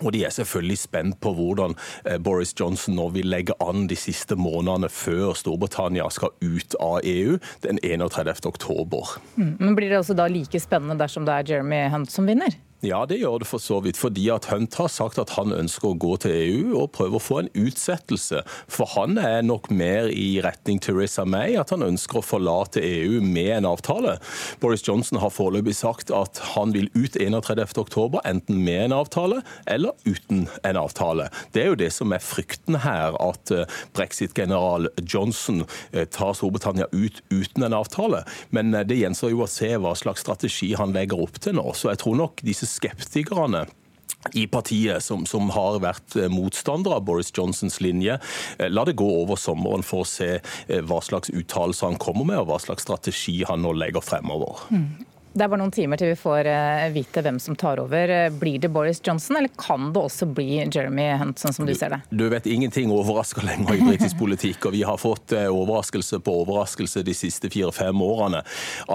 Og 0.05 0.13
De 0.13 0.25
er 0.25 0.35
selvfølgelig 0.35 0.79
spent 0.79 1.21
på 1.25 1.33
hvordan 1.37 1.77
eh, 2.05 2.19
Boris 2.21 2.55
Johnson 2.59 2.97
nå 2.99 3.09
vil 3.15 3.31
legge 3.33 3.57
an 3.65 3.87
de 3.89 3.97
siste 3.97 4.37
månedene 4.37 4.91
før 4.93 5.33
Storbritannia 5.39 6.09
skal 6.13 6.35
ut 6.45 6.77
av 6.83 7.01
EU 7.05 7.39
den 7.65 7.81
31. 7.83 8.45
oktober. 8.49 9.17
Mm, 9.37 9.57
men 9.61 9.77
Blir 9.79 9.93
det 9.93 10.03
også 10.03 10.17
da 10.19 10.29
like 10.29 10.61
spennende 10.61 10.99
dersom 11.01 11.27
det 11.29 11.35
er 11.35 11.53
Jeremy 11.55 11.87
Hunt 11.93 12.13
som 12.13 12.29
vinner? 12.29 12.53
Ja, 12.87 13.03
det 13.09 13.19
gjør 13.19 13.41
det 13.43 13.49
for 13.49 13.63
så 13.63 13.81
vidt. 13.83 13.99
Fordi 13.99 14.29
at 14.31 14.47
Hunt 14.53 14.77
har 14.79 14.91
sagt 14.93 15.19
at 15.19 15.33
han 15.37 15.55
ønsker 15.55 15.91
å 15.91 15.99
gå 15.99 16.13
til 16.23 16.35
EU 16.37 16.77
og 16.83 16.93
prøve 16.95 17.19
å 17.19 17.23
få 17.23 17.41
en 17.43 17.51
utsettelse. 17.59 18.43
For 18.71 18.89
han 18.95 19.19
er 19.19 19.43
nok 19.47 19.71
mer 19.75 20.11
i 20.13 20.39
retning 20.45 20.79
Theresa 20.83 21.25
May, 21.27 21.57
at 21.59 21.73
han 21.75 21.85
ønsker 21.87 22.21
å 22.21 22.27
forlate 22.27 22.83
EU 22.85 23.21
med 23.25 23.51
en 23.59 23.69
avtale. 23.73 24.17
Boris 24.63 24.85
Johnson 24.87 25.19
har 25.23 25.35
foreløpig 25.35 25.75
sagt 25.79 26.13
at 26.15 26.41
han 26.55 26.75
vil 26.77 26.91
ut 26.95 27.19
31.10, 27.19 28.21
enten 28.27 28.63
med 28.63 28.87
en 28.87 28.97
avtale 29.01 29.43
eller 29.67 29.97
uten 30.07 30.47
en 30.67 30.81
avtale. 30.81 31.29
Det 31.53 31.65
er 31.65 31.73
jo 31.73 31.81
det 31.81 31.91
som 31.95 32.15
er 32.15 32.23
frykten 32.23 32.81
her, 32.85 33.17
at 33.23 33.53
eh, 33.55 33.67
brexit-general 33.97 34.91
Johnson 35.03 35.65
eh, 35.93 36.07
tar 36.13 36.37
Storbritannia 36.39 36.87
ut 36.93 37.23
uten 37.33 37.67
en 37.67 37.77
avtale. 37.77 38.23
Men 38.55 38.75
eh, 38.75 38.87
det 38.87 39.01
gjenstår 39.01 39.35
jo 39.35 39.45
å 39.47 39.51
se 39.51 39.73
hva 39.81 39.97
slags 39.99 40.23
strategi 40.27 40.73
han 40.79 40.95
legger 40.97 41.23
opp 41.27 41.41
til 41.43 41.59
nå. 41.59 41.67
Så 41.75 41.91
jeg 41.93 42.03
tror 42.03 42.19
nok 42.21 42.45
disse 42.47 42.69
skeptikerne 42.77 43.67
i 44.33 44.47
partiet 44.47 45.05
som, 45.05 45.27
som, 45.27 45.51
har 45.55 45.81
vært 45.83 46.17
eh, 46.19 46.31
motstandere 46.33 46.99
av 46.99 47.05
Boris 47.07 47.33
Johnsons 47.35 47.81
linje. 47.85 48.19
Eh, 48.59 48.71
la 48.71 48.87
det 48.87 48.97
gå 48.99 49.09
over 49.23 49.39
sommeren 49.41 49.85
for 49.87 50.03
å 50.03 50.09
se 50.09 50.37
eh, 50.39 50.81
hva 50.83 51.01
slags 51.05 51.31
uttalelser 51.31 51.93
han 51.93 52.01
kommer 52.03 52.27
med, 52.29 52.41
og 52.43 52.51
hva 52.51 52.61
slags 52.63 52.87
strategi 52.87 53.43
han 53.47 53.63
nå 53.65 53.75
legger 53.77 54.05
fremover. 54.05 54.67
Mm. 54.71 54.89
Det 55.37 55.45
er 55.45 55.51
bare 55.53 55.61
noen 55.61 55.73
timer 55.75 56.01
til 56.01 56.15
vi 56.15 56.17
får 56.17 56.49
eh, 56.49 56.87
vite 56.95 57.21
hvem 57.21 57.37
som 57.43 57.57
tar 57.61 57.77
over. 57.83 58.09
Blir 58.41 58.57
det 58.63 58.71
Boris 58.73 59.03
Johnson, 59.05 59.37
eller 59.37 59.53
kan 59.61 59.91
det 59.93 60.01
også 60.01 60.25
bli 60.33 60.63
Jeremy 60.63 61.11
Hunt, 61.21 61.37
sånn 61.43 61.53
som 61.53 61.67
du 61.69 61.75
ser 61.77 61.93
det? 61.93 61.99
Du, 62.09 62.23
du 62.23 62.31
vet 62.33 62.47
ingenting 62.49 62.89
overrasker 62.95 63.45
lenger 63.45 63.77
i 63.77 63.83
britisk 63.85 64.17
politikk, 64.17 64.65
og 64.65 64.73
vi 64.73 64.81
har 64.89 64.97
fått 64.97 65.35
eh, 65.37 65.45
overraskelse 65.53 66.23
på 66.25 66.37
overraskelse 66.41 67.03
de 67.05 67.13
siste 67.17 67.51
fire-fem 67.53 68.01
årene. 68.01 68.41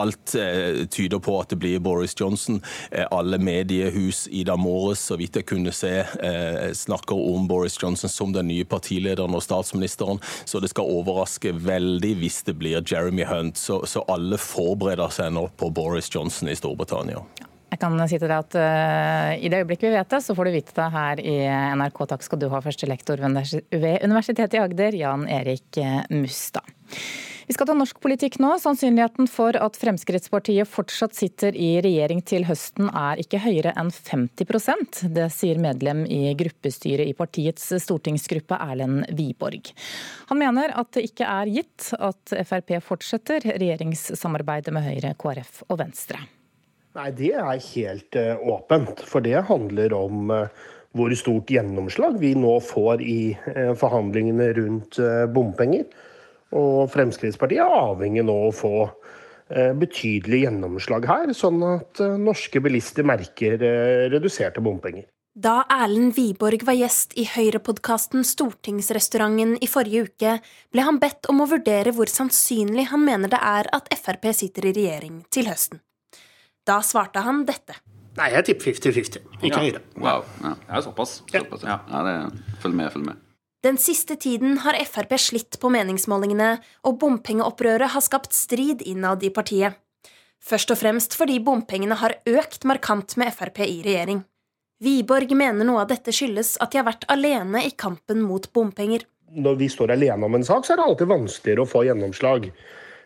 Alt 0.01 0.33
eh, 0.33 0.81
tyder 0.89 1.21
på 1.21 1.35
at 1.43 1.53
det 1.53 1.59
blir 1.61 1.83
Boris 1.83 2.17
Johnson. 2.17 2.57
Eh, 2.89 3.05
alle 3.11 3.37
mediehus, 3.37 4.23
Ida 4.31 4.57
Morris, 4.57 5.05
så 5.11 5.19
vidt 5.21 5.37
jeg 5.37 5.45
kunne 5.51 5.75
se, 5.77 5.93
eh, 6.01 6.73
snakker 6.73 7.21
om 7.35 7.45
Boris 7.51 7.77
Johnson 7.77 8.09
som 8.09 8.33
den 8.33 8.49
nye 8.49 8.65
partilederen 8.65 9.37
og 9.37 9.45
statsministeren, 9.45 10.17
så 10.49 10.57
det 10.57 10.73
skal 10.73 10.89
overraske 10.89 11.53
veldig 11.53 12.15
hvis 12.23 12.41
det 12.49 12.57
blir 12.57 12.81
Jeremy 12.81 13.29
Hunt. 13.29 13.61
Så, 13.61 13.83
så 13.85 14.01
alle 14.09 14.41
forbereder 14.41 15.13
seg 15.13 15.35
nå 15.37 15.45
på 15.61 15.69
Boris 15.69 16.09
Johnson. 16.09 16.30
Johnson 16.31 16.49
i 16.49 16.55
Storbritannia. 16.55 17.23
Jeg 17.71 17.79
kan 17.79 17.95
si 18.07 18.17
til 18.19 18.27
deg 18.27 18.37
at 18.37 18.55
uh, 18.59 19.31
I 19.39 19.49
det 19.51 19.61
øyeblikket 19.63 19.89
vi 19.89 19.95
vet 19.95 20.11
det, 20.11 20.19
så 20.23 20.35
får 20.35 20.47
du 20.47 20.55
vite 20.55 20.75
det 20.75 20.87
her 20.91 21.21
i 21.23 21.35
NRK. 21.79 22.03
Takk 22.13 22.23
skal 22.23 22.39
du 22.39 22.49
ha, 22.51 22.59
førstelektor 22.63 23.19
ved 23.23 24.03
Universitetet 24.03 24.57
i 24.57 24.61
Agder, 24.63 24.95
Jan 24.99 25.27
Erik 25.31 25.79
Mustad. 26.11 26.67
Vi 27.51 27.55
skal 27.57 27.67
ta 27.67 27.73
norsk 27.75 27.97
politikk 27.99 28.37
nå. 28.39 28.53
Sannsynligheten 28.63 29.27
for 29.27 29.57
at 29.59 29.75
Fremskrittspartiet 29.75 30.69
fortsatt 30.71 31.17
sitter 31.17 31.51
i 31.59 31.81
regjering 31.83 32.21
til 32.23 32.45
høsten 32.47 32.87
er 32.87 33.19
ikke 33.19 33.41
høyere 33.43 33.73
enn 33.75 33.89
50% 33.91 35.01
Det 35.11 35.25
sier 35.35 35.57
medlem 35.59 36.05
i 36.07 36.31
gruppestyret 36.39 37.09
i 37.11 37.15
partiets 37.17 37.65
stortingsgruppe 37.83 38.55
Erlend 38.55 39.09
Wiborg. 39.17 39.67
Han 40.29 40.39
mener 40.39 40.71
at 40.79 40.93
det 40.95 41.03
ikke 41.09 41.27
er 41.27 41.51
gitt 41.51 41.89
at 41.99 42.31
Frp 42.47 42.71
fortsetter 42.85 43.43
regjeringssamarbeidet 43.43 44.71
med 44.71 44.87
Høyre, 44.87 45.11
KrF 45.19 45.65
og 45.67 45.81
Venstre. 45.81 46.21
Nei, 46.95 47.09
det 47.19 47.33
er 47.35 47.65
helt 47.65 48.15
uh, 48.15 48.45
åpent. 48.55 49.03
For 49.03 49.27
det 49.27 49.43
handler 49.49 49.97
om 49.97 50.31
uh, 50.31 50.63
hvor 50.95 51.11
stort 51.19 51.51
gjennomslag 51.51 52.15
vi 52.23 52.31
nå 52.31 52.55
får 52.63 53.03
i 53.03 53.19
uh, 53.35 53.75
forhandlingene 53.83 54.53
rundt 54.55 55.01
bompenger. 55.35 55.83
Og 56.57 56.89
Fremskrittspartiet 56.91 57.63
er 57.63 57.77
avhengig 57.77 58.25
nå 58.27 58.35
å 58.47 58.51
få 58.55 58.75
eh, 58.83 59.71
betydelig 59.77 60.43
gjennomslag 60.45 61.07
her, 61.09 61.33
sånn 61.37 61.61
at 61.67 62.01
eh, 62.03 62.19
norske 62.19 62.61
bilister 62.63 63.07
merker 63.07 63.57
eh, 63.57 64.05
reduserte 64.11 64.63
bompenger. 64.63 65.07
Da 65.31 65.61
Erlend 65.71 66.17
Wiborg 66.17 66.65
var 66.67 66.75
gjest 66.75 67.13
i 67.15 67.23
Høyre-podkasten 67.23 68.25
Stortingsrestauranten 68.27 69.53
i 69.63 69.69
forrige 69.71 70.09
uke, 70.09 70.33
ble 70.75 70.83
han 70.83 70.99
bedt 70.99 71.29
om 71.31 71.39
å 71.39 71.47
vurdere 71.47 71.93
hvor 71.95 72.11
sannsynlig 72.11 72.89
han 72.91 73.05
mener 73.07 73.31
det 73.31 73.39
er 73.39 73.71
at 73.71 73.87
Frp 73.95 74.27
sitter 74.35 74.67
i 74.67 74.75
regjering 74.75 75.23
til 75.31 75.47
høsten. 75.47 75.79
Da 76.67 76.81
svarte 76.83 77.23
han 77.23 77.45
dette. 77.47 77.79
Nei, 78.19 78.27
jeg 78.35 78.49
tipper 78.49 78.73
50-50. 78.73 79.23
Ikke 79.39 79.55
ja. 79.55 79.63
Høyre. 79.63 79.81
Wow. 79.95 80.27
Ja, 80.43 80.55
er 80.67 80.83
såpass. 80.83 81.21
såpass 81.31 81.63
ja. 81.63 81.79
ja. 81.87 82.01
det, 82.09 82.15
følg 82.59 82.75
med, 82.75 82.91
følg 82.91 83.07
med. 83.07 83.27
Den 83.61 83.77
siste 83.77 84.15
tiden 84.15 84.57
har 84.57 84.73
Frp 84.89 85.11
slitt 85.21 85.59
på 85.61 85.69
meningsmålingene, 85.69 86.55
og 86.81 86.97
bompengeopprøret 87.03 87.93
har 87.93 88.01
skapt 88.01 88.33
strid 88.33 88.81
innad 88.89 89.21
i 89.21 89.29
partiet. 89.29 89.77
Først 90.41 90.73
og 90.73 90.79
fremst 90.79 91.13
fordi 91.13 91.37
bompengene 91.45 91.99
har 92.01 92.15
økt 92.25 92.65
markant 92.65 93.13
med 93.21 93.29
Frp 93.37 93.61
i 93.67 93.83
regjering. 93.85 94.23
Wiborg 94.81 95.35
mener 95.37 95.67
noe 95.67 95.83
av 95.83 95.91
dette 95.91 96.09
skyldes 96.09 96.55
at 96.57 96.73
de 96.73 96.81
har 96.81 96.87
vært 96.87 97.05
alene 97.13 97.61
i 97.67 97.75
kampen 97.77 98.23
mot 98.25 98.49
bompenger. 98.49 99.05
Når 99.31 99.61
vi 99.61 99.69
står 99.69 99.93
alene 99.93 100.25
om 100.25 100.39
en 100.39 100.47
sak, 100.47 100.65
så 100.65 100.73
er 100.73 100.81
det 100.81 100.87
alltid 100.89 101.13
vanskeligere 101.13 101.61
å 101.61 101.69
få 101.69 101.85
gjennomslag. 101.85 102.49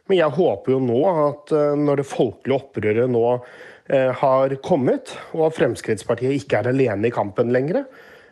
Men 0.08 0.22
jeg 0.22 0.38
håper 0.40 0.72
jo 0.72 0.80
nå 0.88 1.02
at 1.12 1.52
eh, 1.52 1.76
når 1.76 2.00
det 2.00 2.08
folkelige 2.08 2.62
opprøret 2.62 3.12
nå 3.12 3.28
eh, 3.36 4.16
har 4.24 4.56
kommet, 4.64 5.12
og 5.36 5.50
at 5.50 5.60
Fremskrittspartiet 5.60 6.40
ikke 6.40 6.64
er 6.64 6.72
alene 6.72 7.12
i 7.12 7.14
kampen 7.14 7.52
lenger, 7.52 7.84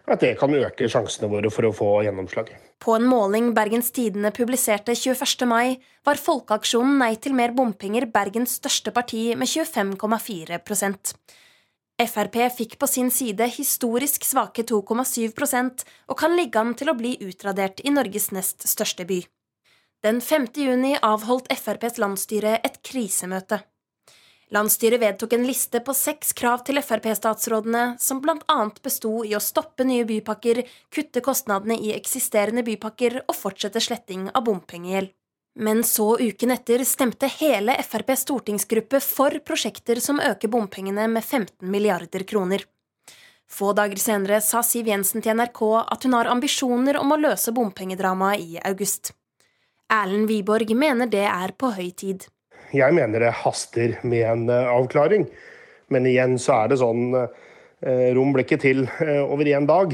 at 0.08 0.24
det 0.24 0.34
kan 0.39 0.52
øke 0.54 0.89
sjansene 0.92 1.30
våre 1.32 1.52
for 1.54 1.68
å 1.68 1.76
få 1.76 1.92
gjennomslag. 2.08 2.50
På 2.84 2.98
en 2.98 3.06
måling 3.08 3.54
Bergens 3.56 3.94
Tidende 3.96 4.34
publiserte 4.36 4.96
21. 4.96 5.46
mai, 5.48 5.80
var 6.04 6.20
Folkeaksjonen 6.20 6.98
Nei 7.00 7.13
til 7.24 7.38
mer 7.38 7.56
bompenger 7.56 8.10
Bergens 8.12 8.58
største 8.60 8.92
parti 8.92 9.30
med 9.39 9.48
25,4% 9.48 11.16
Frp 12.02 12.39
fikk 12.58 12.80
på 12.82 12.88
sin 12.89 13.12
side 13.13 13.46
historisk 13.54 14.26
svake 14.26 14.66
2,7% 14.66 15.84
og 16.10 16.18
kan 16.18 16.36
ligge 16.36 16.60
an 16.60 16.74
til 16.78 16.89
å 16.89 16.98
bli 16.98 17.13
utradert 17.22 17.84
i 17.86 17.94
Norges 17.94 18.32
nest 18.34 18.66
største 18.68 19.06
by. 19.06 19.22
Den 20.04 20.20
5. 20.22 20.50
juni 20.58 20.96
avholdt 21.00 21.52
FrPs 21.54 22.00
landsstyre 22.02 22.58
et 22.66 22.82
krisemøte. 22.84 23.62
Landsstyret 24.54 25.02
vedtok 25.02 25.34
en 25.34 25.48
liste 25.48 25.80
på 25.82 25.96
seks 25.98 26.36
krav 26.38 26.62
til 26.68 26.78
Frp-statsrådene, 26.78 27.96
som 27.98 28.20
bl.a. 28.22 28.58
besto 28.86 29.24
i 29.26 29.34
å 29.34 29.42
stoppe 29.42 29.86
nye 29.88 30.06
bypakker, 30.06 30.60
kutte 30.94 31.24
kostnadene 31.26 31.80
i 31.82 31.89
eksisterende 31.96 32.62
bypakker 32.68 33.24
og 33.24 33.34
fortsette 33.34 33.82
sletting 33.82 34.28
av 34.30 34.46
bompengegjeld. 34.46 35.10
Men 35.58 35.82
så 35.86 36.20
uken 36.20 36.54
etter 36.54 36.84
stemte 36.86 37.30
hele 37.39 37.76
FrPs 37.82 38.26
stortingsgruppe 38.28 39.02
for 39.02 39.39
prosjekter 39.46 40.02
som 40.02 40.22
øker 40.22 40.50
bompengene 40.54 41.08
med 41.10 41.24
15 41.24 41.70
milliarder 41.70 42.26
kroner. 42.30 42.66
Få 43.50 43.74
dager 43.78 44.02
senere 44.02 44.39
sa 44.42 44.62
Siv 44.66 44.89
Jensen 44.89 45.22
til 45.22 45.38
NRK 45.38 45.63
at 45.82 46.06
hun 46.06 46.18
har 46.18 46.30
ambisjoner 46.30 46.98
om 47.02 47.13
å 47.13 47.20
løse 47.22 47.54
bompengedramaet 47.54 48.42
i 48.42 48.62
august. 48.66 49.13
Erlend 49.94 50.30
Wiborg 50.30 50.74
mener 50.78 51.10
det 51.10 51.26
er 51.26 51.54
på 51.58 51.74
høy 51.74 51.89
tid. 51.92 52.26
Jeg 52.74 52.96
mener 52.98 53.22
det 53.22 53.34
haster 53.44 53.98
med 54.02 54.24
en 54.26 54.46
eh, 54.50 54.70
avklaring. 54.74 55.28
Men 55.94 56.08
igjen 56.10 56.40
så 56.42 56.64
er 56.64 56.72
det 56.72 56.80
sånn 56.82 57.14
eh, 57.14 58.10
Rom 58.16 58.32
ble 58.34 58.46
ikke 58.48 58.62
til 58.64 58.86
eh, 59.04 59.22
over 59.22 59.50
én 59.52 59.68
dag. 59.70 59.94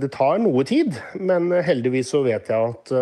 Det 0.00 0.10
tar 0.12 0.42
noe 0.44 0.66
tid, 0.68 0.98
men 1.16 1.48
heldigvis 1.64 2.12
så 2.12 2.24
vet 2.26 2.50
jeg 2.52 2.74
at 2.74 2.94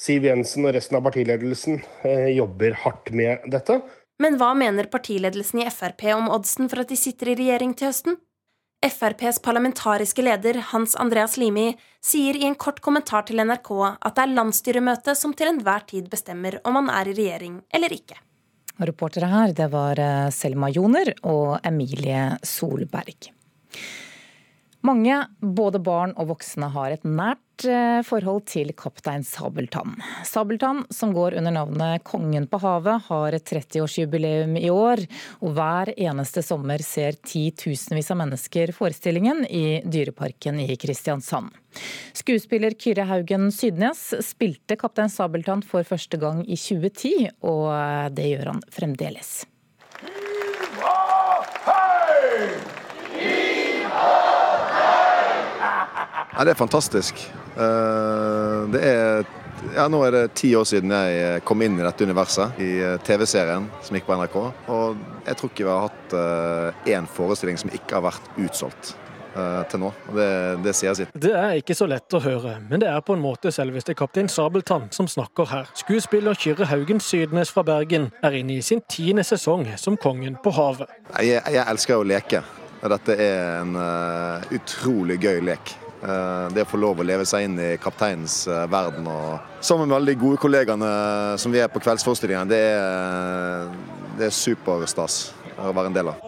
Siv 0.00 0.24
Jensen 0.26 0.66
og 0.66 0.74
resten 0.74 0.98
av 0.98 1.04
partiledelsen 1.06 1.78
jobber 2.34 2.74
hardt 2.82 3.12
med 3.14 3.44
dette. 3.52 3.78
Men 4.18 4.38
hva 4.40 4.50
mener 4.58 4.88
partiledelsen 4.90 5.62
i 5.62 5.68
Frp 5.70 6.08
om 6.16 6.32
oddsen 6.34 6.70
for 6.72 6.82
at 6.82 6.90
de 6.90 6.98
sitter 6.98 7.30
i 7.30 7.36
regjering 7.38 7.76
til 7.78 7.92
høsten? 7.92 8.18
FrPs 8.84 9.38
parlamentariske 9.40 10.22
leder 10.22 10.58
Hans 10.72 10.92
Andreas 11.00 11.38
Limi 11.40 11.70
sier 12.04 12.36
i 12.36 12.44
en 12.44 12.56
kort 12.60 12.82
kommentar 12.84 13.24
til 13.24 13.40
NRK 13.40 13.70
at 13.80 14.12
det 14.16 14.24
er 14.26 14.34
landsstyremøtet 14.36 15.16
som 15.16 15.32
til 15.32 15.48
enhver 15.48 15.86
tid 15.88 16.10
bestemmer 16.12 16.58
om 16.68 16.76
man 16.76 16.90
er 16.92 17.08
i 17.08 17.14
regjering 17.16 17.62
eller 17.72 17.94
ikke. 17.96 18.18
Reportere 18.84 19.30
her, 19.30 19.54
det 19.56 19.70
var 19.72 20.00
eh, 20.02 20.28
Selma 20.34 20.68
Joner 20.74 21.14
og 21.22 21.64
Emilie 21.64 22.34
Solberg. 22.44 23.30
Mange, 24.84 25.16
både 25.40 25.80
barn 25.80 26.10
og 26.20 26.28
voksne, 26.34 26.66
har 26.74 26.92
et 26.92 27.06
nært 27.08 27.64
eh, 27.64 28.02
forhold 28.04 28.42
til 28.50 28.68
kaptein 28.76 29.22
Sabeltann. 29.24 29.94
Sabeltann, 30.28 30.82
som 30.92 31.14
går 31.16 31.38
under 31.38 31.54
navnet 31.56 32.04
Kongen 32.04 32.44
på 32.52 32.60
havet, 32.60 33.06
har 33.06 33.36
et 33.38 33.46
30-årsjubileum 33.48 34.58
i 34.60 34.68
år. 34.68 35.00
Og 35.40 35.54
hver 35.56 35.94
eneste 35.94 36.44
sommer 36.44 36.84
ser 36.84 37.16
titusenvis 37.16 38.12
av 38.12 38.20
mennesker 38.20 38.74
forestillingen 38.76 39.46
i 39.48 39.80
Dyreparken 39.88 40.60
i 40.66 40.76
Kristiansand. 40.76 41.56
Skuespiller 42.12 42.76
Kyrre 42.76 43.08
Haugen 43.08 43.48
Sydnes 43.56 44.10
spilte 44.20 44.76
kaptein 44.76 45.08
Sabeltann 45.08 45.64
for 45.64 45.88
første 45.88 46.20
gang 46.20 46.44
i 46.44 46.60
2010, 46.60 47.32
og 47.40 48.12
det 48.20 48.30
gjør 48.34 48.52
han 48.52 48.64
fremdeles. 48.68 49.34
Ja, 56.34 56.42
det 56.44 56.50
er 56.50 56.58
fantastisk. 56.58 57.20
Eh, 57.56 58.62
det 58.74 58.80
er 58.82 59.26
ja, 59.74 59.84
Nå 59.88 60.00
er 60.04 60.10
det 60.12 60.22
ti 60.36 60.50
år 60.58 60.66
siden 60.66 60.90
jeg 60.90 61.44
kom 61.46 61.62
inn 61.62 61.78
i 61.78 61.84
dette 61.84 62.04
universet, 62.04 62.58
i 62.58 62.72
eh, 62.82 62.96
TV-serien 63.06 63.68
som 63.86 63.94
gikk 63.94 64.08
på 64.08 64.16
NRK. 64.18 64.34
Og 64.74 65.04
jeg 65.28 65.38
tror 65.38 65.52
ikke 65.52 65.62
vi 65.62 65.70
har 65.70 65.86
hatt 65.86 66.16
én 66.90 67.06
eh, 67.06 67.12
forestilling 67.14 67.60
som 67.62 67.70
ikke 67.70 68.00
har 68.00 68.06
vært 68.10 68.30
utsolgt 68.42 68.96
til 69.34 69.80
nå. 69.82 69.88
det, 70.14 70.26
det 70.62 70.72
sier 70.78 70.94
sitt. 70.94 71.08
Det 71.18 71.32
er 71.34 71.56
ikke 71.58 71.74
så 71.74 71.88
lett 71.90 72.14
å 72.14 72.20
høre, 72.22 72.52
men 72.70 72.78
det 72.78 72.86
er 72.86 73.00
på 73.02 73.16
en 73.16 73.22
måte 73.24 73.50
selveste 73.50 73.90
kaptein 73.98 74.28
Sabeltann 74.30 74.84
som 74.94 75.08
snakker 75.10 75.50
her. 75.50 75.72
Skuespiller 75.74 76.38
Kyrre 76.38 76.68
Haugen 76.70 77.02
Sydnes 77.02 77.50
fra 77.50 77.64
Bergen 77.66 78.12
er 78.22 78.38
inne 78.38 78.60
i 78.60 78.62
sin 78.62 78.84
tiende 78.86 79.26
sesong 79.26 79.66
som 79.74 79.98
kongen 79.98 80.38
på 80.38 80.54
havet. 80.54 80.86
Jeg, 81.18 81.42
jeg 81.50 81.64
elsker 81.66 81.98
å 81.98 82.06
leke. 82.06 82.44
Dette 82.94 83.18
er 83.18 83.58
en 83.64 83.74
uh, 83.74 84.54
utrolig 84.54 85.18
gøy 85.18 85.42
lek. 85.50 85.74
Eh, 86.04 86.48
det 86.52 86.66
å 86.66 86.68
få 86.68 86.80
lov 86.80 87.00
å 87.00 87.06
leve 87.06 87.24
seg 87.28 87.46
inn 87.46 87.56
i 87.60 87.70
kapteinens 87.80 88.42
eh, 88.50 88.66
verden 88.70 89.08
og 89.08 89.62
sammen 89.64 89.88
med 89.88 89.96
alle 89.96 90.12
de 90.12 90.20
gode 90.20 90.40
kollegaene 90.42 90.90
som 91.40 91.54
vi 91.54 91.62
er 91.64 91.70
på 91.72 91.80
kveldsforestillingene, 91.80 92.50
det 92.50 92.60
er, 92.74 93.72
det 94.18 94.28
er 94.28 94.36
superstas. 94.36 95.32
være 95.56 95.86
en 95.86 95.94
del 95.94 96.08
av. 96.10 96.20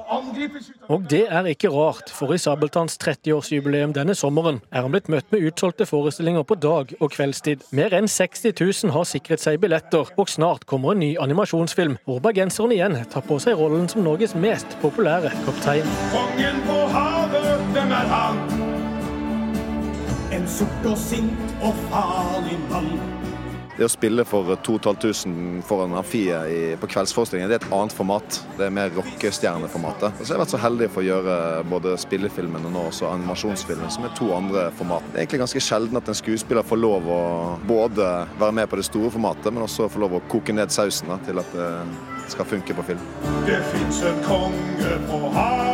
Og 0.89 1.03
det 1.11 1.25
er 1.29 1.49
ikke 1.51 1.69
rart, 1.75 2.09
for 2.15 2.33
i 2.33 2.39
Sabeltanns 2.39 2.97
30-årsjubileum 3.03 3.93
denne 3.93 4.15
sommeren 4.15 4.62
er 4.71 4.87
han 4.87 4.95
blitt 4.95 5.11
møtt 5.12 5.29
med 5.35 5.45
utsolgte 5.51 5.85
forestillinger 5.85 6.47
på 6.47 6.57
dag- 6.62 6.95
og 7.01 7.11
kveldstid. 7.12 7.67
Mer 7.75 7.93
enn 7.99 8.09
60 8.09 8.55
000 8.55 8.95
har 8.95 9.05
sikret 9.05 9.43
seg 9.43 9.59
billetter, 9.61 10.09
og 10.17 10.31
snart 10.33 10.65
kommer 10.71 10.95
en 10.95 11.03
ny 11.03 11.17
animasjonsfilm 11.21 11.99
hvor 12.07 12.23
bergenseren 12.25 12.73
igjen 12.79 12.97
tar 13.12 13.27
på 13.27 13.41
seg 13.43 13.59
rollen 13.59 13.91
som 13.93 14.07
Norges 14.07 14.39
mest 14.39 14.79
populære 14.81 15.35
kaptein. 15.45 15.97
Kongen 16.15 16.62
på 16.71 16.81
havet, 16.95 17.51
hvem 17.75 17.99
er 17.99 18.15
han? 18.15 18.45
En 20.46 20.52
sort 20.54 20.85
og 20.87 20.94
sint 20.94 21.54
og 21.66 21.74
farlig 21.88 22.54
mann. 22.70 22.92
Det 23.76 23.82
å 23.82 23.90
spille 23.90 24.22
for 24.24 24.54
2500 24.64 25.64
foran 25.66 25.96
amfiet 25.98 26.78
på 26.78 26.88
kveldsforestillingen, 26.92 27.50
det 27.50 27.59
er 27.59 27.64
et 27.64 27.74
annet 27.74 27.96
format. 27.96 28.38
Det 28.54 28.68
er 28.68 28.76
mer 28.76 28.94
rockestjerneformatet. 28.94 30.22
Så 30.22 30.30
jeg 30.30 30.37
har 30.37 30.44
vært 30.44 30.54
så 30.54 30.62
heldig 30.62 30.88
for 30.94 31.02
å 31.02 31.09
gjøre 31.09 31.37
både 31.66 31.96
spillefilmen 31.98 32.70
og 32.70 32.78
også 32.85 33.11
animasjonsfilmen, 33.11 33.90
som 33.90 34.06
er 34.06 34.14
to 34.16 34.30
andre 34.38 34.68
format. 34.78 35.11
Det 35.11 35.18
er 35.18 35.26
egentlig 35.26 35.42
ganske 35.42 35.66
sjelden 35.66 35.98
at 35.98 36.14
en 36.14 36.20
skuespiller 36.22 36.70
får 36.70 36.82
lov 36.85 37.11
å 37.11 37.20
både 37.66 38.11
være 38.38 38.56
med 38.62 38.70
på 38.70 38.78
det 38.78 38.87
store 38.87 39.11
formatet, 39.18 39.50
men 39.50 39.66
også 39.66 39.90
få 39.90 40.06
lov 40.06 40.20
å 40.20 40.24
koke 40.30 40.54
ned 40.54 40.70
sausen 40.70 41.11
da, 41.11 41.18
til 41.26 41.42
at 41.42 41.59
det 41.59 41.70
skal 42.38 42.52
funke 42.54 42.78
på 42.78 42.90
film. 42.94 43.06
Det 43.50 43.64
fins 43.74 44.04
en 44.06 44.28
konge 44.30 45.00
på 45.11 45.24
havet. 45.35 45.65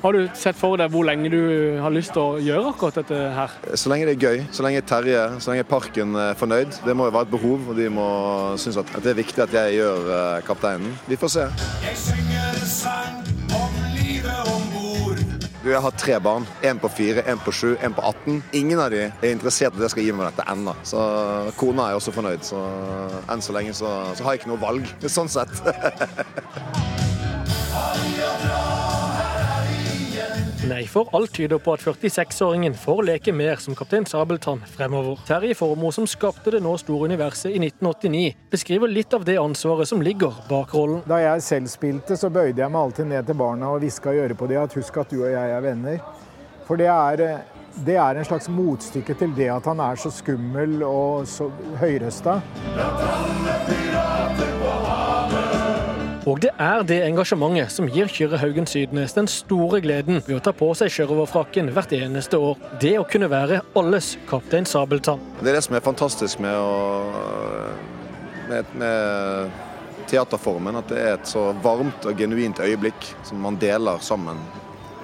Har 0.00 0.12
du 0.16 0.28
sett 0.32 0.56
for 0.56 0.80
deg 0.80 0.88
hvor 0.94 1.04
lenge 1.04 1.28
du 1.28 1.40
har 1.76 1.92
lyst 1.92 2.14
til 2.16 2.22
å 2.22 2.38
gjøre 2.40 2.70
akkurat 2.72 3.02
dette 3.02 3.16
her? 3.36 3.56
Så 3.76 3.90
lenge 3.92 4.06
det 4.08 4.14
er 4.14 4.22
gøy, 4.30 4.44
så 4.48 4.64
lenge 4.64 4.80
Terje, 4.88 5.24
så 5.44 5.52
lenge 5.52 5.66
Parken 5.68 6.14
er 6.16 6.38
fornøyd. 6.40 6.78
Det 6.86 6.94
må 6.96 7.10
jo 7.10 7.12
være 7.12 7.28
et 7.28 7.34
behov, 7.34 7.66
og 7.68 7.76
de 7.76 7.88
må 7.92 8.06
synes 8.62 8.78
at 8.80 8.94
det 9.04 9.12
er 9.12 9.18
viktig 9.18 9.44
at 9.44 9.52
jeg 9.58 9.74
gjør 9.76 10.08
eh, 10.16 10.38
kapteinen. 10.46 10.94
Vi 11.04 11.18
får 11.20 11.34
se. 11.34 11.44
Jeg 11.84 11.98
synger 12.00 12.46
en 12.48 12.70
sang 12.72 13.20
om 13.58 13.76
livet 13.98 14.48
om 14.54 14.64
bord. 14.72 15.20
Du, 15.60 15.68
Jeg 15.68 15.84
har 15.84 15.98
tre 16.00 16.16
barn. 16.24 16.48
Én 16.64 16.80
på 16.80 16.88
fire, 16.96 17.26
én 17.28 17.44
på 17.44 17.52
sju, 17.52 17.74
én 17.84 17.92
på 17.92 18.00
18. 18.00 18.40
Ingen 18.56 18.80
av 18.80 18.88
de 18.96 19.02
er 19.10 19.34
interessert 19.34 19.76
i 19.76 19.82
at 19.82 19.90
jeg 19.90 19.96
skal 19.98 20.08
gi 20.08 20.16
meg 20.16 20.30
dette 20.30 20.48
ennå. 20.48 20.72
Så 20.80 21.04
kona 21.60 21.90
er 21.90 22.00
også 22.00 22.16
fornøyd. 22.16 22.40
Så 22.48 22.64
enn 23.28 23.44
så 23.44 23.52
lenge 23.52 23.76
så, 23.76 23.92
så 24.16 24.24
har 24.24 24.32
jeg 24.32 24.46
ikke 24.46 24.54
noe 24.54 24.64
valg. 24.64 24.88
Sånn 25.04 25.28
sett. 25.28 25.52
Nei, 30.68 30.82
for 30.86 31.08
alt 31.16 31.32
tyder 31.32 31.58
på 31.58 31.72
at 31.72 31.80
46-åringen 31.80 32.74
får 32.76 32.98
leke 33.08 33.32
mer 33.32 33.56
som 33.64 33.72
kaptein 33.74 34.04
Sabeltann 34.04 34.60
fremover. 34.68 35.16
Terje 35.24 35.54
Formoe, 35.56 35.92
som 35.92 36.04
skapte 36.04 36.52
det 36.52 36.60
nå 36.60 36.74
store 36.82 37.08
universet 37.08 37.54
i 37.54 37.62
1989, 37.62 38.34
beskriver 38.52 38.92
litt 38.92 39.16
av 39.16 39.24
det 39.24 39.38
ansvaret 39.40 39.88
som 39.88 40.04
ligger 40.04 40.36
bak 40.50 40.74
rollen. 40.76 41.00
Da 41.08 41.22
jeg 41.22 41.46
selv 41.46 41.72
spilte, 41.72 42.18
så 42.20 42.28
bøyde 42.28 42.60
jeg 42.60 42.68
meg 42.74 42.80
alltid 42.82 43.08
ned 43.08 43.30
til 43.30 43.40
barna 43.40 43.72
og 43.72 43.80
hviska 43.80 44.12
i 44.12 44.20
øret 44.26 44.36
på 44.36 44.50
dem 44.52 44.60
at 44.60 44.76
husk 44.76 45.00
at 45.00 45.14
du 45.14 45.22
og 45.22 45.32
jeg 45.32 45.56
er 45.56 45.64
venner. 45.64 46.04
For 46.68 46.76
det 46.76 46.92
er, 46.92 47.24
det 47.86 47.96
er 47.96 48.20
en 48.20 48.28
slags 48.28 48.52
motstykke 48.52 49.16
til 49.16 49.32
det 49.40 49.48
at 49.56 49.64
han 49.72 49.80
er 49.80 49.96
så 49.96 50.12
skummel 50.12 50.82
og 50.84 51.24
så 51.24 51.48
høyrøsta. 51.80 52.36
Og 56.28 56.36
det 56.42 56.50
er 56.60 56.82
det 56.84 56.98
engasjementet 57.06 57.72
som 57.72 57.86
gir 57.88 58.10
Kyrre 58.12 58.36
Haugen 58.42 58.66
Sydnes 58.68 59.14
den 59.16 59.28
store 59.30 59.78
gleden 59.80 60.18
ved 60.26 60.36
å 60.36 60.42
ta 60.44 60.52
på 60.52 60.68
seg 60.76 60.92
sjørøverfrakken 60.92 61.70
hvert 61.72 61.94
eneste 61.96 62.36
år. 62.36 62.60
Det 62.82 62.92
å 63.00 63.06
kunne 63.08 63.30
være 63.32 63.62
alles 63.78 64.12
kaptein 64.28 64.68
Sabeltann. 64.68 65.22
Det 65.40 65.48
er 65.48 65.56
det 65.56 65.64
som 65.64 65.78
er 65.78 65.84
fantastisk 65.84 66.42
med, 66.44 66.58
å, 66.60 67.72
med, 68.50 68.74
med 68.82 69.56
teaterformen. 70.12 70.76
At 70.82 70.92
det 70.92 71.00
er 71.00 71.16
et 71.16 71.30
så 71.30 71.46
varmt 71.64 72.04
og 72.04 72.20
genuint 72.20 72.60
øyeblikk 72.60 73.08
som 73.24 73.40
man 73.40 73.56
deler 73.62 74.04
sammen. 74.04 74.44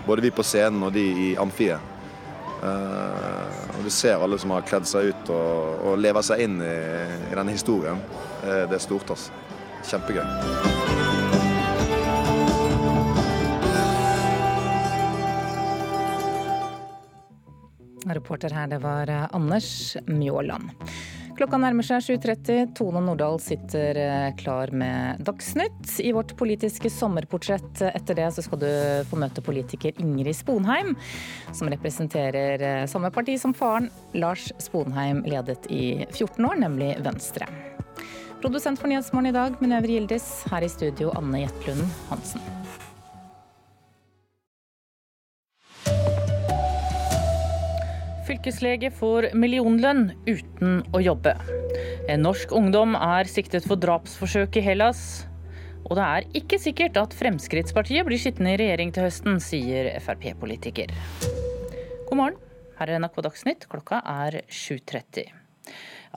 Både 0.04 0.26
vi 0.26 0.34
på 0.36 0.44
scenen 0.44 0.84
og 0.84 0.92
de 0.98 1.06
i 1.30 1.32
amfiet. 1.40 1.80
Uh, 2.60 3.72
og 3.72 3.82
Du 3.84 3.90
ser 3.92 4.20
alle 4.20 4.36
som 4.40 4.52
har 4.52 4.68
kledd 4.68 4.84
seg 4.88 5.12
ut 5.12 5.32
og, 5.32 5.82
og 5.88 5.98
lever 6.00 6.24
seg 6.28 6.44
inn 6.44 6.60
i, 6.60 6.76
i 7.32 7.34
denne 7.36 7.56
historien. 7.56 8.04
Uh, 8.44 8.64
det 8.68 8.76
er 8.76 8.84
stort. 8.84 9.16
altså. 9.16 9.45
Kjempegøy. 9.86 10.24
Reporter 18.06 18.54
her, 18.54 18.70
det 18.70 18.78
var 18.82 19.10
eh, 19.10 19.26
Anders 19.34 19.96
Mjåland. 20.06 20.70
Klokka 21.36 21.58
nærmer 21.60 21.84
seg 21.84 22.00
7.30. 22.16 22.70
Tone 22.78 23.02
Nordahl 23.04 23.36
sitter 23.42 23.98
eh, 24.00 24.28
klar 24.38 24.70
med 24.72 25.20
Dagsnytt. 25.26 25.98
I 26.00 26.14
vårt 26.16 26.32
politiske 26.38 26.88
sommerportrett 26.92 27.82
etter 27.90 28.16
det 28.16 28.30
så 28.32 28.44
skal 28.46 28.62
du 28.62 28.70
få 29.10 29.20
møte 29.20 29.44
politiker 29.44 29.92
Ingrid 30.00 30.38
Sponheim, 30.38 30.94
som 31.52 31.68
representerer 31.72 32.64
eh, 32.64 32.86
samme 32.88 33.12
parti 33.12 33.36
som 33.42 33.54
faren 33.56 33.90
Lars 34.16 34.48
Sponheim 34.62 35.24
ledet 35.28 35.68
i 35.68 36.06
14 36.08 36.40
år, 36.48 36.62
nemlig 36.64 36.94
Venstre. 37.04 37.50
Produsent 38.40 38.78
for 38.78 38.88
Nyhetsmorgen 38.88 39.30
i 39.30 39.32
dag, 39.32 39.54
Minerve 39.64 39.88
Gildis. 39.88 40.24
Her 40.50 40.62
i 40.62 40.68
studio, 40.68 41.08
Anne 41.16 41.40
Jetlund 41.46 41.86
Hansen. 42.10 42.42
Fylkeslege 48.26 48.90
får 48.92 49.30
millionlønn 49.38 50.10
uten 50.28 50.82
å 50.92 51.00
jobbe. 51.00 51.32
En 52.12 52.26
norsk 52.26 52.52
ungdom 52.54 52.92
er 52.98 53.30
siktet 53.30 53.64
for 53.64 53.80
drapsforsøk 53.80 54.60
i 54.60 54.64
Hellas. 54.66 55.00
Og 55.86 55.96
det 55.96 56.04
er 56.04 56.28
ikke 56.42 56.58
sikkert 56.60 56.98
at 57.00 57.16
Fremskrittspartiet 57.16 58.04
blir 58.06 58.20
sittende 58.20 58.52
i 58.52 58.60
regjering 58.60 58.92
til 58.92 59.06
høsten, 59.06 59.40
sier 59.40 59.94
Frp-politiker. 60.02 60.92
God 62.10 62.20
morgen, 62.20 62.38
her 62.76 62.92
er 62.92 63.00
NRK 63.00 63.22
Dagsnytt. 63.30 63.68
Klokka 63.72 64.02
er 64.04 64.42
7.30. 64.50 65.30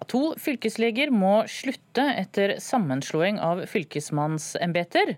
To 0.07 0.21
fylkesleger 0.39 1.11
må 1.11 1.43
slutte 1.51 2.05
etter 2.21 2.55
sammenslåing 2.63 3.39
av 3.43 3.65
fylkesmannsembeter. 3.67 5.15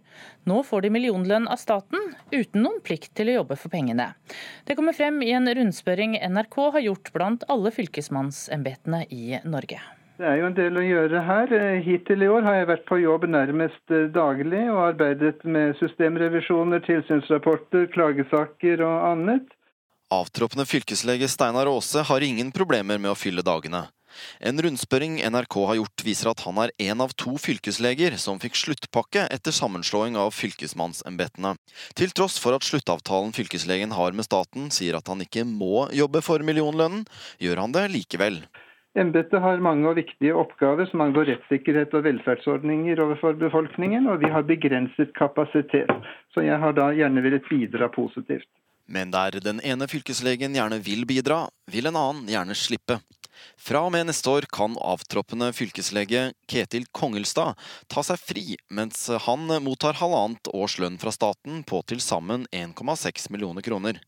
Nå 0.49 0.63
får 0.65 0.81
de 0.81 0.91
millionlønn 0.95 1.47
av 1.47 1.61
staten, 1.61 2.11
uten 2.31 2.65
noen 2.65 2.81
plikt 2.83 3.13
til 3.15 3.29
å 3.29 3.37
jobbe 3.41 3.59
for 3.61 3.73
pengene. 3.73 4.11
Det 4.65 4.75
kommer 4.79 4.97
frem 4.97 5.21
i 5.21 5.31
en 5.37 5.47
rundspørring 5.47 6.17
NRK 6.17 6.59
har 6.77 6.85
gjort 6.87 7.13
blant 7.13 7.45
alle 7.47 7.71
fylkesmannsembetene 7.75 9.05
i 9.13 9.39
Norge. 9.45 9.79
Det 10.21 10.27
er 10.29 10.37
jo 10.37 10.49
en 10.51 10.57
del 10.57 10.75
å 10.77 10.83
gjøre 10.85 11.21
her. 11.25 11.53
Hittil 11.81 12.21
i 12.21 12.27
år 12.29 12.43
har 12.45 12.59
jeg 12.59 12.69
vært 12.69 12.83
på 12.89 12.99
jobb 13.01 13.23
nærmest 13.31 13.95
daglig 14.13 14.67
og 14.69 14.83
arbeidet 14.91 15.39
med 15.49 15.73
systemrevisjoner, 15.79 16.83
tilsynsrapporter, 16.85 17.87
klagesaker 17.93 18.83
og 18.85 19.07
annet. 19.13 19.47
Avtroppende 20.13 20.67
fylkeslege 20.67 21.29
Steinar 21.31 21.69
Aase 21.71 22.03
har 22.05 22.25
ingen 22.27 22.51
problemer 22.53 23.01
med 23.01 23.13
å 23.13 23.17
fylle 23.17 23.41
dagene. 23.41 23.87
En 24.39 24.61
rundspørring 24.61 25.19
NRK 25.23 25.57
har 25.69 25.79
gjort 25.81 26.05
viser 26.05 26.31
at 26.31 26.43
han 26.45 26.61
er 26.63 26.73
en 26.89 27.03
av 27.05 27.13
to 27.19 27.35
fylkesleger 27.41 28.17
som 28.21 28.41
fikk 28.41 28.59
sluttpakke 28.59 29.27
etter 29.33 29.55
sammenslåing 29.55 30.17
av 30.19 30.33
fylkesmannsembetene. 30.37 31.55
Til 31.97 32.15
tross 32.15 32.39
for 32.41 32.57
at 32.57 32.67
sluttavtalen 32.67 33.35
fylkeslegen 33.35 33.95
har 33.97 34.17
med 34.17 34.27
staten 34.27 34.71
sier 34.73 34.97
at 34.99 35.07
han 35.11 35.23
ikke 35.23 35.45
må 35.47 35.87
jobbe 35.95 36.23
for 36.25 36.43
millionlønnen, 36.45 37.05
gjør 37.41 37.65
han 37.65 37.77
det 37.77 37.87
likevel. 37.93 38.43
Embetet 38.99 39.39
har 39.39 39.61
mange 39.63 39.87
og 39.87 39.95
viktige 39.95 40.35
oppgaver 40.35 40.89
som 40.89 41.03
angår 41.05 41.29
rettssikkerhet 41.29 41.93
og 41.95 42.03
velferdsordninger 42.09 42.99
overfor 42.99 43.37
befolkningen, 43.39 44.09
og 44.11 44.19
vi 44.19 44.31
har 44.33 44.43
begrenset 44.43 45.13
kapasitet. 45.15 45.93
Så 46.35 46.43
jeg 46.43 46.59
har 46.59 46.75
da 46.75 46.89
gjerne 46.95 47.23
villet 47.23 47.47
bidra 47.47 47.87
positivt. 47.93 48.49
Men 48.91 49.13
der 49.13 49.39
den 49.39 49.61
ene 49.63 49.87
fylkeslegen 49.87 50.57
gjerne 50.57 50.81
vil 50.83 51.05
bidra, 51.07 51.45
vil 51.71 51.87
en 51.87 51.99
annen 52.01 52.27
gjerne 52.27 52.57
slippe. 52.57 52.99
Fra 53.59 53.83
og 53.87 53.93
med 53.95 54.09
neste 54.09 54.29
år 54.31 54.47
kan 54.53 54.77
avtroppende 54.81 55.51
fylkeslege 55.55 56.31
Ketil 56.51 56.87
Kongelstad 56.95 57.59
ta 57.91 58.03
seg 58.05 58.21
fri, 58.21 58.45
mens 58.69 59.07
han 59.27 59.49
mottar 59.63 59.99
halvannet 60.01 60.51
års 60.53 60.77
lønn 60.81 60.99
fra 61.01 61.13
staten 61.15 61.65
på 61.67 61.83
til 61.89 62.01
sammen 62.03 62.47
1,6 62.51 63.29
millioner 63.33 63.65
kroner. 63.65 64.01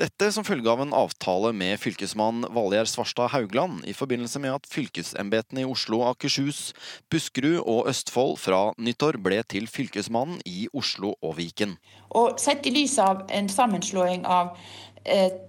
Dette 0.00 0.28
som 0.34 0.44
følge 0.46 0.70
av 0.70 0.82
en 0.84 0.94
avtale 0.96 1.52
med 1.56 1.80
fylkesmann 1.80 2.46
Valgjerd 2.52 2.90
Svarstad 2.90 3.32
Haugland 3.32 3.86
i 3.88 3.94
forbindelse 3.96 4.40
med 4.42 4.56
at 4.56 4.68
fylkesembetene 4.68 5.64
i 5.64 5.68
Oslo, 5.68 6.02
Akershus, 6.10 6.72
Buskerud 7.12 7.60
og 7.62 7.88
Østfold 7.92 8.38
fra 8.42 8.62
nyttår 8.76 9.20
ble 9.22 9.42
til 9.48 9.68
Fylkesmannen 9.70 10.42
i 10.48 10.66
Oslo 10.76 11.14
og 11.20 11.36
Viken. 11.40 11.76
Og 12.12 12.38
Sett 12.42 12.66
i 12.68 12.74
lys 12.74 12.98
av 13.02 13.24
en 13.32 13.48
sammenslåing 13.52 14.26
av 14.28 14.56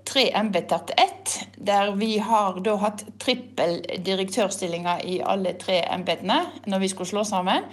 tre 0.05 0.23
embeter 0.33 0.81
til 0.87 1.03
ett, 1.03 1.33
der 1.55 1.91
vi 1.97 2.17
har 2.17 2.57
da 2.65 2.73
hatt 2.81 3.03
trippel 3.21 3.81
direktørstillinger 4.05 5.03
i 5.05 5.19
alle 5.21 5.53
tre 5.61 5.83
embetene 5.93 6.39
når 6.65 6.81
vi 6.81 6.89
skulle 6.93 7.11
slå 7.11 7.25
sammen, 7.27 7.67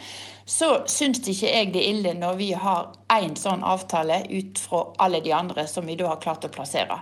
så 0.45 0.83
syns 0.91 1.23
ikke 1.23 1.49
jeg 1.49 1.71
det 1.73 1.81
er 1.85 1.95
ille 1.95 2.13
når 2.19 2.37
vi 2.41 2.51
har 2.59 2.93
én 3.15 3.37
sånn 3.39 3.65
avtale 3.65 4.25
ut 4.29 4.61
fra 4.61 4.85
alle 4.99 5.23
de 5.25 5.33
andre 5.33 5.67
som 5.71 5.87
vi 5.87 5.97
da 5.97 6.11
har 6.11 6.21
klart 6.23 6.45
å 6.45 6.53
plassere. 6.53 7.01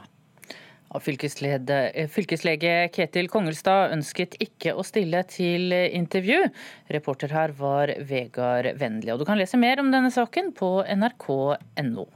Fylkeslege 0.88 2.74
Ketil 2.94 3.26
Kongelstad 3.28 3.92
ønsket 3.92 4.38
ikke 4.40 4.72
å 4.72 4.84
stille 4.86 5.20
til 5.28 5.74
intervju. 5.74 6.46
Reporter 6.94 7.34
her 7.34 7.52
var 7.58 7.92
Vegard 8.08 8.70
Vennli. 8.80 9.12
Og 9.12 9.20
du 9.20 9.26
kan 9.28 9.36
lese 9.40 9.60
mer 9.60 9.82
om 9.82 9.92
denne 9.92 10.12
saken 10.14 10.54
på 10.56 10.70
nrk.no. 10.88 12.06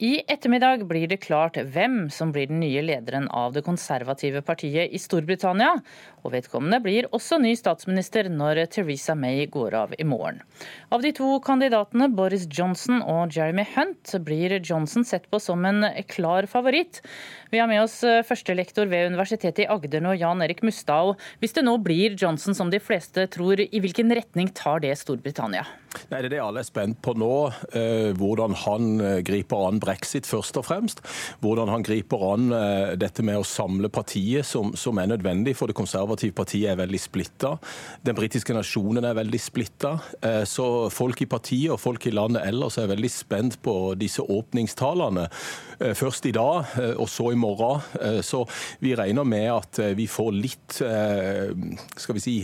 I 0.00 0.22
ettermiddag 0.32 0.86
blir 0.88 1.10
det 1.10 1.18
klart 1.20 1.58
hvem 1.60 2.06
som 2.08 2.30
blir 2.32 2.46
den 2.48 2.62
nye 2.62 2.80
lederen 2.80 3.26
av 3.36 3.52
det 3.52 3.60
konservative 3.66 4.40
partiet 4.40 4.94
i 4.96 4.96
Storbritannia. 4.96 5.74
Og 6.24 6.32
vedkommende 6.32 6.78
blir 6.80 7.08
også 7.12 7.36
ny 7.42 7.50
statsminister 7.58 8.30
når 8.32 8.62
Theresa 8.72 9.12
May 9.12 9.44
går 9.52 9.76
av 9.76 9.92
i 10.00 10.06
morgen. 10.08 10.38
Av 10.88 11.04
de 11.04 11.12
to 11.18 11.28
kandidatene, 11.44 12.08
Boris 12.16 12.46
Johnson 12.48 13.02
og 13.04 13.36
Jeremy 13.36 13.66
Hunt, 13.74 14.14
blir 14.24 14.56
Johnson 14.62 15.04
sett 15.04 15.28
på 15.28 15.36
som 15.36 15.68
en 15.68 15.84
klar 16.08 16.48
favoritt. 16.48 17.02
Vi 17.52 17.60
har 17.60 17.68
med 17.68 17.82
oss 17.82 17.98
førstelektor 18.00 18.88
ved 18.88 19.12
Universitetet 19.12 19.66
i 19.66 19.68
Agder 19.68 20.00
nå, 20.00 20.16
Jan 20.16 20.40
Erik 20.40 20.64
Mustad. 20.64 21.12
Hvis 21.44 21.58
det 21.60 21.68
nå 21.68 21.76
blir 21.84 22.16
Johnson 22.16 22.56
som 22.56 22.72
de 22.72 22.80
fleste 22.80 23.28
tror, 23.36 23.60
i 23.60 23.84
hvilken 23.84 24.16
retning 24.16 24.48
tar 24.56 24.80
det 24.80 24.96
Storbritannia? 24.96 25.68
Nei, 26.10 26.20
Det 26.22 26.28
er 26.28 26.34
det 26.34 26.40
alle 26.42 26.62
er 26.62 26.68
spent 26.68 27.00
på 27.02 27.14
nå. 27.18 27.34
Eh, 27.74 28.10
hvordan 28.18 28.54
han 28.62 28.90
eh, 29.02 29.18
griper 29.26 29.66
an 29.68 29.80
brexit, 29.82 30.28
først 30.28 30.58
og 30.60 30.66
fremst. 30.68 31.02
Hvordan 31.42 31.70
han 31.72 31.84
griper 31.86 32.24
an 32.32 32.50
eh, 32.54 32.92
dette 33.00 33.24
med 33.26 33.40
å 33.40 33.46
samle 33.46 33.90
partiet, 33.92 34.46
som, 34.46 34.72
som 34.78 35.00
er 35.02 35.10
nødvendig. 35.10 35.56
For 35.58 35.70
det 35.70 35.78
konservative 35.78 36.36
partiet 36.36 36.72
er 36.72 36.80
veldig 36.80 37.00
splitta. 37.02 37.56
Den 38.06 38.18
britiske 38.18 38.54
nasjonen 38.54 39.08
er 39.08 39.18
veldig 39.18 39.40
splitta. 39.42 39.96
Så 40.46 40.64
folk 40.92 41.20
i 41.22 41.28
partiet 41.30 41.72
og 41.74 41.80
folk 41.80 42.06
i 42.06 42.12
landet 42.14 42.44
ellers 42.46 42.78
er 42.80 42.90
veldig 42.90 43.10
spent 43.12 43.58
på 43.64 43.74
disse 43.98 44.22
åpningstalene. 44.22 45.26
Eh, 45.80 45.94
først 45.96 46.26
i 46.28 46.32
dag, 46.36 46.68
eh, 46.76 46.92
og 47.00 47.08
så 47.08 47.30
i 47.32 47.38
morgen. 47.40 47.80
Eh, 48.00 48.20
så 48.20 48.42
vi 48.84 48.92
regner 48.96 49.24
med 49.24 49.48
at 49.48 49.80
vi 49.96 50.06
får 50.06 50.32
litt 50.36 50.58
skal 50.80 52.14
vi 52.16 52.20
si, 52.22 52.34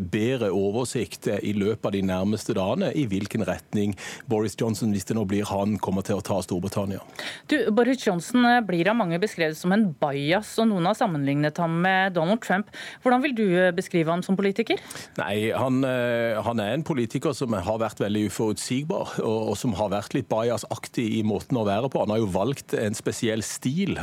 bedre 0.00 0.48
oversikt 0.54 1.26
i 1.28 1.52
løpet 1.56 1.86
av 1.88 1.92
de 1.94 2.00
nærmeste 2.06 2.54
dagene 2.56 2.90
i 2.96 3.04
hvilken 3.08 3.44
retning 3.46 3.92
Boris 4.30 4.56
Johnson, 4.58 4.92
hvis 4.94 5.06
det 5.08 5.16
nå 5.16 5.24
blir 5.28 5.44
han, 5.48 5.76
kommer 5.78 6.04
til 6.06 6.18
å 6.18 6.24
ta 6.24 6.40
Storbritannia. 6.42 7.02
Du, 7.50 7.56
Boris 7.74 8.02
Johnson 8.06 8.46
blir 8.66 8.88
av 8.90 8.96
mange 8.98 9.18
beskrevet 9.22 9.58
som 9.58 9.74
en 9.74 9.86
bajas, 10.00 10.54
og 10.62 10.70
noen 10.70 10.88
har 10.88 10.96
sammenlignet 10.98 11.60
ham 11.62 11.76
med 11.84 12.16
Donald 12.16 12.42
Trump. 12.44 12.72
Hvordan 13.04 13.24
vil 13.24 13.36
du 13.36 13.46
beskrive 13.76 14.10
ham 14.10 14.24
som 14.26 14.38
politiker? 14.38 14.80
Nei, 15.20 15.52
han, 15.54 15.84
han 15.84 16.64
er 16.64 16.74
en 16.74 16.86
politiker 16.86 17.36
som 17.36 17.54
har 17.54 17.82
vært 17.82 18.02
veldig 18.02 18.26
uforutsigbar, 18.30 19.18
og, 19.22 19.52
og 19.52 19.60
som 19.60 19.76
har 19.78 19.92
vært 19.94 20.18
litt 20.18 20.30
bajasaktig 20.32 21.06
i 21.20 21.22
måten 21.26 21.60
å 21.60 21.66
være 21.68 21.92
på. 21.92 22.02
Han 22.04 22.14
har 22.16 22.24
jo 22.24 22.32
valgt 22.34 22.74
en 22.84 22.96
spesiell 22.96 23.42
stil, 23.44 23.98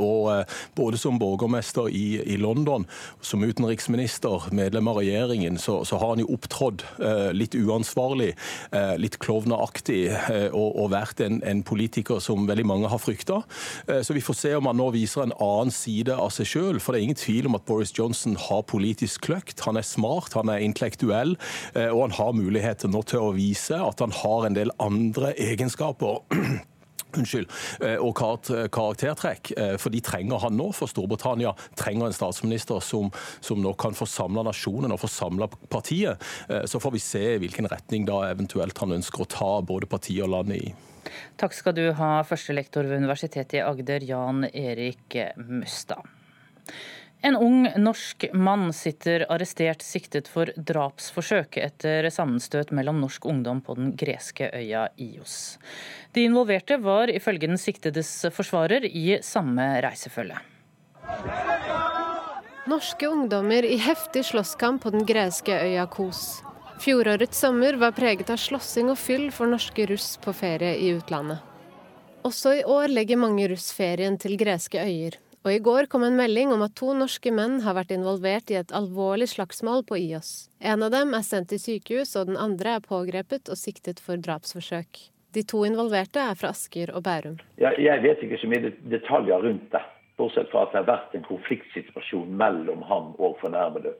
og 0.00 0.46
både 0.76 0.98
som 1.00 1.18
borgermester 1.20 1.88
i, 1.90 2.20
i 2.22 2.36
London, 2.40 2.86
som 3.24 3.44
utenriksminister, 3.44 4.48
medlem 4.56 4.88
av 4.90 5.00
regjeringen, 5.00 5.58
så, 5.60 5.80
så 5.88 6.00
har 6.00 6.14
han 6.14 6.22
jo 6.22 6.30
opptrådt 6.36 6.84
litt 7.36 7.56
uansvarlig 7.58 8.32
Eh, 8.76 8.94
litt 9.00 9.18
klovneaktig 9.22 10.00
eh, 10.10 10.48
og, 10.50 10.76
og 10.80 10.90
vært 10.92 11.22
en, 11.24 11.38
en, 11.46 11.62
politiker 11.66 12.20
som 12.22 12.46
veldig 12.48 12.66
mange 12.68 12.90
har 12.90 13.00
frykta. 13.02 13.40
Eh, 13.86 14.02
så 14.06 14.16
vi 14.16 14.24
får 14.24 14.38
se 14.40 14.54
om 14.58 14.68
han 14.70 14.78
nå 14.80 14.90
viser 14.94 15.24
en 15.24 15.36
annen 15.42 15.74
side 15.74 16.14
av 16.14 16.32
seg 16.34 16.50
sjøl. 16.50 16.80
For 16.82 16.92
det 16.92 17.00
er 17.00 17.08
ingen 17.08 17.20
tvil 17.20 17.50
om 17.50 17.58
at 17.58 17.66
Boris 17.68 17.94
Johnson 17.96 18.36
har 18.48 18.66
politisk 18.68 19.28
kløkt. 19.28 19.64
Han 19.66 19.80
er 19.80 19.86
smart, 19.86 20.36
han 20.36 20.52
er 20.52 20.64
intellektuell, 20.64 21.36
og 21.76 22.00
han 22.00 22.14
har 22.16 22.36
muligheter 22.36 22.90
nå 22.90 23.02
til 23.08 23.22
å 23.22 23.34
vise 23.36 23.78
at 23.80 24.02
han 24.02 24.14
har 24.14 24.46
en 24.46 24.56
del 24.56 24.72
andre 24.82 25.32
egenskaper 25.40 26.22
Unnskyld, 27.16 27.50
eh, 27.80 27.96
og 28.02 28.16
karaktertrekk. 28.16 29.52
Eh, 29.56 29.76
for 29.80 29.94
de 29.94 30.02
trenger 30.04 30.42
han 30.42 30.56
nå. 30.58 30.70
For 30.76 30.90
Storbritannia 30.90 31.54
trenger 31.78 32.10
en 32.10 32.16
statsminister 32.16 32.82
som, 32.84 33.10
som 33.40 33.62
nå 33.62 33.74
kan 33.80 33.96
forsamle 33.96 34.44
nasjonen 34.46 34.94
og 34.94 35.02
forsamle 35.02 35.48
partiet. 35.72 36.22
Eh, 36.48 36.64
så 36.68 36.80
får 36.82 36.96
vi 36.96 37.04
se 37.04 37.24
i 37.34 37.38
hvilken 37.42 37.70
retning 37.72 38.06
da 38.08 38.22
eventuelt 38.30 38.78
han 38.82 38.96
ønsker 38.98 39.24
å 39.24 39.30
ta 39.30 39.52
både 39.66 39.88
partiet 39.90 40.24
og 40.26 40.34
landet 40.36 40.68
i. 40.68 40.74
Takk 41.38 41.54
skal 41.54 41.76
du 41.76 41.84
ha, 41.94 42.10
førstelektor 42.26 42.88
ved 42.88 43.04
Universitetet 43.04 43.60
i 43.60 43.64
Agder, 43.64 44.02
Jan 44.04 44.48
Erik 44.50 45.14
Mustad. 45.36 46.02
En 47.26 47.36
ung 47.36 47.64
norsk 47.82 48.28
mann 48.38 48.68
sitter 48.72 49.24
arrestert 49.34 49.82
siktet 49.82 50.28
for 50.30 50.52
drapsforsøk 50.54 51.56
etter 51.58 52.06
sammenstøt 52.14 52.70
mellom 52.70 53.00
norsk 53.02 53.26
ungdom 53.26 53.64
på 53.66 53.74
den 53.74 53.88
greske 53.98 54.46
øya 54.54 54.84
Ios. 55.02 55.56
De 56.14 56.22
involverte 56.22 56.78
var 56.84 57.10
ifølge 57.10 57.48
den 57.50 57.58
siktedes 57.58 58.12
forsvarer 58.36 58.86
i 58.86 59.18
samme 59.26 59.66
reisefølge. 59.82 60.38
Norske 62.70 63.10
ungdommer 63.10 63.66
i 63.66 63.80
heftig 63.82 64.22
slåsskamp 64.30 64.86
på 64.86 64.94
den 64.94 65.02
greske 65.06 65.58
øya 65.66 65.90
Kos. 65.90 66.44
Fjorårets 66.78 67.42
sommer 67.42 67.74
var 67.82 67.98
preget 67.98 68.30
av 68.30 68.38
slåssing 68.38 68.94
og 68.94 69.02
fyll 69.02 69.32
for 69.34 69.50
norske 69.50 69.90
russ 69.90 70.14
på 70.22 70.30
ferie 70.44 70.76
i 70.78 70.94
utlandet. 70.94 71.42
Også 72.22 72.54
i 72.60 72.66
år 72.66 72.90
legger 72.94 73.18
mange 73.18 73.50
russ 73.50 73.72
ferien 73.74 74.14
til 74.14 74.38
greske 74.38 74.78
øyer. 74.78 75.18
Og 75.46 75.54
i 75.54 75.60
går 75.62 75.86
kom 75.86 76.02
en 76.02 76.16
melding 76.18 76.50
om 76.50 76.64
at 76.66 76.74
to 76.74 76.90
norske 76.98 77.30
menn 77.30 77.60
har 77.62 77.76
vært 77.78 77.92
involvert 77.94 78.50
i 78.50 78.58
et 78.58 78.72
alvorlig 78.74 79.28
slagsmål 79.30 79.84
på 79.86 80.00
IOS. 80.02 80.48
En 80.58 80.82
av 80.82 80.90
dem 80.90 81.12
er 81.14 81.22
sendt 81.22 81.52
til 81.52 81.60
sykehus, 81.62 82.16
og 82.18 82.32
den 82.32 82.38
andre 82.40 82.80
er 82.80 82.82
pågrepet 82.82 83.46
og 83.46 83.60
siktet 83.60 84.02
for 84.02 84.18
drapsforsøk. 84.18 85.04
De 85.38 85.44
to 85.46 85.60
involverte 85.68 86.18
er 86.18 86.34
fra 86.34 86.50
Asker 86.50 86.90
og 86.90 87.04
Bærum. 87.06 87.36
Jeg, 87.62 87.78
jeg 87.78 88.02
vet 88.02 88.24
ikke 88.26 88.40
så 88.42 88.50
mye 88.50 88.72
detaljer 88.90 89.46
rundt 89.46 89.68
det. 89.70 89.82
Bortsett 90.16 90.48
fra 90.50 90.64
at 90.64 90.72
det 90.72 90.80
har 90.80 90.88
vært 90.88 91.14
en 91.14 91.26
konfliktsituasjon 91.28 92.30
mellom 92.40 92.82
ham 92.88 93.10
og 93.20 93.36
fornærmede. 93.42 93.92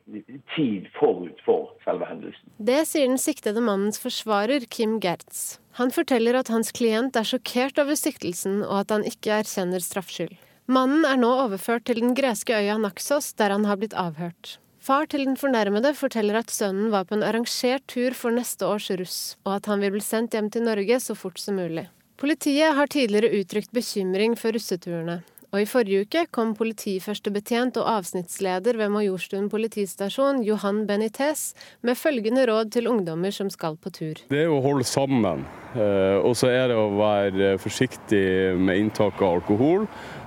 Tid 0.57 0.89
forut 0.97 1.43
for 1.47 1.77
selve 1.85 2.09
hendelsen. 2.09 2.51
Det 2.57 2.81
sier 2.89 3.07
den 3.07 3.21
siktede 3.21 3.63
mannens 3.63 4.01
forsvarer, 4.03 4.65
Kim 4.73 4.97
Gertz. 5.05 5.61
Han 5.77 5.93
forteller 5.93 6.41
at 6.41 6.51
hans 6.51 6.73
klient 6.75 7.21
er 7.21 7.29
sjokkert 7.29 7.79
over 7.85 8.01
siktelsen, 8.01 8.63
og 8.65 8.81
at 8.81 8.97
han 8.97 9.07
ikke 9.07 9.45
erkjenner 9.45 9.85
straffskyld. 9.85 10.35
Mannen 10.67 11.05
er 11.07 11.19
nå 11.21 11.29
overført 11.45 11.85
til 11.87 12.01
den 12.03 12.15
greske 12.19 12.51
øya 12.51 12.75
Naxos, 12.83 13.31
der 13.39 13.53
han 13.55 13.69
har 13.69 13.79
blitt 13.79 13.95
avhørt. 13.95 14.57
Far 14.83 15.07
til 15.07 15.23
den 15.23 15.37
fornærmede 15.39 15.93
forteller 15.95 16.41
at 16.41 16.51
sønnen 16.51 16.91
var 16.91 17.07
på 17.07 17.15
en 17.15 17.23
arrangert 17.27 17.87
tur 17.91 18.15
for 18.19 18.35
neste 18.35 18.67
års 18.67 18.89
russ, 18.99 19.37
og 19.47 19.61
at 19.61 19.71
han 19.71 19.83
vil 19.83 19.95
bli 19.95 20.03
sendt 20.03 20.35
hjem 20.35 20.51
til 20.51 20.67
Norge 20.67 20.99
så 21.03 21.15
fort 21.15 21.39
som 21.39 21.59
mulig. 21.63 21.87
Politiet 22.19 22.75
har 22.75 22.91
tidligere 22.91 23.31
uttrykt 23.39 23.71
bekymring 23.75 24.35
for 24.39 24.59
russeturene, 24.59 25.21
og 25.53 25.63
i 25.63 25.69
forrige 25.71 26.03
uke 26.05 26.25
kom 26.35 26.55
politiførstebetjent 26.59 27.79
og 27.81 27.87
avsnittsleder 27.93 28.77
ved 28.81 28.91
Majorstuen 28.93 29.47
politistasjon, 29.53 30.43
Johan 30.45 30.83
Benitez, 30.89 31.53
med 31.87 31.99
følgende 31.99 32.47
råd 32.51 32.75
til 32.75 32.91
ungdommer 32.91 33.35
som 33.35 33.51
skal 33.53 33.79
på 33.79 33.93
tur. 33.95 34.21
Det 34.33 34.43
er 34.43 34.51
å 34.51 34.59
holde 34.65 34.87
sammen, 34.89 35.47
eh, 35.75 36.19
og 36.19 36.35
så 36.39 36.51
er 36.51 36.73
det 36.73 36.77
å 36.77 36.91
være 36.99 37.55
forsiktig 37.63 38.27
med 38.59 38.83
inntak 38.83 39.23
av 39.23 39.39
alkohol. 39.39 39.87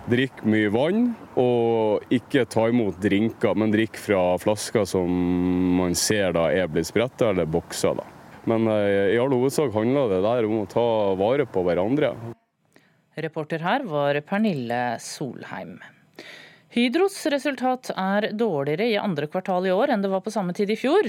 Drikk 0.09 0.39
mye 0.49 0.71
vann, 0.73 1.11
og 1.37 2.13
ikke 2.13 2.41
ta 2.49 2.63
imot 2.71 2.97
drinker, 3.03 3.53
men 3.53 3.69
drikk 3.69 3.99
fra 4.01 4.23
flasker 4.41 4.87
som 4.89 5.11
man 5.77 5.93
ser 5.93 6.33
da 6.33 6.47
er 6.49 6.71
blitt 6.71 6.89
spretta 6.89 7.29
eller 7.29 7.45
bokser. 7.45 7.99
Da. 7.99 8.07
Men 8.49 8.65
eh, 8.73 9.13
i 9.13 9.19
all 9.21 9.29
hovedsak 9.35 9.69
handler 9.75 10.09
det 10.09 10.23
der 10.25 10.47
om 10.49 10.63
å 10.63 10.69
ta 10.71 10.87
vare 11.19 11.45
på 11.45 11.61
hverandre. 11.67 12.15
Reporter 13.19 13.61
her 13.61 13.85
var 13.85 14.17
Pernille 14.25 14.81
Solheim. 15.03 15.77
Hydros 16.69 17.15
resultat 17.33 17.89
er 17.97 18.27
dårligere 18.37 18.85
i 18.91 18.97
andre 19.01 19.25
kvartal 19.25 19.65
i 19.65 19.71
år 19.73 19.89
enn 19.89 20.03
det 20.03 20.11
var 20.11 20.21
på 20.21 20.29
samme 20.29 20.53
tid 20.53 20.69
i 20.69 20.77
fjor. 20.77 21.07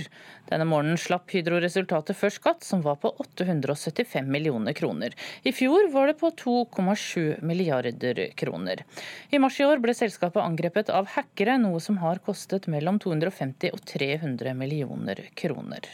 Denne 0.49 0.65
morgenen 0.65 0.97
slapp 0.97 1.29
Hydro 1.35 1.59
resultatet 1.61 2.17
før 2.17 2.33
skatt, 2.33 2.65
som 2.65 2.81
var 2.87 2.97
på 3.03 3.13
875 3.21 4.25
millioner 4.25 4.73
kroner. 4.73 5.13
I 5.45 5.53
fjor 5.53 5.91
var 5.93 6.09
det 6.09 6.17
på 6.23 6.33
2,7 6.41 7.45
milliarder 7.45 8.23
kroner. 8.41 8.87
I 9.29 9.43
mars 9.45 9.61
i 9.61 9.69
år 9.69 9.85
ble 9.85 9.93
selskapet 9.97 10.41
angrepet 10.41 10.89
av 10.89 11.13
hackere, 11.13 11.61
noe 11.61 11.85
som 11.85 12.01
har 12.01 12.25
kostet 12.25 12.71
mellom 12.73 12.97
250 13.05 13.77
og 13.77 13.85
300 13.85 14.57
millioner 14.57 15.27
kroner. 15.37 15.93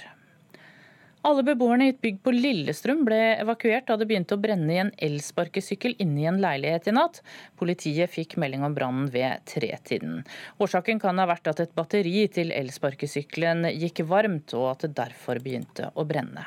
Alle 1.26 1.42
beboerne 1.42 1.88
i 1.88 1.90
et 1.90 1.98
bygg 1.98 2.20
på 2.22 2.30
Lillestrøm 2.30 3.00
ble 3.06 3.16
evakuert 3.40 3.88
da 3.88 3.96
det 3.98 4.06
begynte 4.06 4.36
å 4.36 4.38
brenne 4.38 4.70
i 4.70 4.78
en 4.78 4.92
elsparkesykkel 5.02 5.96
inne 6.02 6.20
i 6.22 6.26
en 6.30 6.36
leilighet 6.38 6.86
i 6.86 6.92
natt. 6.94 7.18
Politiet 7.58 8.12
fikk 8.12 8.36
melding 8.38 8.62
om 8.62 8.76
brannen 8.76 9.08
ved 9.10 9.42
tretiden. 9.50 10.20
Årsaken 10.62 11.02
kan 11.02 11.18
ha 11.18 11.26
vært 11.26 11.50
at 11.50 11.64
et 11.64 11.72
batteri 11.74 12.28
til 12.30 12.52
elsparkesykkelen 12.54 13.66
gikk 13.74 14.04
varmt, 14.06 14.54
og 14.54 14.68
at 14.76 14.86
det 14.86 14.92
derfor 15.00 15.42
begynte 15.42 15.90
å 15.98 16.06
brenne. 16.06 16.46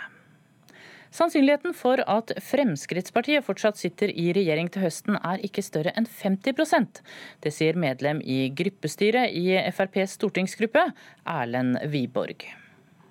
Sannsynligheten 1.12 1.76
for 1.76 2.00
at 2.06 2.32
Fremskrittspartiet 2.46 3.44
fortsatt 3.44 3.82
sitter 3.82 4.14
i 4.14 4.30
regjering 4.38 4.72
til 4.72 4.86
høsten 4.86 5.20
er 5.20 5.44
ikke 5.44 5.66
større 5.66 5.92
enn 5.98 6.08
50% 6.08 7.04
Det 7.44 7.52
sier 7.52 7.76
medlem 7.76 8.24
i 8.24 8.46
gruppestyret 8.56 9.36
i 9.36 9.58
FrPs 9.74 10.16
stortingsgruppe, 10.22 10.88
Erlend 11.28 11.82
Wiborg. 11.92 12.48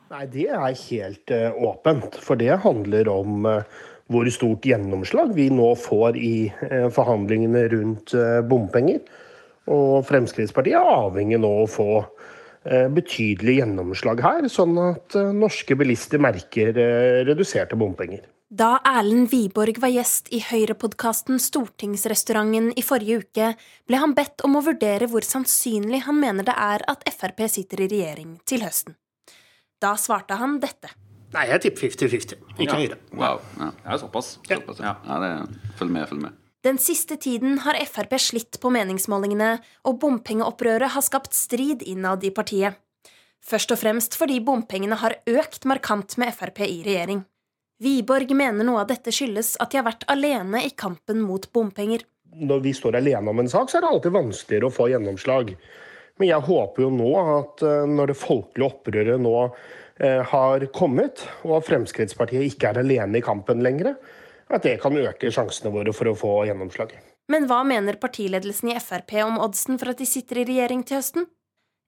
Nei, 0.08 0.24
Det 0.32 0.48
er 0.48 0.74
helt 0.82 1.32
uh, 1.34 1.62
åpent. 1.68 2.18
For 2.24 2.40
det 2.40 2.62
handler 2.64 3.10
om 3.12 3.48
uh, 3.48 3.80
hvor 4.08 4.28
stort 4.32 4.64
gjennomslag 4.64 5.34
vi 5.36 5.50
nå 5.52 5.74
får 5.76 6.16
i 6.16 6.48
forhandlingene 6.96 7.66
rundt 7.74 8.14
bompenger. 8.48 9.02
Og 9.68 10.00
Fremskrittspartiet 10.08 10.78
er 10.78 10.92
avhengig 10.94 11.36
nå 11.42 11.50
å 11.60 11.66
få 11.68 11.90
betydelig 12.64 13.58
gjennomslag 13.58 14.22
her, 14.24 14.48
sånn 14.48 14.80
at 14.80 15.12
norske 15.36 15.76
bilister 15.76 16.24
merker 16.24 16.72
reduserte 17.28 17.76
bompenger. 17.76 18.24
Da 18.48 18.78
Erlend 18.80 19.28
Wiborg 19.28 19.76
var 19.76 19.92
gjest 19.92 20.30
i 20.32 20.38
Høyre-podkasten 20.40 21.36
Stortingsrestauranten 21.36 22.70
i 22.80 22.84
forrige 22.84 23.20
uke, 23.20 23.50
ble 23.84 24.00
han 24.00 24.14
bedt 24.16 24.40
om 24.48 24.56
å 24.56 24.64
vurdere 24.64 25.10
hvor 25.12 25.26
sannsynlig 25.26 26.00
han 26.06 26.16
mener 26.16 26.48
det 26.48 26.56
er 26.56 26.86
at 26.88 27.04
Frp 27.12 27.44
sitter 27.52 27.84
i 27.84 27.90
regjering 27.92 28.38
til 28.48 28.64
høsten. 28.64 28.96
Da 29.82 29.94
svarte 30.00 30.38
han 30.40 30.58
dette. 30.62 30.90
Nei, 31.34 31.44
jeg 31.50 31.66
tipper 31.66 31.88
50-50. 31.90 32.44
Ikke 32.56 32.66
ja. 32.66 32.78
Høyre. 32.80 32.98
Wow. 33.12 33.40
Ja, 33.60 33.70
ja 33.84 33.96
såpass. 34.00 34.38
såpass 34.48 34.80
ja. 34.80 34.96
ja 35.04 35.18
det, 35.22 35.32
følg 35.78 35.92
med, 35.92 36.08
følg 36.08 36.24
med. 36.24 36.36
Den 36.66 36.80
siste 36.82 37.16
tiden 37.20 37.60
har 37.62 37.78
Frp 37.86 38.16
slitt 38.18 38.58
på 38.60 38.72
meningsmålingene, 38.74 39.58
og 39.86 40.00
bompengeopprøret 40.02 40.90
har 40.96 41.04
skapt 41.06 41.36
strid 41.36 41.84
innad 41.86 42.24
i 42.26 42.32
partiet. 42.34 42.80
Først 43.44 43.70
og 43.70 43.78
fremst 43.78 44.16
fordi 44.18 44.40
bompengene 44.44 44.98
har 44.98 45.20
økt 45.30 45.68
markant 45.70 46.16
med 46.18 46.34
Frp 46.34 46.64
i 46.66 46.80
regjering. 46.86 47.22
Wiborg 47.78 48.32
mener 48.34 48.66
noe 48.66 48.82
av 48.82 48.88
dette 48.90 49.12
skyldes 49.14 49.54
at 49.62 49.70
de 49.70 49.78
har 49.78 49.86
vært 49.86 50.08
alene 50.10 50.64
i 50.66 50.72
kampen 50.74 51.20
mot 51.22 51.44
bompenger. 51.54 52.02
Når 52.34 52.64
vi 52.64 52.72
står 52.74 52.98
alene 52.98 53.30
om 53.30 53.38
en 53.38 53.50
sak, 53.50 53.70
så 53.70 53.78
er 53.78 53.84
det 53.84 53.92
alltid 53.92 54.16
vanskeligere 54.16 54.66
å 54.66 54.74
få 54.74 54.88
gjennomslag. 54.90 55.54
Men 56.18 56.32
jeg 56.32 56.46
håper 56.48 56.84
jo 56.84 56.92
nå 56.92 57.10
at 57.22 57.62
eh, 57.66 57.84
når 57.86 58.12
det 58.12 58.18
folkelige 58.18 58.68
opprøret 58.68 59.22
nå 59.22 59.34
eh, 59.46 60.22
har 60.32 60.66
kommet, 60.74 61.22
og 61.46 61.60
at 61.60 61.68
Fremskrittspartiet 61.68 62.48
ikke 62.50 62.72
er 62.72 62.82
alene 62.82 63.20
i 63.20 63.24
kampen 63.24 63.62
lenger, 63.64 63.94
at 64.48 64.64
det 64.64 64.78
kan 64.82 64.96
øke 64.98 65.30
sjansene 65.30 65.72
våre 65.74 65.94
for 65.94 66.10
å 66.10 66.16
få 66.18 66.34
gjennomslag. 66.48 66.96
Men 67.28 67.44
hva 67.48 67.60
mener 67.68 67.98
partiledelsen 68.00 68.72
i 68.72 68.78
Frp 68.80 69.18
om 69.26 69.36
oddsen 69.44 69.78
for 69.78 69.92
at 69.92 70.00
de 70.00 70.08
sitter 70.08 70.40
i 70.42 70.46
regjering 70.48 70.82
til 70.88 70.98
høsten? 70.98 71.28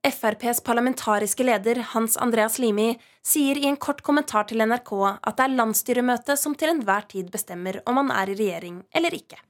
FrPs 0.06 0.62
parlamentariske 0.64 1.44
leder 1.44 1.82
Hans 1.92 2.16
Andreas 2.16 2.56
Limi 2.60 2.94
sier 3.26 3.58
i 3.60 3.66
en 3.68 3.76
kort 3.76 4.00
kommentar 4.04 4.46
til 4.48 4.62
NRK 4.64 4.94
at 5.10 5.34
det 5.36 5.44
er 5.44 5.56
landsstyremøtet 5.58 6.40
som 6.40 6.56
til 6.56 6.72
enhver 6.72 7.04
tid 7.10 7.28
bestemmer 7.32 7.82
om 7.84 8.00
man 8.00 8.14
er 8.14 8.32
i 8.32 8.38
regjering 8.38 8.80
eller 8.96 9.16
ikke. 9.16 9.40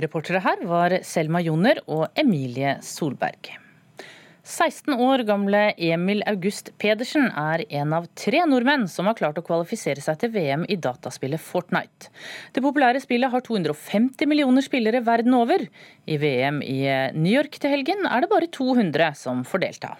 Reportere 0.00 0.40
her 0.44 0.64
var 0.68 0.96
Selma 1.04 1.44
Joner 1.44 1.80
og 1.88 2.08
Emilie 2.16 2.78
Solberg. 2.84 3.65
16 4.46 4.94
år 4.94 5.18
gamle 5.26 5.72
Emil 5.76 6.20
August 6.30 6.68
Pedersen 6.78 7.24
er 7.34 7.64
en 7.80 7.90
av 7.96 8.04
tre 8.14 8.44
nordmenn 8.46 8.84
som 8.86 9.08
har 9.10 9.16
klart 9.18 9.40
å 9.40 9.42
kvalifisere 9.42 9.98
seg 9.98 10.20
til 10.20 10.30
VM 10.36 10.62
i 10.70 10.76
dataspillet 10.78 11.42
Fortnite. 11.42 12.12
Det 12.54 12.62
populære 12.62 13.00
spillet 13.02 13.32
har 13.32 13.42
250 13.42 14.28
millioner 14.30 14.62
spillere 14.62 15.00
verden 15.02 15.34
over. 15.34 15.64
I 16.06 16.18
VM 16.22 16.60
i 16.62 16.78
New 17.16 17.32
York 17.32 17.58
til 17.58 17.74
helgen 17.74 18.06
er 18.06 18.22
det 18.22 18.30
bare 18.30 18.46
200 18.54 19.16
som 19.18 19.40
får 19.42 19.64
delta. 19.64 19.90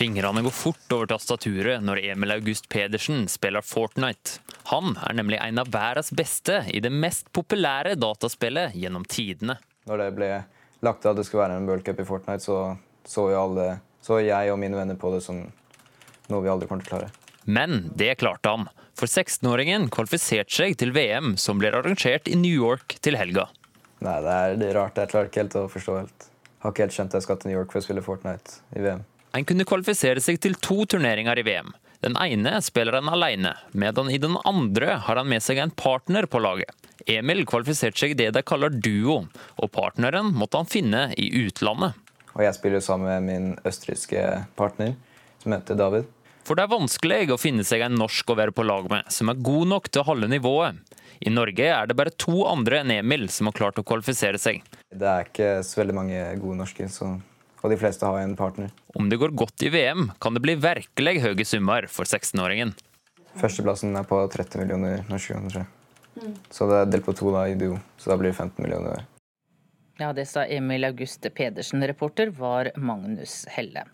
Fingrene 0.00 0.40
går 0.46 0.54
fort 0.56 0.94
over 0.96 1.10
tastaturet 1.10 1.84
når 1.84 2.00
Emil 2.14 2.32
August 2.38 2.70
Pedersen 2.72 3.26
spiller 3.28 3.60
Fortnite. 3.60 4.38
Han 4.72 4.96
er 5.04 5.18
nemlig 5.20 5.36
en 5.44 5.60
av 5.60 5.68
verdens 5.68 6.08
beste 6.16 6.62
i 6.72 6.80
det 6.80 6.94
mest 6.94 7.28
populære 7.36 7.98
dataspillet 8.00 8.72
gjennom 8.80 9.04
tidene. 9.04 9.58
Når 9.84 10.02
det 10.06 10.08
ble 10.16 10.30
lagt 10.84 11.02
til 11.04 11.12
at 11.12 11.18
det 11.18 11.26
skulle 11.28 11.44
være 11.44 11.58
en 11.60 11.68
World 11.68 11.84
Cup 11.86 12.00
i 12.00 12.06
Fortnite, 12.08 12.44
så 12.44 12.60
så, 13.04 13.26
alle, 13.34 13.78
så 14.04 14.20
jeg 14.22 14.52
og 14.52 14.58
mine 14.60 14.78
venner 14.78 14.98
på 14.98 15.12
det 15.14 15.22
som 15.24 15.40
noe 16.30 16.44
vi 16.44 16.50
aldri 16.52 16.68
kommer 16.70 16.86
til 16.86 16.94
å 16.94 16.98
klare. 16.98 17.10
Men 17.50 17.90
det 17.98 18.12
klarte 18.20 18.52
han, 18.52 18.68
for 18.98 19.10
16-åringen 19.10 19.88
kvalifiserte 19.92 20.52
seg 20.52 20.76
til 20.78 20.92
VM 20.94 21.34
som 21.40 21.60
blir 21.60 21.74
arrangert 21.76 22.28
i 22.28 22.36
New 22.38 22.52
York 22.52 22.98
til 23.02 23.16
helga. 23.18 23.48
Nei, 24.04 24.18
det 24.24 24.34
er, 24.34 24.58
det 24.60 24.68
er 24.70 24.76
rart. 24.78 25.00
Jeg 25.00 25.10
klarer 25.12 25.30
ikke 25.30 25.42
helt 25.42 25.56
å 25.58 25.66
forstå 25.72 25.96
helt. 25.98 26.28
Har 26.60 26.74
ikke 26.74 26.86
helt 26.86 26.96
skjønt 26.96 27.14
at 27.14 27.18
jeg 27.18 27.26
skal 27.26 27.40
til 27.40 27.50
New 27.50 27.58
York 27.58 27.72
for 27.72 27.80
å 27.80 27.84
spille 27.84 28.04
Fortnite 28.04 28.60
i 28.76 28.84
VM. 28.84 29.02
En 29.36 29.46
kunne 29.46 29.66
kvalifisere 29.68 30.22
seg 30.22 30.40
til 30.42 30.56
to 30.60 30.84
turneringer 30.90 31.40
i 31.40 31.44
VM. 31.46 31.72
Den 32.00 32.16
ene 32.16 32.62
spiller 32.64 32.96
han 32.96 33.10
alene, 33.12 33.54
medan 33.76 34.08
i 34.10 34.18
den 34.18 34.38
andre 34.48 34.94
har 35.04 35.18
han 35.20 35.28
med 35.28 35.44
seg 35.44 35.58
en 35.60 35.72
partner 35.76 36.24
på 36.24 36.40
laget. 36.40 36.72
Emil 37.04 37.44
kvalifiserte 37.48 38.00
seg 38.00 38.14
i 38.14 38.16
det 38.22 38.30
de 38.36 38.42
kaller 38.46 38.72
duo, 38.72 39.26
og 39.60 39.72
partneren 39.74 40.32
måtte 40.32 40.62
han 40.62 40.70
finne 40.70 41.10
i 41.20 41.28
utlandet. 41.42 41.98
Og 42.32 42.44
jeg 42.46 42.56
spiller 42.56 42.80
sammen 42.84 43.10
med 43.10 43.26
min 43.28 43.52
østerrikske 43.68 44.24
partner, 44.56 44.94
som 45.42 45.52
heter 45.56 45.76
David. 45.76 46.08
For 46.48 46.56
det 46.56 46.64
er 46.64 46.72
vanskelig 46.72 47.34
å 47.34 47.40
finne 47.40 47.66
seg 47.68 47.84
en 47.84 47.98
norsk 48.00 48.32
å 48.32 48.38
være 48.38 48.56
på 48.56 48.64
lag 48.64 48.88
med, 48.88 49.12
som 49.12 49.28
er 49.28 49.44
god 49.44 49.68
nok 49.74 49.90
til 49.92 50.00
å 50.00 50.08
holde 50.08 50.30
nivået. 50.32 50.80
I 51.20 51.28
Norge 51.34 51.66
er 51.68 51.88
det 51.90 51.98
bare 51.98 52.16
to 52.16 52.46
andre 52.48 52.80
enn 52.80 52.94
Emil 52.94 53.28
som 53.28 53.50
har 53.50 53.58
klart 53.58 53.80
å 53.80 53.84
kvalifisere 53.84 54.40
seg. 54.40 54.62
Det 54.88 55.04
er 55.04 55.28
ikke 55.28 55.50
så 55.68 55.82
veldig 55.82 55.98
mange 56.00 56.22
gode 56.40 56.62
norske, 56.62 56.88
så... 56.88 57.18
og 57.62 57.72
de 57.72 57.78
fleste 57.80 58.06
har 58.08 58.22
en 58.22 58.36
partner. 58.38 58.70
Om 58.96 59.10
det 59.10 59.18
går 59.20 59.34
godt 59.36 59.66
i 59.66 59.70
VM, 59.72 60.10
kan 60.20 60.36
det 60.36 60.42
bli 60.44 60.56
virkelig 60.60 61.20
høye 61.24 61.46
summer 61.46 61.86
for 61.92 62.08
16-åringen. 62.08 62.72
Førsteplassen 63.40 63.94
er 63.96 64.06
på 64.08 64.18
30 64.32 64.62
millioner 64.62 65.04
norske 65.10 65.36
kroner. 65.36 65.68
Så 66.50 66.66
det 66.68 66.80
er 66.80 66.90
delt 66.90 67.06
på 67.06 67.14
to 67.16 67.30
da 67.32 67.46
i 67.48 67.56
duo, 67.58 67.78
så 68.00 68.12
da 68.12 68.18
blir 68.20 68.32
det 68.32 68.38
15 68.40 68.64
millioner. 68.64 69.06
Ja, 70.00 70.12
Det 70.16 70.24
sa 70.28 70.46
Emil 70.48 70.84
Auguste 70.88 71.28
Pedersen. 71.30 71.84
Reporter 71.84 72.30
var 72.32 72.70
Magnus 72.76 73.44
Helle. 73.52 73.84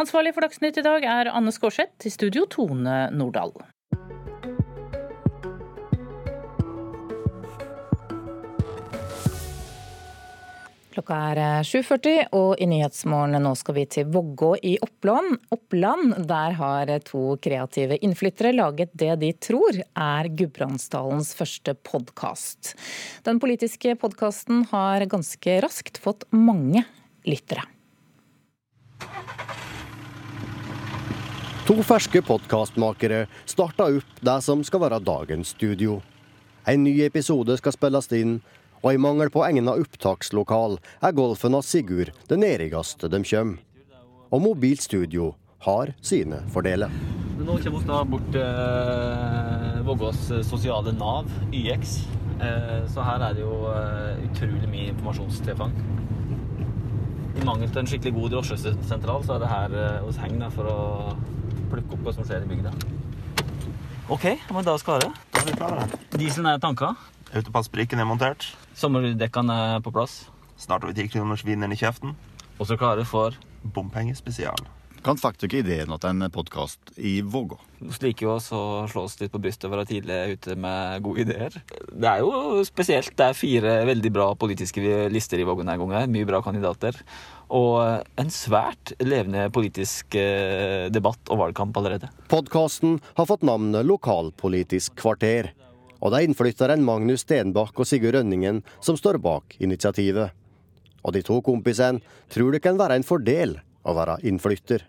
Ansvarlig 0.00 0.32
for 0.32 0.46
Dagsnytt 0.46 0.78
i 0.80 0.84
dag 0.86 1.04
er 1.04 1.28
Anne 1.28 1.52
Skårseth. 1.52 2.06
I 2.08 2.10
studio 2.10 2.46
Tone 2.48 3.10
Nordahl. 3.12 3.52
Klokka 10.90 11.14
er 11.14 11.62
7.40, 11.62 12.08
eh, 12.10 12.30
og 12.34 12.58
i 12.58 12.66
Nyhetsmorgen 12.66 13.38
nå 13.44 13.52
skal 13.54 13.76
vi 13.76 13.84
til 13.94 14.08
Vågå 14.10 14.56
i 14.66 14.72
Oppland. 14.82 15.36
Oppland. 15.54 16.16
Der 16.26 16.56
har 16.58 16.90
to 17.06 17.36
kreative 17.38 18.00
innflyttere 18.02 18.50
laget 18.56 18.90
det 18.98 19.12
de 19.22 19.30
tror 19.38 19.78
er 19.78 20.30
Gudbrandsdalens 20.34 21.30
første 21.38 21.76
podkast. 21.86 22.74
Den 23.22 23.38
politiske 23.38 23.94
podkasten 24.02 24.64
har 24.72 25.06
ganske 25.06 25.60
raskt 25.62 26.02
fått 26.02 26.26
mange 26.34 26.82
lyttere. 27.22 27.62
To 31.70 31.78
ferske 31.86 32.18
podkastmakere 32.26 33.28
starta 33.46 33.86
opp 33.94 34.22
det 34.26 34.40
som 34.42 34.66
skal 34.66 34.88
være 34.88 35.04
dagens 35.06 35.54
studio. 35.54 36.00
En 36.66 36.82
ny 36.82 36.98
episode 37.06 37.54
skal 37.60 37.78
spilles 37.78 38.10
inn 38.18 38.40
og 38.80 38.94
i 38.94 39.00
mangel 39.00 39.30
på 39.32 39.44
egna 39.44 39.74
opptakslokal 39.76 40.78
er 41.04 41.16
golfen 41.16 41.56
av 41.56 41.64
Sigurd 41.66 42.14
det 42.30 42.38
nærmeste 42.40 43.10
de 43.12 43.22
kommer. 43.26 43.60
Og 44.30 44.42
mobilt 44.44 44.82
studio 44.84 45.34
har 45.66 45.90
sine 46.06 46.38
fordeler. 46.54 46.92
Nå 47.40 47.56
kommer 47.64 47.80
vi 47.80 47.88
da 47.88 47.98
bort 48.04 48.28
til 48.32 48.44
eh, 48.44 49.80
Vågås 49.84 50.20
sosiale 50.46 50.92
Nav, 50.94 51.28
YX. 51.52 51.96
Eh, 52.40 52.76
så 52.92 53.04
her 53.04 53.24
er 53.26 53.36
det 53.36 53.42
jo 53.42 53.56
eh, 53.72 54.22
utrolig 54.28 54.68
mye 54.70 54.92
informasjonstilfang. 54.92 55.74
I 57.40 57.44
mangel 57.48 57.70
til 57.72 57.82
en 57.82 57.90
skikkelig 57.90 58.14
god 58.16 58.36
drosjesentral, 58.36 59.24
så 59.26 59.36
er 59.36 59.42
det 59.42 59.50
her 59.50 59.76
hos 60.04 60.20
Heng 60.20 60.40
for 60.54 60.68
å 60.68 60.80
plukke 61.72 61.96
opp 61.96 62.06
hva 62.06 62.14
som 62.16 62.26
skjer 62.28 62.44
i 62.44 62.50
bygda. 62.50 62.74
OK, 64.10 64.26
men 64.50 64.66
da 64.66 64.74
skal 64.82 65.04
det. 65.04 65.12
Da 65.32 65.42
er 65.42 65.48
vi 65.48 65.56
klare. 65.56 65.86
Dieselen 66.16 66.50
er 66.50 66.60
tanka. 66.62 66.94
Autopassbrikken 67.30 68.02
er 68.02 68.08
montert. 68.10 68.48
Sommerdekkene 68.80 69.54
er 69.76 69.82
på 69.84 69.90
plass. 69.92 70.22
Snart 70.56 70.86
vi 70.88 70.94
10 71.02 71.10
kroners 71.12 71.42
vinen 71.44 71.72
i 71.74 71.76
kjeften. 71.76 72.14
Og 72.56 72.68
så 72.68 72.78
klare 72.80 73.04
for 73.04 73.34
Bompengespesial. 73.60 74.62
Kan 75.04 75.20
faktisk 75.20 75.50
ikke 75.50 75.60
ideen 75.62 75.92
at 75.92 76.04
en 76.08 76.24
podkast 76.32 76.94
i 76.96 77.18
Vågå? 77.20 77.58
Slike 77.92 78.24
oss 78.28 78.50
å 78.56 78.86
slå 78.88 79.04
oss 79.04 79.18
litt 79.20 79.32
på 79.32 79.40
brystet 79.40 79.68
og 79.68 79.74
være 79.74 79.88
tidlig 79.88 80.18
ute 80.32 80.56
med 80.60 81.04
gode 81.04 81.26
ideer. 81.26 81.60
Det 81.92 82.08
er 82.08 82.24
jo 82.24 82.64
spesielt. 82.68 83.12
Det 83.16 83.28
er 83.28 83.36
fire 83.36 83.76
veldig 83.88 84.14
bra 84.16 84.30
politiske 84.40 85.06
lister 85.12 85.40
i 85.40 85.48
Vågå 85.48 85.60
denne 85.60 85.76
gangen. 85.80 86.16
Mye 86.16 86.28
bra 86.28 86.40
kandidater. 86.44 86.96
Og 87.52 87.80
en 88.20 88.32
svært 88.32 88.94
levende 89.04 89.48
politisk 89.52 90.16
eh, 90.16 90.88
debatt 90.92 91.32
og 91.32 91.44
valgkamp 91.44 91.76
allerede. 91.76 92.12
Podkasten 92.32 93.00
har 93.16 93.28
fått 93.28 93.44
navnet 93.44 93.88
Lokalpolitisk 93.88 94.96
kvarter 95.00 95.52
og 96.00 96.12
det 96.12 96.20
er 96.20 96.28
innflytteren 96.28 96.84
Magnus 96.84 97.24
Stenbakk 97.26 97.80
og 97.80 97.88
Sigurd 97.88 98.16
Rønningen 98.18 98.62
som 98.80 98.98
står 98.98 99.20
bak 99.22 99.56
initiativet. 99.60 100.32
Og 101.04 101.16
de 101.16 101.24
to 101.24 101.40
kompisene 101.44 102.00
tror 102.32 102.52
det 102.52 102.62
kan 102.64 102.80
være 102.80 102.98
en 102.98 103.06
fordel 103.06 103.58
å 103.84 103.96
være 103.96 104.20
innflytter. 104.28 104.84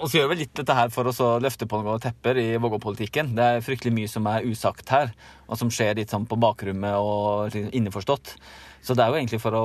Og 0.00 0.08
så 0.08 0.18
gjør 0.18 0.30
vi 0.30 0.38
litt 0.40 0.54
dette 0.56 0.74
her 0.74 0.88
for 0.90 1.06
å 1.06 1.28
løfte 1.42 1.68
på 1.68 1.78
noen 1.82 2.00
tepper 2.00 2.38
i 2.40 2.46
Vågå-politikken. 2.56 3.34
Det 3.36 3.44
er 3.44 3.64
fryktelig 3.64 3.92
mye 3.92 4.10
som 4.10 4.26
er 4.30 4.46
usagt 4.48 4.88
her, 4.90 5.12
og 5.46 5.60
som 5.60 5.70
skjer 5.70 5.98
litt 5.98 6.14
sånn 6.14 6.24
på 6.26 6.38
bakrommet 6.40 6.96
og 6.96 7.54
innforstått. 7.76 8.32
Så 8.82 8.96
det 8.96 9.04
er 9.04 9.12
jo 9.12 9.20
egentlig 9.20 9.42
for 9.42 9.58
å 9.58 9.62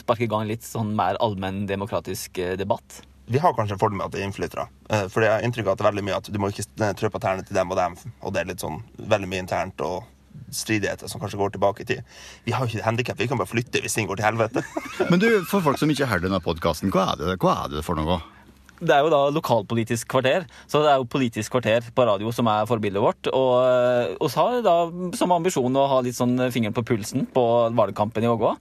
sparke 0.00 0.24
i 0.24 0.30
gang 0.30 0.48
litt 0.48 0.64
sånn 0.66 0.94
mer 0.98 1.20
allmenn 1.22 1.66
demokratisk 1.68 2.40
eh, 2.42 2.56
debatt. 2.58 3.02
vi 3.26 3.38
har 3.38 3.54
kanskje 3.54 3.76
en 3.76 3.80
fordel 3.80 3.96
med 3.96 4.06
at 4.06 4.12
det 4.12 4.22
er 4.22 4.26
innflyttere. 4.26 4.66
Eh, 4.88 5.04
for 5.12 5.22
jeg 5.22 5.30
har 5.30 5.44
inntrykk 5.46 5.68
av 5.68 5.72
at 5.72 5.78
det 5.78 5.84
er 5.84 5.90
veldig 5.92 6.06
mye 6.08 6.16
at 6.16 6.32
du 6.32 6.38
må 6.42 6.50
ikke 6.50 6.90
trø 6.98 7.12
på 7.12 7.20
tærne 7.22 7.44
til 7.46 7.54
dem 7.54 7.70
og 7.70 7.78
dem, 7.78 7.94
og 8.20 8.32
det 8.32 8.40
er 8.40 8.50
litt 8.50 8.64
sånn 8.64 8.80
veldig 8.98 9.30
mye 9.30 9.44
internt 9.44 9.84
og 9.86 10.08
stridigheter 10.52 11.10
som 11.10 11.22
kanskje 11.22 11.40
går 11.40 11.54
tilbake 11.54 11.84
i 11.84 11.88
tid. 11.88 12.12
Vi 12.46 12.54
har 12.54 12.64
jo 12.64 12.72
ikke 12.72 12.86
handikap, 12.86 13.18
vi 13.20 13.30
kan 13.30 13.40
bare 13.40 13.50
flytte 13.50 13.82
hvis 13.82 13.96
ting 13.96 14.10
går 14.10 14.20
til 14.20 14.28
helvete. 14.30 14.64
Men 15.10 15.22
du, 15.22 15.28
for 15.48 15.64
folk 15.64 15.80
som 15.80 15.90
ikke 15.92 16.10
hører 16.10 16.26
denne 16.28 16.42
podkasten, 16.44 16.92
hva, 16.94 17.12
hva 17.16 17.56
er 17.64 17.76
det 17.76 17.86
for 17.86 17.98
noe? 17.98 18.20
Det 18.82 18.90
er 18.90 19.04
jo 19.04 19.12
da 19.12 19.20
lokalpolitisk 19.30 20.08
kvarter, 20.10 20.42
så 20.66 20.80
det 20.82 20.90
er 20.90 20.98
jo 20.98 21.06
politisk 21.06 21.54
kvarter 21.54 21.86
på 21.94 22.06
radio 22.08 22.32
som 22.34 22.48
er 22.50 22.66
forbildet 22.66 23.02
vårt. 23.04 23.28
Og 23.30 24.18
vi 24.18 24.30
har 24.34 24.56
da 24.66 24.76
som 25.14 25.34
ambisjon 25.36 25.78
å 25.78 25.86
ha 25.92 26.00
litt 26.02 26.18
sånn 26.18 26.34
fingeren 26.50 26.74
på 26.74 26.82
pulsen 26.88 27.28
på 27.30 27.44
valgkampen 27.78 28.26
i 28.26 28.32
Ågå. 28.32 28.56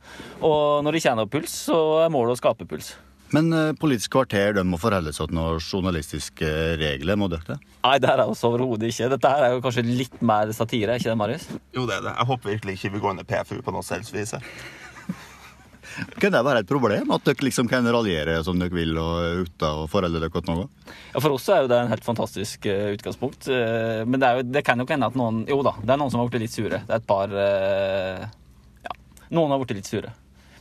Og 0.46 0.86
når 0.86 0.98
de 0.98 1.02
tjener 1.08 1.26
opp 1.26 1.34
puls, 1.34 1.56
så 1.72 1.80
er 2.04 2.14
målet 2.14 2.38
å 2.38 2.42
skape 2.44 2.70
puls. 2.70 2.94
Men 3.36 3.54
uh, 3.56 3.72
Politisk 3.80 4.12
kvarter 4.16 4.56
de 4.58 4.64
må 4.68 4.80
forholde 4.82 5.14
seg 5.16 5.30
til 5.30 5.38
noen 5.38 5.62
journalistiske 5.64 6.52
regler, 6.82 7.20
må 7.20 7.30
dere 7.32 7.54
det? 7.54 7.58
Nei, 7.86 7.96
det 8.04 8.12
er 8.12 8.22
det 8.22 8.28
også 8.30 8.52
overhodet 8.52 8.92
ikke. 8.92 9.10
Dette 9.16 9.32
her 9.32 9.48
er 9.48 9.56
jo 9.56 9.64
kanskje 9.64 9.86
litt 9.88 10.20
mer 10.26 10.52
satire, 10.56 11.00
ikke 11.00 11.12
det, 11.12 11.18
Marius? 11.20 11.48
Jo, 11.74 11.88
det 11.88 11.98
er 11.98 12.06
det. 12.10 12.14
Jeg 12.18 12.30
håper 12.34 12.56
virkelig 12.56 12.78
ikke 12.78 12.94
vi 12.96 13.04
går 13.04 13.16
inn 13.16 13.24
i 13.24 13.28
PFU 13.32 13.58
på 13.66 13.74
noe 13.74 13.88
selvsvis. 13.88 14.36
Kan 16.22 16.32
det 16.32 16.44
være 16.46 16.62
et 16.64 16.70
problem? 16.70 17.12
At 17.16 17.26
dere 17.28 17.48
liksom 17.48 17.68
kan 17.72 17.88
raljere 17.92 18.38
som 18.48 18.60
dere 18.60 18.76
vil 18.76 18.96
og 19.00 19.48
ute 19.48 19.72
og 19.80 19.90
forholde 19.92 20.22
dere 20.22 20.44
til 20.44 20.54
noe? 20.54 20.70
Ja, 21.12 21.20
For 21.20 21.36
oss 21.36 21.50
er 21.52 21.64
jo 21.64 21.72
det 21.72 21.80
en 21.82 21.92
helt 21.92 22.06
fantastisk 22.06 22.68
uh, 22.68 22.92
utgangspunkt. 22.96 23.48
Uh, 23.48 24.04
men 24.08 24.22
det, 24.22 24.32
jo, 24.38 24.46
det, 24.52 24.64
kan 24.68 24.80
jo 24.80 24.88
hende 24.92 25.10
at 25.12 25.20
noen 25.20 25.44
Jo 25.50 25.60
da, 25.68 25.76
det 25.82 25.96
er 25.96 26.00
noen 26.00 26.14
som 26.14 26.24
har 26.24 26.32
blitt 26.32 26.46
litt 26.46 26.56
sure. 26.56 26.84
Det 26.84 26.96
er 26.96 27.00
et 27.00 27.10
par 27.10 27.32
Ja, 27.32 28.96
noen 29.32 29.52
har 29.52 29.64
blitt 29.64 29.80
litt 29.82 29.92
sure. 29.92 30.14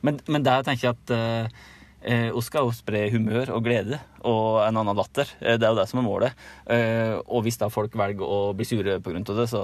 Men, 0.07 0.19
men 0.33 0.47
der 0.47 0.65
tenker 0.65 0.89
jeg 0.89 0.97
at 0.97 1.13
Eh, 1.13 1.69
hun 2.01 2.45
skal 2.45 2.65
jo 2.65 2.73
spre 2.73 3.03
humør 3.13 3.51
og 3.53 3.65
glede 3.67 3.99
og 4.27 4.61
en 4.65 4.81
annen 4.81 4.97
latter. 4.97 5.29
Eh, 5.41 5.59
det 5.61 5.67
er 5.67 5.75
jo 5.75 5.81
det 5.81 5.89
som 5.91 6.01
er 6.01 6.07
målet. 6.07 6.47
Eh, 6.71 7.17
og 7.27 7.45
hvis 7.45 7.61
da 7.61 7.71
folk 7.73 7.97
velger 7.99 8.25
å 8.25 8.53
bli 8.57 8.67
sure 8.69 9.01
pga. 9.05 9.21
det, 9.27 9.49
så 9.51 9.63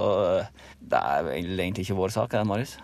det 0.79 1.01
er 1.01 1.31
egentlig 1.35 1.85
ikke 1.85 1.97
vår 1.97 2.13
sak, 2.13 2.33
er 2.33 2.43
det, 2.43 2.49
Marius? 2.49 2.77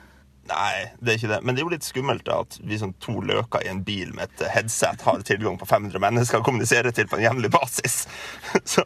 Nei, 0.49 0.91
det 0.99 1.13
er 1.13 1.19
ikke 1.19 1.31
det. 1.31 1.39
Men 1.43 1.55
det 1.55 1.61
er 1.61 1.67
jo 1.67 1.71
litt 1.71 1.85
skummelt 1.87 2.25
da, 2.27 2.41
at 2.43 2.57
vi 2.67 2.77
som 2.79 2.91
to 2.99 3.15
løker 3.23 3.63
i 3.63 3.71
en 3.71 3.83
bil 3.87 4.11
med 4.15 4.27
et 4.27 4.43
headset 4.51 5.05
har 5.07 5.23
tilgang 5.23 5.55
på 5.59 5.67
500 5.69 6.01
mennesker 6.03 6.41
å 6.41 6.45
kommunisere 6.45 6.91
til 6.95 7.07
på 7.07 7.19
en 7.19 7.23
jevnlig 7.29 7.53
basis. 7.53 8.03
Så, 8.73 8.83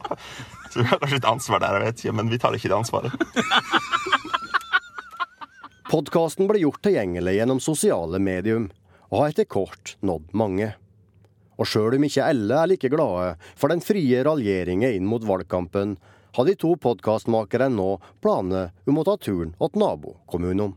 så, 0.70 0.82
vi 0.82 0.86
har 0.90 1.00
kanskje 1.02 1.22
et 1.22 1.30
ansvar 1.30 1.62
der, 1.64 1.78
jeg 1.80 1.88
vet 1.88 2.02
ikke, 2.04 2.16
men 2.20 2.30
vi 2.30 2.40
tar 2.42 2.56
ikke 2.56 2.70
det 2.70 2.78
ansvaret. 2.78 3.14
Podkasten 5.88 6.50
ble 6.50 6.60
gjort 6.62 6.82
tilgjengelig 6.84 7.38
gjennom 7.38 7.62
sosiale 7.64 8.20
medium 8.20 8.68
og 9.12 9.22
har 9.22 9.32
etter 9.32 9.48
kort 9.50 9.96
nådd 10.06 10.34
mange. 10.38 10.74
Og 11.58 11.70
sjøl 11.70 11.98
om 11.98 12.06
ikke 12.06 12.26
alle 12.26 12.60
er 12.62 12.72
like 12.74 12.90
glade 12.94 13.36
for 13.58 13.74
den 13.74 13.82
frie 13.82 14.22
raljeringen 14.26 14.94
inn 15.00 15.08
mot 15.10 15.24
valgkampen, 15.26 15.96
har 16.38 16.46
de 16.46 16.54
to 16.60 16.76
podkastmakerne 16.78 17.72
nå 17.74 17.96
planer 18.22 18.70
om 18.86 19.00
å 19.02 19.06
ta 19.08 19.16
turen 19.18 19.56
til 19.58 19.82
nabokommunen. 19.82 20.76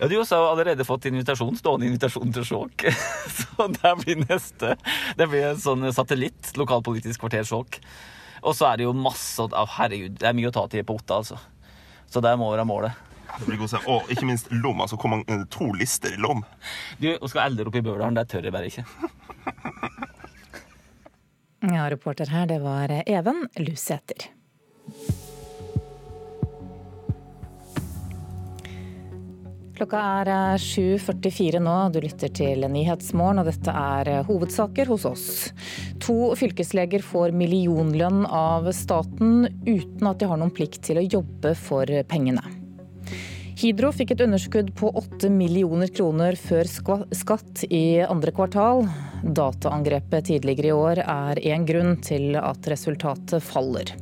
Ja, 0.00 0.08
De 0.08 0.16
har 0.16 0.46
allerede 0.46 0.86
fått 0.86 1.06
invitasjon, 1.10 1.56
stående 1.58 1.86
invitasjon 1.86 2.32
til 2.34 2.46
Skjåk. 2.46 2.86
Så 3.38 3.66
det 3.74 3.92
blir 4.02 4.22
neste. 4.24 4.74
Det 5.18 5.28
blir 5.28 5.50
en 5.50 5.60
sånn 5.60 5.86
satellitt, 5.94 6.54
lokalpolitisk 6.58 7.22
kvarter 7.22 7.46
Skjåk. 7.46 7.80
Og 8.40 8.56
så 8.56 8.70
er 8.70 8.80
det 8.80 8.86
jo 8.86 8.96
masse 8.96 9.44
Herregud, 9.76 10.16
det 10.18 10.30
er 10.30 10.36
mye 10.36 10.48
å 10.48 10.54
ta 10.54 10.64
til 10.72 10.86
på 10.86 10.96
Otta, 10.96 11.20
altså. 11.20 11.36
Så 12.10 12.22
det 12.24 12.32
må 12.40 12.48
være 12.50 12.64
målet. 12.66 13.09
Det 13.40 13.46
blir 13.48 13.56
god 13.56 13.72
Og 13.88 14.10
ikke 14.12 14.26
minst 14.28 14.50
Lom. 14.52 14.80
altså 14.84 14.98
hvor 15.00 15.14
mange, 15.14 15.44
To 15.50 15.72
lister 15.72 16.12
i 16.12 16.20
Lom. 16.20 16.44
Du, 17.00 17.08
Å 17.16 17.30
skal 17.30 17.48
eldre 17.48 17.70
opp 17.70 17.78
i 17.80 17.84
Bøvdalen, 17.84 18.18
det 18.18 18.28
tør 18.28 18.44
jeg 18.44 18.52
bare 18.52 18.68
ikke. 18.68 18.84
Ja, 21.60 21.90
reporter 21.92 22.30
her, 22.32 22.46
det 22.48 22.62
var 22.64 22.88
Even 23.04 23.42
Lusæter. 23.60 24.30
Klokka 29.76 30.00
er 30.00 30.60
7.44 30.60 31.60
nå, 31.60 31.74
du 31.92 31.98
lytter 32.04 32.32
til 32.36 32.64
Nyhetsmorgen, 32.68 33.40
og 33.40 33.48
dette 33.48 33.72
er 33.72 34.10
hovedsaker 34.28 34.88
hos 34.92 35.06
oss. 35.08 35.26
To 36.04 36.34
fylkesleger 36.36 37.04
får 37.04 37.32
millionlønn 37.36 38.26
av 38.28 38.68
staten 38.76 39.48
uten 39.64 40.08
at 40.10 40.20
de 40.20 40.28
har 40.28 40.40
noen 40.40 40.52
plikt 40.52 40.82
til 40.88 41.00
å 41.00 41.06
jobbe 41.06 41.54
for 41.56 41.88
pengene. 42.08 42.59
Hydro 43.60 43.90
fikk 43.92 44.14
et 44.14 44.22
underskudd 44.24 44.70
på 44.72 44.88
8 44.96 45.28
millioner 45.28 45.90
kroner 45.92 46.36
før 46.40 46.64
skatt 46.64 47.64
i 47.68 48.00
andre 48.00 48.32
kvartal. 48.32 48.86
Dataangrepet 49.20 50.30
tidligere 50.30 50.70
i 50.70 50.72
år 50.72 51.02
er 51.04 51.40
én 51.44 51.66
grunn 51.68 51.98
til 52.00 52.38
at 52.40 52.70
resultatet 52.72 53.44
faller. 53.44 53.92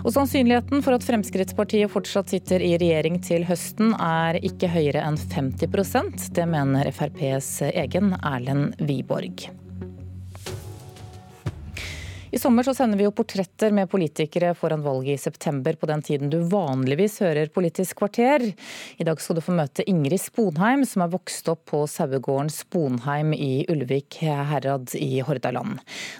Og 0.00 0.14
Sannsynligheten 0.16 0.80
for 0.86 0.96
at 0.96 1.04
Fremskrittspartiet 1.04 1.92
fortsatt 1.92 2.32
sitter 2.32 2.64
i 2.64 2.72
regjering 2.80 3.20
til 3.26 3.44
høsten 3.44 3.92
er 4.00 4.40
ikke 4.40 4.72
høyere 4.72 5.04
enn 5.04 5.20
50% 5.20 6.30
Det 6.32 6.48
mener 6.48 6.88
FrPs 6.88 7.52
egen 7.74 8.14
Erlend 8.22 8.80
Wiborg. 8.80 9.50
I 12.36 12.38
sommer 12.38 12.62
så 12.62 12.74
sender 12.74 12.98
vi 13.00 13.04
jo 13.06 13.14
portretter 13.16 13.72
med 13.72 13.88
politikere 13.88 14.50
foran 14.54 14.82
valget 14.84 15.14
i 15.14 15.22
september, 15.22 15.72
på 15.72 15.86
den 15.88 16.02
tiden 16.04 16.28
du 16.28 16.42
vanligvis 16.52 17.14
hører 17.24 17.48
Politisk 17.48 17.96
kvarter. 18.02 18.42
I 19.00 19.04
dag 19.08 19.22
skal 19.24 19.38
du 19.38 19.40
få 19.40 19.54
møte 19.56 19.86
Ingrid 19.88 20.20
Sponheim, 20.20 20.82
som 20.84 21.06
er 21.06 21.14
vokst 21.14 21.48
opp 21.48 21.62
på 21.72 21.80
sauegården 21.88 22.50
Sponheim 22.52 23.32
i 23.32 23.64
Ulvik 23.72 24.18
herad 24.20 24.92
i 25.00 25.22
Hordaland. 25.24 25.78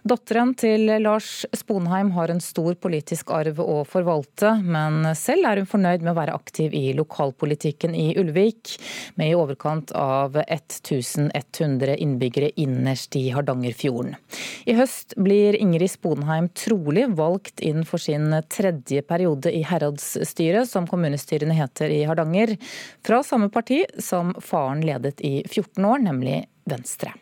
Datteren 0.09 0.55
til 0.57 0.89
Lars 1.05 1.45
Sponheim 1.53 2.15
har 2.17 2.33
en 2.33 2.41
stor 2.41 2.81
politisk 2.81 3.35
arv 3.37 3.61
å 3.61 3.83
forvalte, 3.85 4.55
men 4.65 5.11
selv 5.21 5.51
er 5.51 5.61
hun 5.61 5.69
fornøyd 5.69 6.01
med 6.01 6.15
å 6.15 6.17
være 6.23 6.39
aktiv 6.41 6.73
i 6.73 6.95
lokalpolitikken 6.97 7.93
i 7.93 8.07
Ulvik, 8.17 8.79
med 9.21 9.35
i 9.35 9.37
overkant 9.37 9.93
av 9.93 10.41
1100 10.47 12.01
innbyggere 12.01 12.55
innerst 12.57 13.21
i 13.21 13.27
Hardangerfjorden. 13.37 14.17
I 14.65 14.81
høst 14.81 15.13
blir 15.21 15.61
Ingrid 15.61 15.93
Sponheim 15.93 16.06
Sponheim 16.07 16.49
trolig 16.55 17.09
valgt 17.19 17.61
inn 17.61 17.83
for 17.85 17.99
sin 17.99 18.31
tredje 18.49 19.03
periode 19.03 19.51
i 19.51 19.65
heradsstyret, 19.67 20.69
som 20.71 20.87
kommunestyrene 20.87 21.57
heter 21.59 21.91
i 21.91 22.05
Hardanger, 22.07 22.55
fra 23.03 23.23
samme 23.27 23.51
parti 23.51 23.83
som 23.99 24.31
faren 24.39 24.87
ledet 24.87 25.21
i 25.27 25.41
14 25.43 25.83
år, 25.85 26.05
nemlig 26.07 26.45
Venstre. 26.71 27.17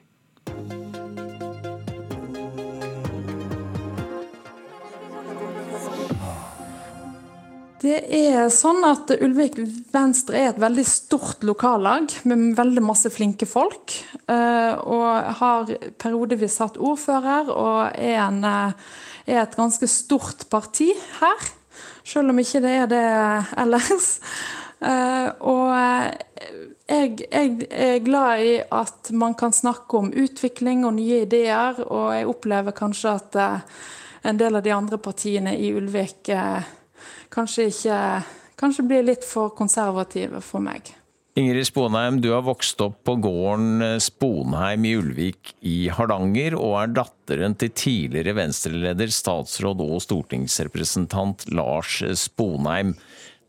Det 7.84 7.98
er 8.16 8.46
sånn 8.48 8.80
at 8.88 9.10
Ulvik 9.12 9.58
Venstre 9.92 10.38
er 10.40 10.46
et 10.54 10.60
veldig 10.62 10.84
stort 10.88 11.42
lokallag 11.44 12.14
med 12.24 12.54
veldig 12.56 12.80
masse 12.80 13.10
flinke 13.12 13.44
folk. 13.44 13.92
Eh, 14.24 14.72
og 14.88 15.32
har 15.40 15.72
periodevis 16.00 16.56
hatt 16.62 16.78
ordfører 16.80 17.50
og 17.52 17.98
er, 17.98 18.22
en, 18.22 18.38
eh, 18.48 18.94
er, 19.26 19.42
et 19.42 19.56
ganske 19.58 19.88
stort 19.90 20.46
parti 20.48 20.86
her. 21.18 21.50
Selv 22.08 22.32
om 22.32 22.40
ikke 22.40 22.62
det 22.64 22.72
er 22.78 22.88
det 22.92 23.02
ellers. 23.66 24.06
Eh, 24.84 25.28
og 25.44 25.68
jeg, 26.88 27.26
jeg 27.28 27.68
er 27.68 28.00
glad 28.04 28.46
i 28.46 28.54
at 28.64 29.12
man 29.12 29.36
kan 29.36 29.52
snakke 29.52 30.00
om 30.00 30.08
utvikling 30.08 30.86
og 30.88 30.96
nye 30.96 31.22
ideer, 31.26 31.78
og 31.84 32.14
jeg 32.16 32.30
opplever 32.32 32.76
kanskje 32.76 33.12
at 33.12 33.38
en 34.24 34.40
del 34.40 34.56
av 34.56 34.64
de 34.64 34.72
andre 34.72 35.00
partiene 35.00 35.52
i 35.56 35.68
Ulvik 35.76 36.32
kanskje 37.34 37.68
ikke 37.72 38.00
Kanskje 38.54 38.84
blir 38.86 39.02
litt 39.02 39.24
for 39.26 39.50
konservative 39.58 40.38
for 40.44 40.62
meg. 40.62 40.92
Ingrid 41.34 41.66
Sponheim, 41.66 42.20
du 42.22 42.28
har 42.30 42.44
vokst 42.46 42.78
opp 42.84 43.00
på 43.06 43.16
gården 43.18 43.82
eh, 43.82 43.96
Sponheim 44.02 44.84
i 44.86 44.92
Ulvik 44.94 45.50
i 45.66 45.88
Hardanger, 45.90 46.54
og 46.54 46.76
er 46.78 46.92
datteren 47.00 47.56
til 47.58 47.72
tidligere 47.74 48.36
venstreleder, 48.38 49.10
statsråd 49.10 49.82
og 49.82 49.98
stortingsrepresentant 50.04 51.48
Lars 51.50 51.98
Sponheim. 52.20 52.94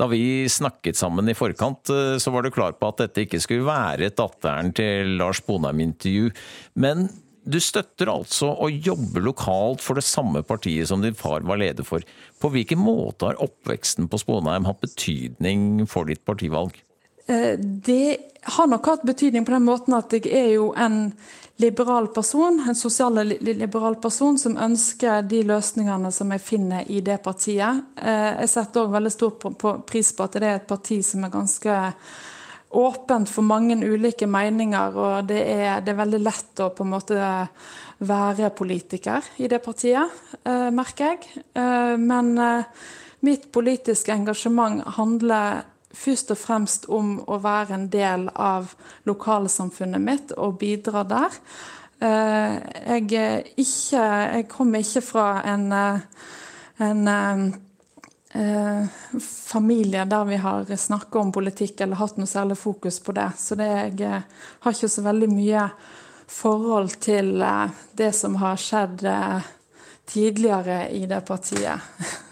Da 0.01 0.09
vi 0.11 0.49
snakket 0.49 0.97
sammen 0.97 1.29
i 1.29 1.37
forkant, 1.37 1.93
eh, 1.93 2.17
så 2.17 2.33
var 2.33 2.41
du 2.41 2.49
klar 2.55 2.73
på 2.79 2.89
at 2.89 3.05
dette 3.05 3.27
ikke 3.27 3.43
skulle 3.45 3.69
være 3.69 4.09
et 4.09 4.17
datteren 4.17 4.73
til 4.73 5.13
Lars 5.21 5.43
Sponheim-intervju. 5.43 6.33
Men 6.81 7.05
du 7.45 7.59
støtter 7.61 8.09
altså 8.09 8.49
å 8.49 8.69
jobbe 8.73 9.21
lokalt 9.21 9.83
for 9.85 9.97
det 9.97 10.05
samme 10.05 10.41
partiet 10.45 10.89
som 10.89 11.03
din 11.03 11.17
far 11.17 11.45
var 11.45 11.61
leder 11.61 11.85
for. 11.85 12.03
På 12.41 12.49
hvilken 12.53 12.81
måte 12.81 13.29
har 13.29 13.41
oppveksten 13.43 14.09
på 14.09 14.19
Sponheim 14.21 14.65
hatt 14.65 14.81
betydning 14.81 15.85
for 15.89 16.09
ditt 16.09 16.25
partivalg? 16.25 16.77
Eh, 17.29 17.53
det 17.57 18.17
har 18.57 18.67
nok 18.69 18.85
hatt 18.85 19.05
betydning 19.05 19.45
på 19.45 19.55
den 19.55 19.65
måten 19.65 19.97
at 19.97 20.13
jeg 20.13 20.29
er 20.29 20.51
jo 20.55 20.71
en 20.77 21.13
liberal 21.61 22.09
person, 22.13 22.59
en 22.67 22.75
sosialliberal 22.75 23.95
person 24.03 24.37
som 24.37 24.57
ønsker 24.59 25.23
de 25.29 25.41
løsningene 25.47 26.11
som 26.11 26.33
jeg 26.33 26.43
finner 26.43 26.89
i 26.91 26.99
det 27.05 27.21
partiet. 27.23 27.85
Eh, 27.95 28.31
jeg 28.41 28.51
setter 28.51 28.83
òg 28.83 28.95
veldig 28.97 29.13
stor 29.13 29.81
pris 29.87 30.11
på 30.13 30.25
at 30.25 30.39
det 30.39 30.49
er 30.49 30.59
et 30.59 30.69
parti 30.69 30.99
som 31.05 31.23
er 31.23 31.33
ganske 31.33 31.77
åpent 32.75 33.29
for 33.31 33.45
mange 33.47 33.77
ulike 33.79 34.27
meninger, 34.27 34.95
og 34.95 35.29
det 35.29 35.41
er, 35.41 35.81
det 35.83 35.93
er, 35.93 35.99
veldig 36.01 36.21
lett 36.23 36.61
å 36.63 36.71
på 36.75 36.85
en 36.85 36.91
måte 36.91 37.19
være 38.05 38.51
politiker 38.55 39.23
i 39.39 39.47
det 39.51 39.61
partiet, 39.63 40.11
eh, 40.43 40.69
merker 40.75 41.13
jeg. 41.13 41.45
Eh, 41.55 41.95
men 41.97 42.37
eh, 42.37 42.65
mitt 43.25 43.47
politiske 43.55 44.13
engasjement 44.13 44.83
handler 44.97 45.63
først 45.95 46.33
og 46.35 46.41
fremst 46.41 46.89
om 46.91 47.17
å 47.31 47.39
være 47.39 47.77
en 47.77 47.87
del 47.89 48.27
av 48.35 48.73
lokalsamfunnet 49.07 50.03
mitt 50.03 50.35
og 50.35 50.57
bidra 50.59 51.05
der. 51.07 51.39
Jeg, 51.95 53.05
ikke, 53.55 54.01
jeg 54.35 54.47
kommer 54.51 54.83
ikke 54.83 55.01
fra 55.01 55.29
en, 55.47 55.71
en 56.83 57.07
eh, 58.35 58.87
familie 59.21 60.05
der 60.05 60.25
vi 60.25 60.39
har 60.43 60.75
snakka 60.77 61.19
om 61.19 61.31
politikk 61.35 61.81
eller 61.81 61.99
hatt 61.99 62.19
noe 62.19 62.29
særlig 62.29 62.57
fokus 62.59 62.99
på 63.03 63.15
det. 63.15 63.29
Så 63.39 63.57
det, 63.59 63.69
jeg 63.71 64.01
eh, 64.05 64.27
har 64.65 64.75
ikke 64.75 64.91
så 64.91 65.05
veldig 65.05 65.31
mye 65.31 65.69
forhold 66.31 66.99
til 67.05 67.41
eh, 67.41 67.81
det 67.97 68.11
som 68.17 68.37
har 68.41 68.59
skjedd 68.61 69.07
tidligere 70.05 70.85
i 70.93 71.05
det 71.09 71.23
partiet. 71.25 71.81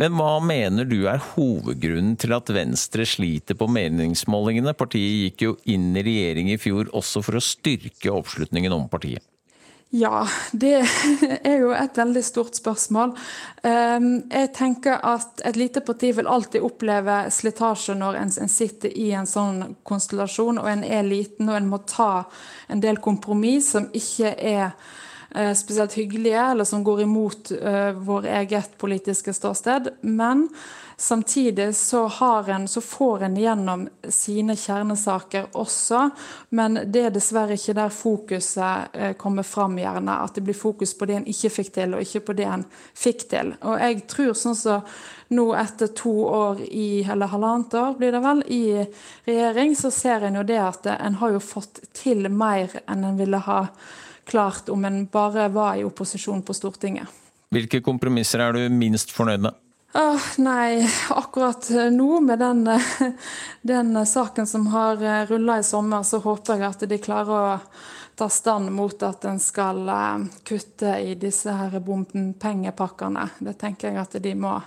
Men 0.00 0.12
hva 0.18 0.36
mener 0.44 0.84
du 0.84 1.06
er 1.08 1.22
hovedgrunnen 1.32 2.18
til 2.20 2.34
at 2.36 2.50
Venstre 2.52 3.06
sliter 3.08 3.56
på 3.56 3.68
meningsmålingene? 3.72 4.76
Partiet 4.76 5.22
gikk 5.22 5.46
jo 5.46 5.54
inn 5.72 5.88
i 5.96 6.04
regjering 6.04 6.52
i 6.52 6.58
fjor 6.60 6.90
også 6.96 7.22
for 7.24 7.38
å 7.38 7.44
styrke 7.44 8.12
oppslutningen 8.12 8.74
om 8.76 8.84
partiet. 8.92 9.24
Ja, 9.90 10.26
det 10.52 10.74
er 11.42 11.60
jo 11.60 11.70
et 11.70 11.98
veldig 11.98 12.22
stort 12.26 12.58
spørsmål. 12.58 13.12
Ehm, 13.62 14.26
jeg 14.32 14.50
tenker 14.56 14.98
at 15.06 15.42
et 15.46 15.56
lite 15.56 15.80
parti 15.86 16.10
vil 16.16 16.26
alltid 16.26 16.64
oppleve 16.66 17.20
slitasje 17.30 17.94
når 17.94 18.18
en, 18.18 18.32
sitter 18.50 18.90
i 18.90 19.12
en 19.14 19.28
sånn 19.30 19.62
konstellasjon 19.86 20.58
og 20.58 20.68
en 20.72 20.82
er 20.84 21.06
liten 21.06 21.48
og 21.48 21.60
en 21.60 21.70
må 21.70 21.80
ta 21.86 22.26
en 22.66 22.82
del 22.82 22.98
kompromiss 22.98 23.70
som 23.76 23.86
ikke 23.94 24.34
er 24.34 24.66
eh, 25.30 25.54
spesielt 25.54 25.94
hyggelige, 25.94 26.42
eller 26.50 26.66
som 26.66 26.82
går 26.84 27.04
imot 27.06 27.54
uh, 27.54 27.92
vår 27.94 28.26
eget 28.42 28.74
politiske 28.82 29.32
ståsted. 29.36 29.92
Men 30.02 30.48
Samtidig 30.98 31.74
så, 31.76 32.12
en, 32.48 32.68
så, 32.68 32.80
får 32.80 33.22
en 33.22 33.36
gjennom 33.36 33.88
sine 34.08 34.54
kjernesaker 34.56 35.50
også, 35.52 36.06
men 36.56 36.78
det 36.88 37.02
er 37.04 37.12
dessverre 37.12 37.58
ikke 37.58 37.74
der 37.76 37.92
fokuset 37.92 38.94
eh, 38.96 39.12
kommer 39.20 39.44
fram, 39.44 39.76
gjerne. 39.76 40.14
At 40.24 40.38
det 40.38 40.46
blir 40.46 40.56
fokus 40.56 40.94
på 40.96 41.04
det 41.04 41.18
en 41.18 41.28
ikke 41.28 41.50
fikk 41.52 41.74
til, 41.74 41.98
og 41.98 42.00
ikke 42.00 42.22
på 42.30 42.36
det 42.38 42.46
en 42.48 42.64
fikk 42.96 43.26
til. 43.28 43.52
Og 43.60 43.76
jeg 43.82 44.06
tror 44.08 44.32
sånn 44.32 44.56
som 44.56 44.80
så 44.80 45.34
nå 45.36 45.50
etter 45.58 45.92
to 45.98 46.14
år 46.24 46.62
i, 46.64 47.02
eller 47.04 47.28
halvannet 47.28 47.74
år 47.76 47.94
blir 47.98 48.16
det 48.16 48.22
vel, 48.24 48.42
i 48.46 48.62
regjering, 49.26 49.76
så 49.76 49.90
ser 49.92 50.24
en 50.24 50.40
jo 50.40 50.46
det 50.48 50.58
at 50.62 50.88
en 50.94 51.20
har 51.20 51.36
jo 51.36 51.42
fått 51.42 51.82
til 51.98 52.30
mer 52.30 52.72
enn 52.86 53.04
en 53.04 53.20
ville 53.20 53.42
ha 53.44 53.60
klart 54.26 54.72
om 54.72 54.84
en 54.88 55.04
bare 55.12 55.50
var 55.52 55.76
i 55.76 55.84
opposisjon 55.84 56.40
på 56.46 56.56
Stortinget. 56.56 57.10
Hvilke 57.54 57.82
kompromisser 57.84 58.42
er 58.42 58.56
du 58.56 58.72
minst 58.72 59.12
fornøyd 59.14 59.44
med? 59.44 59.65
Oh, 59.98 60.20
nei, 60.36 60.88
akkurat 61.10 61.70
nå 61.90 62.20
med 62.20 62.38
den, 62.38 62.80
den 63.62 64.06
saken 64.06 64.46
som 64.46 64.66
har 64.66 65.02
eh, 65.02 65.26
rulla 65.26 65.58
i 65.58 65.62
sommer, 65.62 66.02
så 66.02 66.18
håper 66.18 66.58
jeg 66.58 66.68
at 66.68 66.84
de 66.90 66.98
klarer 67.00 67.30
å 67.32 67.54
ta 68.18 68.28
stand 68.28 68.74
mot 68.76 69.02
at 69.08 69.24
en 69.24 69.40
skal 69.40 69.88
eh, 69.88 70.26
kutte 70.44 70.98
i 71.00 71.14
disse 71.16 71.48
her 71.48 71.78
bompengepakkene. 71.80 73.24
Det 73.38 73.54
tenker 73.56 73.88
jeg 73.88 74.02
at 74.02 74.18
de 74.20 74.34
må 74.36 74.58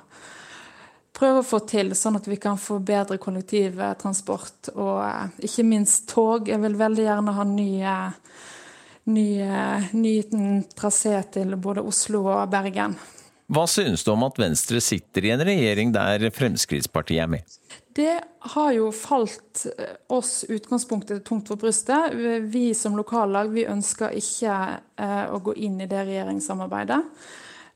prøve 1.14 1.44
å 1.44 1.48
få 1.52 1.62
til, 1.70 1.94
sånn 1.94 2.18
at 2.18 2.32
vi 2.32 2.40
kan 2.42 2.58
få 2.58 2.80
bedre 2.82 3.20
kollektivtransport 3.22 4.74
og 4.80 4.98
eh, 5.12 5.46
ikke 5.52 5.68
minst 5.76 6.10
tog. 6.10 6.50
Jeg 6.50 6.64
vil 6.66 6.82
veldig 6.82 7.06
gjerne 7.06 7.38
ha 7.38 7.48
ny, 7.54 7.70
ny, 9.14 9.30
ny 9.94 10.18
trasé 10.74 11.16
til 11.38 11.54
både 11.62 11.86
Oslo 11.86 12.26
og 12.34 12.50
Bergen. 12.50 12.98
Hva 13.50 13.66
synes 13.66 14.04
du 14.06 14.12
om 14.14 14.24
at 14.28 14.38
Venstre 14.38 14.78
sitter 14.84 15.26
i 15.26 15.32
en 15.34 15.42
regjering 15.42 15.94
der 15.94 16.28
Fremskrittspartiet 16.36 17.24
er 17.24 17.32
med? 17.32 17.58
Det 17.98 18.20
har 18.54 18.72
jo 18.76 18.92
falt 18.94 19.66
eh, 19.74 19.96
oss 20.14 20.44
utgangspunktet 20.46 21.24
tungt 21.26 21.50
for 21.50 21.60
brystet. 21.60 22.14
Vi 22.54 22.70
som 22.78 22.98
lokallag 23.00 23.50
vi 23.56 23.66
ønsker 23.66 24.14
ikke 24.16 24.58
eh, 25.02 25.26
å 25.34 25.42
gå 25.42 25.58
inn 25.66 25.82
i 25.82 25.90
det 25.90 26.06
regjeringssamarbeidet. 26.12 27.02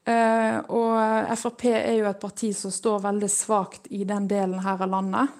Eh, 0.06 0.60
og 0.76 1.34
Frp 1.42 1.66
er 1.72 1.98
jo 1.98 2.08
et 2.12 2.22
parti 2.22 2.52
som 2.56 2.72
står 2.72 3.02
veldig 3.08 3.32
svakt 3.34 3.90
i 3.90 4.06
den 4.06 4.30
delen 4.30 4.62
her 4.62 4.86
av 4.86 4.94
landet. 4.94 5.34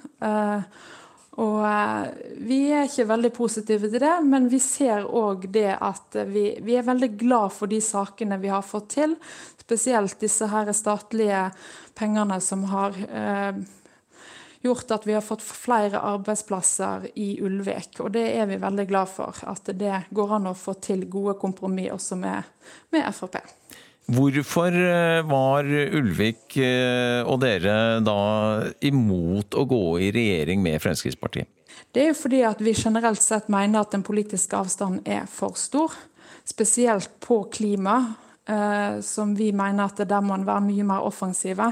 Og 1.42 1.64
vi 2.46 2.60
er 2.70 2.86
ikke 2.86 3.08
veldig 3.10 3.32
positive 3.34 3.90
til 3.90 4.04
det, 4.04 4.14
men 4.28 4.46
vi 4.52 4.60
ser 4.62 5.08
òg 5.08 5.48
det 5.54 5.72
at 5.74 6.20
vi, 6.30 6.52
vi, 6.62 6.76
er 6.78 6.86
veldig 6.86 7.10
glad 7.18 7.56
for 7.56 7.72
de 7.72 7.80
sakene 7.82 8.38
vi 8.38 8.52
har 8.54 8.62
fått 8.62 8.92
til 9.00 9.16
spesielt 9.64 10.20
disse 10.22 10.46
her 10.52 10.70
statlige 10.76 11.48
pengene 11.98 12.38
som 12.44 12.68
har 12.70 13.00
eh, 13.08 13.64
gjort 14.64 14.92
at 14.92 15.08
vi 15.08 15.16
har 15.16 15.26
fått 15.26 15.42
flere 15.42 16.00
arbeidsplasser 16.00 17.10
i 17.16 17.42
Ulvik. 17.42 18.00
Og 18.00 18.14
det 18.16 18.28
er 18.38 18.48
vi 18.52 18.62
veldig 18.62 18.86
glad 18.88 19.12
for. 19.12 19.42
At 19.50 19.74
det 19.80 20.06
går 20.14 20.38
an 20.38 20.52
å 20.52 20.58
få 20.58 20.78
til 20.84 21.08
gode 21.12 21.36
kompromiss 21.42 21.92
også 21.96 22.20
med, 22.20 22.54
med 22.94 23.10
Frp. 23.16 23.42
Hvorfor 24.12 24.76
eh, 24.76 25.22
var 25.30 25.68
Ulvik 25.68 26.58
eh, 26.60 27.22
og 27.24 27.40
dere 27.44 28.02
da 28.04 28.18
imot 28.84 29.56
å 29.56 29.64
gå 29.70 29.84
i 30.04 30.10
regjering 30.16 30.64
med 30.64 30.82
Fremskrittspartiet? 30.84 31.48
Det 31.94 32.02
er 32.02 32.12
jo 32.12 32.18
fordi 32.18 32.42
at 32.46 32.60
vi 32.62 32.74
generelt 32.76 33.22
sett 33.24 33.48
mener 33.54 33.84
at 33.84 33.94
den 33.94 34.04
politiske 34.04 34.58
avstanden 34.58 35.06
er 35.08 35.24
for 35.30 35.56
stor. 35.60 35.96
Spesielt 36.44 37.12
på 37.24 37.46
klima 37.54 38.02
Eh, 38.46 39.02
som 39.02 39.36
vi 39.36 39.54
mener 39.56 39.86
at 39.86 40.02
der 40.04 40.22
må 40.22 40.36
en 40.36 40.44
være 40.44 40.66
mye 40.66 40.84
mer 40.84 41.06
offensive. 41.08 41.70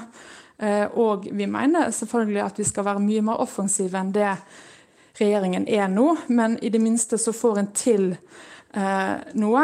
Og 0.94 1.26
vi 1.34 1.48
mener 1.50 1.90
selvfølgelig 1.90 2.42
at 2.46 2.60
vi 2.60 2.64
skal 2.70 2.86
være 2.86 3.02
mye 3.02 3.24
mer 3.26 3.40
offensive 3.42 3.98
enn 3.98 4.12
det 4.14 4.30
regjeringen 5.18 5.66
er 5.66 5.88
nå, 5.90 6.12
men 6.30 6.60
i 6.62 6.70
det 6.70 6.82
minste 6.84 7.18
så 7.18 7.34
får 7.34 7.58
en 7.58 7.70
til 7.74 8.06
eh, 8.74 9.16
noe. 9.34 9.64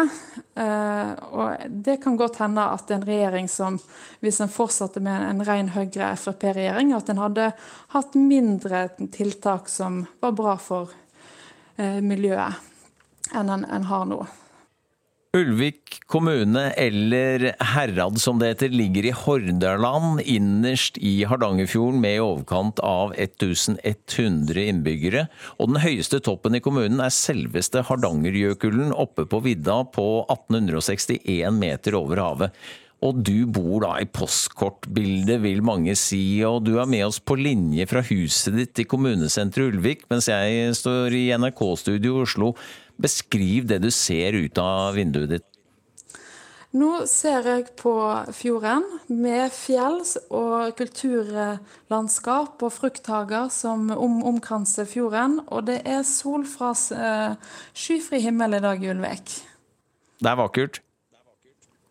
Eh, 0.56 1.12
og 1.32 1.68
det 1.70 1.98
kan 2.04 2.18
godt 2.20 2.40
hende 2.42 2.66
at 2.74 2.92
en 2.92 3.06
regjering 3.08 3.50
som, 3.52 3.80
hvis 4.24 4.42
en 4.44 4.52
fortsatte 4.52 5.04
med 5.04 5.30
en 5.30 5.44
ren 5.48 5.72
Høyre-Frp-regjering, 5.76 6.94
at 6.96 7.12
en 7.12 7.22
hadde 7.24 7.52
hatt 7.94 8.18
mindre 8.18 8.88
tiltak 9.14 9.72
som 9.72 10.06
var 10.24 10.36
bra 10.38 10.58
for 10.62 10.96
eh, 11.78 12.02
miljøet, 12.04 12.60
enn 13.36 13.54
en, 13.54 13.66
en 13.66 13.90
har 13.92 14.06
nå. 14.10 14.22
Ulvik 15.36 16.00
kommune, 16.08 16.70
eller 16.80 17.52
Herrad 17.74 18.16
som 18.22 18.40
det 18.40 18.54
heter, 18.54 18.70
ligger 18.70 19.06
i 19.10 19.12
Hordaland, 19.12 20.22
innerst 20.24 20.98
i 20.98 21.26
Hardangerfjorden 21.28 22.00
med 22.02 22.16
i 22.16 22.24
overkant 22.24 22.80
av 22.80 23.12
1100 23.20 24.64
innbyggere. 24.72 25.26
Og 25.60 25.74
den 25.74 25.82
høyeste 25.84 26.22
toppen 26.24 26.56
i 26.56 26.64
kommunen 26.64 27.04
er 27.04 27.14
selveste 27.14 27.84
Hardangerjøkulen 27.90 28.96
oppe 28.96 29.28
på 29.28 29.44
vidda 29.44 29.82
på 29.92 30.08
1861 30.32 31.60
meter 31.60 32.00
over 32.00 32.24
havet. 32.24 32.68
Og 33.06 33.20
du 33.22 33.46
bor 33.46 33.84
da 33.84 33.92
i 34.02 34.08
postkortbildet, 34.10 35.38
vil 35.44 35.62
mange 35.66 35.94
si, 36.00 36.42
og 36.48 36.64
du 36.66 36.80
er 36.82 36.90
med 36.90 37.06
oss 37.06 37.20
på 37.22 37.38
linje 37.38 37.86
fra 37.90 38.02
huset 38.08 38.58
ditt 38.58 38.82
i 38.82 38.88
kommunesenteret 38.90 39.76
Ulvik, 39.76 40.08
mens 40.10 40.32
jeg 40.32 40.74
står 40.80 41.14
i 41.14 41.28
NRK-studio 41.38 42.16
i 42.18 42.26
Oslo. 42.26 42.56
Beskriv 42.98 43.68
det 43.70 43.84
du 43.84 43.92
ser 43.94 44.40
ut 44.40 44.58
av 44.62 44.98
vinduet 44.98 45.36
ditt. 45.36 45.48
Nå 46.78 47.06
ser 47.08 47.46
jeg 47.48 47.70
på 47.80 47.94
fjorden 48.36 48.84
med 49.08 49.54
fjell 49.56 50.02
og 50.36 50.74
kulturlandskap 50.78 52.66
og 52.66 52.74
frukthager 52.76 53.48
som 53.54 53.88
om, 53.94 54.20
omkranser 54.34 54.90
fjorden. 54.90 55.40
Og 55.48 55.70
det 55.70 55.80
er 55.88 56.04
sol 56.06 56.44
fra 56.50 56.74
uh, 56.76 57.38
skyfri 57.78 58.20
himmel 58.26 58.58
i 58.58 58.64
dag 58.66 58.84
i 58.84 58.92
Ulvik. 58.92 59.38
Det 60.20 60.34
er 60.34 60.42
vakkert? 60.42 60.82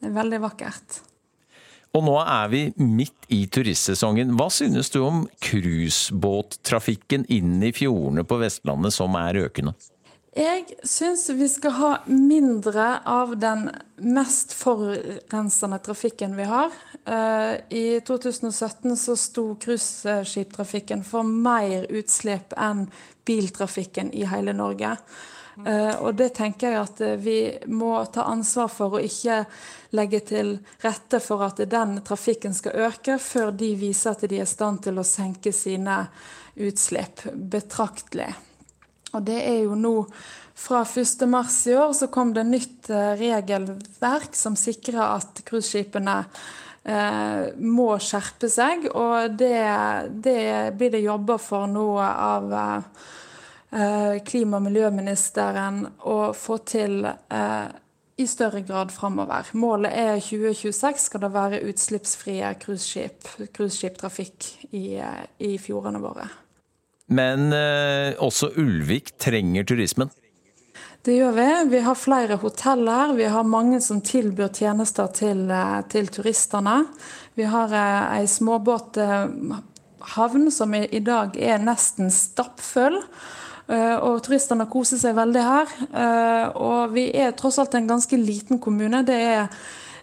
Det 0.00 0.10
er 0.10 0.16
veldig 0.16 0.40
vakkert. 0.44 1.00
Og 1.96 2.04
nå 2.04 2.16
er 2.20 2.48
vi 2.52 2.62
midt 2.82 3.28
i 3.32 3.46
turistsesongen. 3.48 4.34
Hva 4.36 4.50
synes 4.52 4.90
du 4.92 5.00
om 5.06 5.24
cruisebåttrafikken 5.40 7.24
inn 7.32 7.60
i 7.64 7.72
fjordene 7.72 8.26
på 8.28 8.40
Vestlandet 8.42 8.92
som 8.96 9.16
er 9.16 9.46
økende? 9.46 9.72
Jeg 10.36 10.66
syns 10.84 11.22
vi 11.32 11.46
skal 11.48 11.72
ha 11.78 11.90
mindre 12.12 12.98
av 13.08 13.30
den 13.40 13.70
mest 14.04 14.52
forurensende 14.52 15.78
trafikken 15.80 16.34
vi 16.36 16.44
har. 16.50 16.74
Eh, 17.08 17.54
I 17.72 17.84
2017 18.04 18.98
så 19.00 19.16
sto 19.16 19.46
cruiseskiptrafikken 19.62 21.06
for 21.08 21.24
mer 21.24 21.88
utslipp 21.88 22.52
enn 22.52 22.84
biltrafikken 23.24 24.12
i 24.12 24.28
hele 24.28 24.52
Norge. 24.52 24.92
Eh, 25.64 25.94
og 26.02 26.14
det 26.18 26.34
tenker 26.36 26.74
jeg 26.74 26.82
at 26.82 27.02
vi 27.22 27.38
må 27.72 27.94
ta 28.12 28.26
ansvar 28.28 28.68
for 28.72 28.96
å 28.96 29.04
ikke 29.04 29.44
legge 29.96 30.20
til 30.28 30.56
rette 30.84 31.20
for 31.24 31.46
at 31.46 31.62
den 31.70 32.00
trafikken 32.04 32.56
skal 32.56 32.88
øke, 32.88 33.16
før 33.22 33.54
de 33.56 33.72
viser 33.80 34.12
at 34.12 34.26
de 34.28 34.40
er 34.40 34.44
i 34.44 34.50
stand 34.50 34.84
til 34.84 35.00
å 35.00 35.06
senke 35.06 35.54
sine 35.56 36.02
utslipp 36.56 37.24
betraktelig. 37.32 38.32
Og 39.16 39.24
det 39.24 39.38
er 39.46 39.62
jo 39.64 39.78
nå 39.78 39.96
fra 40.56 40.84
1.3 40.84 41.70
i 41.70 41.76
år 41.76 41.92
så 41.92 42.06
kom 42.12 42.32
det 42.34 42.46
nytt 42.48 42.90
eh, 42.90 43.12
regelverk 43.20 44.36
som 44.36 44.56
sikrer 44.56 45.02
at 45.04 45.42
cruiseskipene 45.44 46.16
eh, 46.88 47.42
må 47.60 47.90
skjerpe 48.00 48.48
seg. 48.50 48.88
Og 48.88 49.36
det, 49.36 49.60
det 50.24 50.40
blir 50.78 50.94
det 50.96 51.04
jobba 51.04 51.36
for 51.42 51.68
nå 51.68 51.90
av 52.00 52.56
eh, 52.56 53.04
klima- 53.70 54.60
og 54.60 54.68
miljøministeren 54.68 55.82
å 56.06 56.20
få 56.36 56.60
til 56.64 57.04
eh, 57.04 57.66
i 58.16 58.24
større 58.26 58.62
grad 58.64 58.90
framover. 58.94 59.44
Målet 59.52 59.92
er 59.92 60.20
2026 60.20 60.98
skal 61.08 61.20
det 61.26 61.32
være 61.34 61.60
utslippsfrie 61.68 62.54
cruiseskip, 62.62 63.28
cruiseskiptrafikk 63.52 64.46
i, 64.70 64.96
eh, 64.96 65.24
i 65.38 65.58
fjordene 65.60 66.00
våre. 66.00 66.28
Men 67.06 67.52
eh, 67.52 68.14
også 68.18 68.50
Ulvik 68.58 69.18
trenger 69.20 69.64
turismen. 69.68 70.10
Det 71.06 71.14
gjør 71.14 71.32
vi. 71.36 71.64
Vi 71.70 71.80
har 71.84 71.94
flere 71.94 72.34
hoteller. 72.42 73.12
Vi 73.14 73.24
har 73.30 73.44
mange 73.46 73.80
som 73.84 74.00
tilbyr 74.02 74.48
tjenester 74.48 75.06
til, 75.14 75.50
eh, 75.50 75.82
til 75.92 76.06
turistene. 76.08 76.86
Vi 77.38 77.44
har 77.46 77.68
eh, 77.70 78.18
ei 78.18 78.26
småbåthavn 78.26 80.50
som 80.50 80.74
i, 80.74 80.88
i 80.90 81.00
dag 81.04 81.36
er 81.36 81.58
nesten 81.62 82.10
stappfull. 82.10 83.02
Uh, 83.66 83.96
og 83.98 84.20
turistene 84.22 84.68
koser 84.70 85.00
seg 85.00 85.16
veldig 85.16 85.42
her. 85.42 85.72
Uh, 85.90 86.44
og 86.54 86.94
vi 86.94 87.08
er 87.18 87.34
tross 87.34 87.58
alt 87.58 87.74
en 87.74 87.88
ganske 87.88 88.18
liten 88.20 88.60
kommune. 88.62 89.02
Det 89.06 89.16
er, 89.16 89.56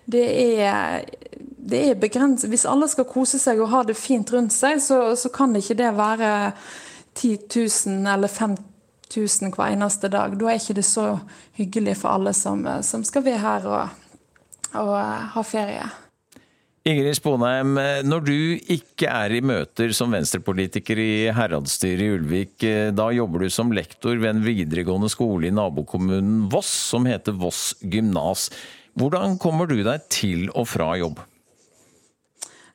det 0.06 0.26
er, 0.68 1.06
det 1.40 1.84
er 1.90 2.02
begrenset. 2.02 2.50
Hvis 2.52 2.68
alle 2.68 2.90
skal 2.92 3.08
kose 3.08 3.40
seg 3.40 3.64
og 3.64 3.72
ha 3.72 3.86
det 3.88 3.96
fint 4.00 4.36
rundt 4.36 4.56
seg, 4.56 4.84
så, 4.84 5.00
så 5.16 5.32
kan 5.32 5.56
ikke 5.56 5.80
det 5.80 5.94
være 5.96 6.34
10 7.16 7.38
000 7.56 8.14
eller 8.14 8.28
5000 8.28 9.56
hver 9.56 9.72
eneste 9.72 10.12
dag. 10.12 10.36
Da 10.36 10.52
er 10.52 10.60
ikke 10.60 10.80
det 10.82 10.88
så 10.90 11.14
hyggelig 11.56 12.02
for 12.04 12.18
alle 12.18 12.36
som, 12.36 12.66
som 12.84 13.08
skal 13.08 13.24
være 13.24 13.44
her 13.46 13.68
og, 13.72 14.00
og 14.84 14.96
ha 15.38 15.48
ferie. 15.48 15.88
Ingrid 16.84 17.16
Sponheim, 17.16 17.78
når 18.04 18.24
du 18.28 18.38
ikke 18.76 19.08
er 19.08 19.32
i 19.38 19.40
møter 19.40 19.94
som 19.96 20.12
venstrepolitiker 20.12 21.00
i 21.00 21.12
heradsstyret 21.32 22.04
i 22.04 22.10
Ulvik, 22.18 22.66
da 22.92 23.06
jobber 23.16 23.46
du 23.46 23.54
som 23.56 23.72
lektor 23.72 24.20
ved 24.20 24.34
en 24.34 24.42
videregående 24.44 25.08
skole 25.08 25.48
i 25.48 25.54
nabokommunen 25.56 26.50
Voss, 26.52 26.74
som 26.92 27.08
heter 27.08 27.38
Voss 27.40 27.72
gymnas. 27.80 28.50
Hvordan 29.00 29.40
kommer 29.40 29.72
du 29.72 29.78
deg 29.80 30.04
til 30.12 30.50
og 30.52 30.68
fra 30.74 30.92
jobb? 31.00 31.24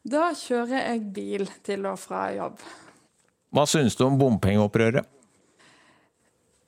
Da 0.09 0.33
kjører 0.41 0.89
jeg 0.89 1.05
bil 1.13 1.45
til 1.69 1.85
og 1.91 2.01
fra 2.01 2.31
jobb. 2.33 2.65
Hva 3.53 3.69
syns 3.69 3.93
du 3.99 4.07
om 4.09 4.17
bompengeopprøret? 4.17 5.05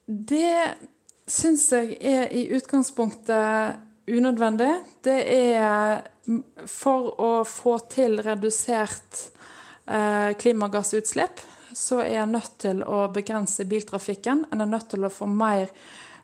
Det 0.05 0.77
syns 1.25 1.71
jeg 1.73 1.97
er 2.05 2.29
i 2.37 2.51
utgangspunktet 2.53 3.81
unødvendig. 4.11 4.75
Det 5.07 5.21
er 5.25 6.05
for 6.69 7.15
å 7.21 7.31
få 7.49 7.77
til 7.91 8.21
redusert 8.23 9.23
eh, 9.87 10.37
klimagassutslipp, 10.39 11.43
så 11.77 12.03
er 12.03 12.23
en 12.25 12.35
nødt 12.35 12.59
til 12.63 12.83
å 12.83 13.07
begrense 13.15 13.65
biltrafikken. 13.69 14.45
En 14.53 14.63
er 14.63 14.71
nødt 14.71 14.91
til 14.93 15.07
å 15.07 15.13
få 15.13 15.29
mer, 15.31 15.71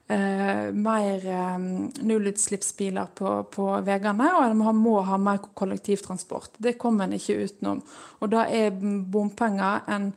eh, 0.08 0.68
mer 0.74 1.26
eh, 1.26 1.56
nullutslippsbiler 2.02 3.14
på, 3.14 3.36
på 3.54 3.68
veiene, 3.86 4.32
og 4.34 4.44
en 4.50 4.82
må 4.82 4.98
ha 5.06 5.18
mer 5.18 5.40
kollektivtransport. 5.54 6.58
Det 6.58 6.76
kommer 6.80 7.06
en 7.06 7.16
ikke 7.18 7.40
utenom. 7.46 7.82
Og 8.20 8.34
da 8.34 8.46
er 8.50 8.74
bompenger 8.74 9.86
en 9.96 10.12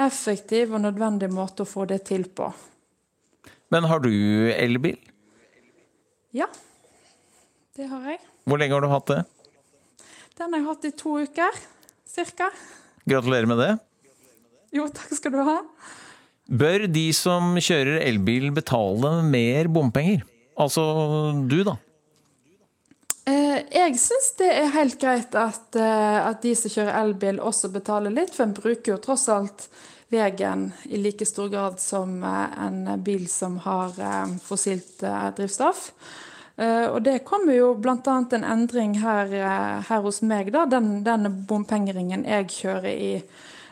effektiv 0.00 0.74
og 0.74 0.84
nødvendig 0.86 1.30
måte 1.34 1.66
å 1.66 1.68
få 1.68 1.86
det 1.90 2.04
til 2.08 2.28
på. 2.34 2.48
Men 3.70 3.86
har 3.86 4.02
du 4.02 4.10
elbil? 4.50 4.98
Ja, 6.34 6.46
det 7.76 7.90
har 7.90 8.12
jeg. 8.12 8.29
Hvor 8.50 8.58
lenge 8.58 8.74
har 8.74 8.82
du 8.82 8.90
hatt 8.90 9.06
det? 9.06 9.20
Den 10.34 10.50
har 10.50 10.58
jeg 10.58 10.66
hatt 10.66 10.86
i 10.88 10.90
to 10.98 11.10
uker, 11.22 11.58
cirka. 12.08 12.48
Gratulerer 13.06 13.46
med 13.46 13.60
det. 13.62 13.68
Jo, 14.74 14.88
takk 14.90 15.12
skal 15.14 15.36
du 15.36 15.42
ha. 15.46 15.60
Bør 16.50 16.88
de 16.90 17.04
som 17.14 17.52
kjører 17.62 18.00
elbil 18.08 18.48
betale 18.54 19.20
mer 19.22 19.70
bompenger? 19.70 20.24
Altså 20.58 20.82
du, 21.46 21.60
da? 21.68 21.76
Eh, 23.30 23.60
jeg 23.70 24.00
syns 24.02 24.32
det 24.40 24.48
er 24.50 24.74
helt 24.74 24.98
greit 24.98 25.36
at, 25.38 25.78
at 25.78 26.42
de 26.42 26.56
som 26.58 26.74
kjører 26.74 26.98
elbil 27.04 27.38
også 27.38 27.70
betaler 27.70 28.16
litt, 28.16 28.34
for 28.34 28.48
en 28.48 28.56
bruker 28.56 28.96
jo 28.96 28.98
tross 29.04 29.28
alt 29.30 29.68
veien 30.10 30.72
i 30.90 30.98
like 30.98 31.28
stor 31.28 31.52
grad 31.52 31.78
som 31.78 32.18
en 32.26 32.82
bil 33.06 33.28
som 33.30 33.60
har 33.62 33.94
fossilt 34.42 35.06
drivstoff. 35.38 35.92
Og 36.60 36.98
det 37.00 37.22
kommer 37.24 37.54
jo 37.56 37.70
bl.a. 37.80 37.96
en 38.36 38.44
endring 38.44 38.98
her, 39.00 39.30
her, 39.86 40.00
hos 40.04 40.18
meg, 40.20 40.50
da. 40.52 40.66
Den, 40.68 40.98
den 41.06 41.28
bompengeringen 41.48 42.26
jeg 42.28 42.50
kjører 42.52 42.90
i 42.92 43.12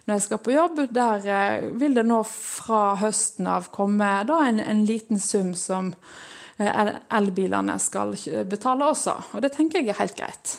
når 0.09 0.15
jeg 0.15 0.25
skal 0.25 0.41
på 0.41 0.55
jobb. 0.55 0.81
Der 0.97 1.67
vil 1.77 1.99
det 1.99 2.07
nå 2.09 2.23
fra 2.25 2.95
høsten 3.03 3.51
av 3.53 3.69
komme 3.75 4.09
da, 4.29 4.41
en, 4.49 4.63
en 4.65 4.87
liten 4.89 5.21
sum 5.21 5.53
som 5.53 5.93
elbilene 6.59 7.77
skal 7.83 8.17
betale 8.49 8.89
også. 8.89 9.19
Og 9.37 9.45
det 9.45 9.53
tenker 9.55 9.83
jeg 9.83 9.93
er 9.93 10.01
helt 10.01 10.17
greit. 10.19 10.57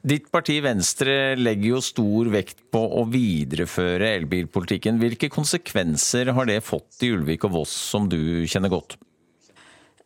Ditt 0.00 0.30
parti 0.32 0.56
Venstre 0.64 1.36
legger 1.36 1.74
jo 1.74 1.82
stor 1.84 2.30
vekt 2.32 2.62
på 2.72 2.80
å 2.80 3.04
videreføre 3.12 4.14
elbilpolitikken. 4.16 4.96
Hvilke 5.02 5.28
konsekvenser 5.32 6.32
har 6.32 6.48
det 6.48 6.62
fått 6.64 7.04
i 7.04 7.12
Ulvik 7.12 7.44
og 7.44 7.58
Voss 7.58 7.74
som 7.92 8.08
du 8.08 8.48
kjenner 8.48 8.72
godt? 8.72 8.96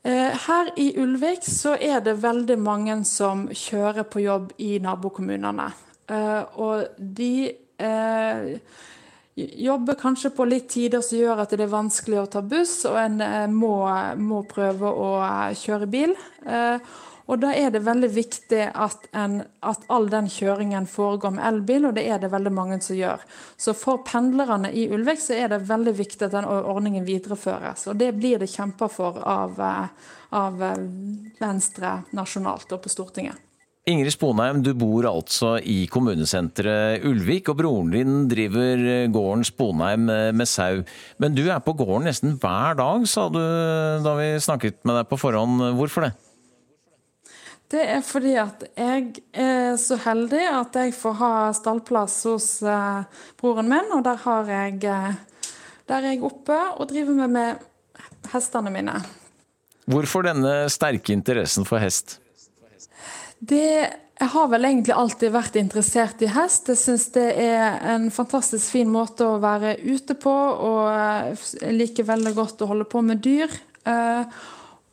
Her 0.05 0.69
i 0.77 0.91
Ulvik 1.01 1.47
så 1.49 1.79
er 1.81 2.03
det 2.05 2.19
veldig 2.21 2.59
mange 2.61 2.99
som 3.09 3.47
kjører 3.49 4.05
på 4.05 4.21
jobb 4.21 4.51
i 4.61 4.77
nabokommunene. 4.85 5.71
Og 6.61 6.99
de 6.99 7.55
jobber 9.35 9.97
kanskje 9.99 10.31
på 10.37 10.45
litt 10.45 10.69
tider 10.75 11.01
som 11.01 11.19
gjør 11.19 11.41
at 11.47 11.57
det 11.57 11.65
er 11.65 11.73
vanskelig 11.73 12.21
å 12.21 12.29
ta 12.37 12.45
buss, 12.45 12.83
og 12.85 13.01
en 13.01 13.17
må, 13.57 13.73
må 14.21 14.45
prøve 14.51 14.93
å 14.93 15.11
kjøre 15.57 15.89
bil. 15.89 16.13
Og 17.25 17.41
da 17.41 17.55
er 17.57 17.71
det 17.73 17.85
veldig 17.87 18.11
viktig 18.13 18.67
at, 18.69 19.07
en, 19.17 19.39
at, 19.65 19.87
all 19.93 20.11
den 20.13 20.29
kjøringen 20.29 20.89
foregår 20.91 21.33
med 21.39 21.47
elbil, 21.49 21.89
og 21.89 21.95
det 21.97 22.05
er 22.05 22.21
det 22.21 22.33
veldig 22.35 22.53
mange 22.53 22.81
som 22.85 22.99
gjør. 22.99 23.25
Så 23.57 23.73
for 23.79 24.03
pendlerne 24.05 24.69
i 24.73 24.87
Ulvik 24.93 25.23
så 25.25 25.39
er 25.39 25.55
det 25.55 25.63
veldig 25.71 25.95
viktig 25.97 26.27
at 26.27 26.37
den 26.37 26.49
ordningen 26.49 27.07
videreføres. 27.09 27.87
Og 27.89 27.97
det 28.01 28.13
blir 28.19 28.43
det 28.43 28.53
kjempa 28.53 28.91
for 28.93 29.23
av, 29.25 29.57
av 30.37 30.69
Venstre 31.41 31.97
nasjonalt 32.13 32.77
og 32.77 32.85
på 32.85 32.93
Stortinget. 32.93 33.41
Ingrid 33.85 34.15
Sponheim, 34.15 34.63
du 34.65 34.71
bor 34.81 35.05
altså 35.05 35.59
i 35.61 35.83
kommunesenteret 35.93 37.03
Ulvik, 37.05 37.51
og 37.53 37.59
broren 37.59 37.91
din 37.93 38.15
driver 38.31 38.81
gården 39.13 39.45
Sponheim 39.45 40.09
med 40.09 40.49
sau. 40.49 40.81
Men 41.21 41.37
du 41.37 41.43
er 41.45 41.61
på 41.61 41.77
gården 41.77 42.09
nesten 42.09 42.39
hver 42.41 42.79
dag, 42.81 43.05
sa 43.09 43.29
du 43.29 43.43
da 44.05 44.17
vi 44.17 44.31
snakket 44.41 44.81
med 44.89 45.03
deg 45.03 45.11
på 45.11 45.21
forhånd. 45.21 45.61
Hvorfor 45.77 46.09
det? 46.09 46.15
Det 47.75 47.83
er 47.91 48.03
fordi 48.07 48.37
at 48.39 48.61
jeg 48.79 49.07
er 49.35 49.75
så 49.83 49.97
heldig 49.99 50.43
at 50.47 50.77
jeg 50.79 50.95
får 50.95 51.15
ha 51.19 51.33
stallplass 51.57 52.21
hos 52.29 52.49
uh, 52.63 53.03
broren 53.41 53.67
min, 53.71 53.91
og 53.97 54.05
der, 54.07 54.21
har 54.23 54.51
jeg, 54.53 54.79
uh, 54.87 55.51
der 55.91 55.97
er 55.99 56.15
jeg 56.15 56.23
oppe 56.23 56.59
og 56.77 56.87
driver 56.93 57.19
med, 57.25 57.35
med 57.35 58.31
hestene 58.31 58.71
mine. 58.71 58.95
Hvorfor 59.91 60.23
denne 60.29 60.69
sterke 60.73 61.13
interessen 61.17 61.67
for 61.67 61.83
hest? 61.83 62.21
Det 63.43 63.67
jeg 64.15 64.31
har 64.31 64.47
vel 64.47 64.65
egentlig 64.69 64.95
alltid 64.95 65.33
vært 65.35 65.57
interessert 65.59 66.21
i 66.23 66.29
hest. 66.31 66.69
Jeg 66.71 66.79
syns 66.79 67.09
det 67.17 67.27
er 67.43 67.81
en 67.97 68.07
fantastisk 68.15 68.77
fin 68.77 68.89
måte 68.89 69.27
å 69.27 69.41
være 69.43 69.75
ute 69.83 70.15
på, 70.15 70.31
og 70.31 70.87
jeg 71.59 71.75
liker 71.75 72.07
veldig 72.07 72.33
godt 72.37 72.63
å 72.63 72.69
holde 72.71 72.87
på 72.87 73.03
med 73.03 73.25
dyr. 73.27 73.51
Uh, 73.83 74.23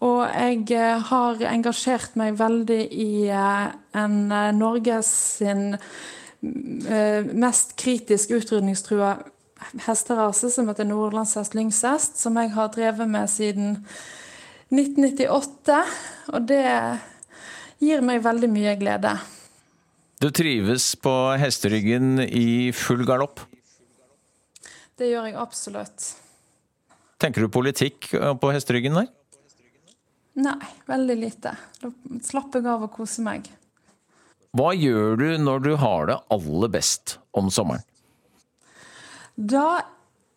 og 0.02 0.22
jeg 0.70 1.02
har 1.10 1.44
engasjert 1.52 2.16
meg 2.18 2.40
veldig 2.40 2.82
i 2.90 3.28
en 3.30 4.18
Norges 4.58 5.12
sin 5.38 5.76
mest 6.42 7.76
kritisk 7.78 8.34
utrydningstrua 8.34 9.14
hesterase, 9.86 10.50
som 10.50 10.70
heter 10.72 10.88
nordlandshest 10.90 11.56
lyngshest, 11.58 12.18
som 12.18 12.40
jeg 12.42 12.54
har 12.56 12.72
drevet 12.74 13.10
med 13.10 13.30
siden 13.30 13.78
1998. 14.74 15.78
Og 16.34 16.50
det 16.50 16.66
gir 17.82 18.02
meg 18.06 18.24
veldig 18.26 18.50
mye 18.52 18.76
glede. 18.82 19.14
Du 20.22 20.30
trives 20.34 20.92
på 21.02 21.14
hesteryggen 21.42 22.20
i 22.26 22.72
full 22.78 23.06
galopp? 23.06 23.42
Det 24.98 25.10
gjør 25.10 25.32
jeg 25.32 25.40
absolutt. 25.42 26.12
Tenker 27.22 27.46
du 27.46 27.54
politikk 27.54 28.12
på 28.12 28.54
hesteryggen 28.54 28.98
der? 28.98 29.10
Nei, 30.42 30.74
veldig 30.90 31.18
lite. 31.20 31.56
Slappe 32.24 32.62
av 32.66 32.88
og 32.88 32.94
kose 32.96 33.24
meg. 33.26 33.50
Hva 34.58 34.74
gjør 34.76 35.16
du 35.20 35.28
når 35.40 35.64
du 35.64 35.72
har 35.80 36.10
det 36.10 36.20
aller 36.34 36.72
best 36.74 37.20
om 37.38 37.48
sommeren? 37.54 37.86
Da 39.36 39.84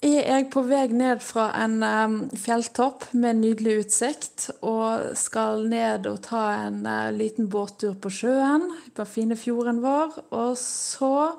er 0.05 0.29
jeg 0.29 0.51
på 0.53 0.63
vei 0.69 0.85
ned 0.93 1.23
fra 1.25 1.49
en 1.65 1.81
um, 1.83 2.17
fjelltopp 2.39 3.09
med 3.17 3.41
nydelig 3.41 3.79
utsikt, 3.85 4.51
og 4.63 5.17
skal 5.19 5.65
ned 5.71 6.07
og 6.11 6.21
ta 6.29 6.45
en 6.67 6.85
uh, 6.87 7.11
liten 7.15 7.49
båttur 7.51 7.97
på 7.99 8.13
sjøen 8.13 8.69
på 8.95 9.07
fine 9.09 9.39
fjorden 9.41 9.81
vår. 9.83 10.21
Og 10.37 10.55
så 10.61 11.33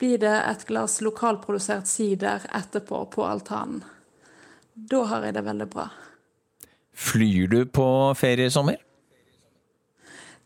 blir 0.00 0.20
det 0.22 0.36
et 0.36 0.66
glass 0.68 1.00
lokalprodusert 1.04 1.88
sider 1.88 2.46
etterpå 2.56 3.02
på 3.16 3.26
altanen. 3.26 3.82
Da 4.74 5.02
har 5.10 5.26
jeg 5.26 5.36
det 5.36 5.44
veldig 5.48 5.68
bra. 5.72 5.90
Flyr 7.00 7.48
du 7.48 7.60
på 7.64 7.86
ferie 8.18 8.50
i 8.50 8.52
sommer? 8.52 8.76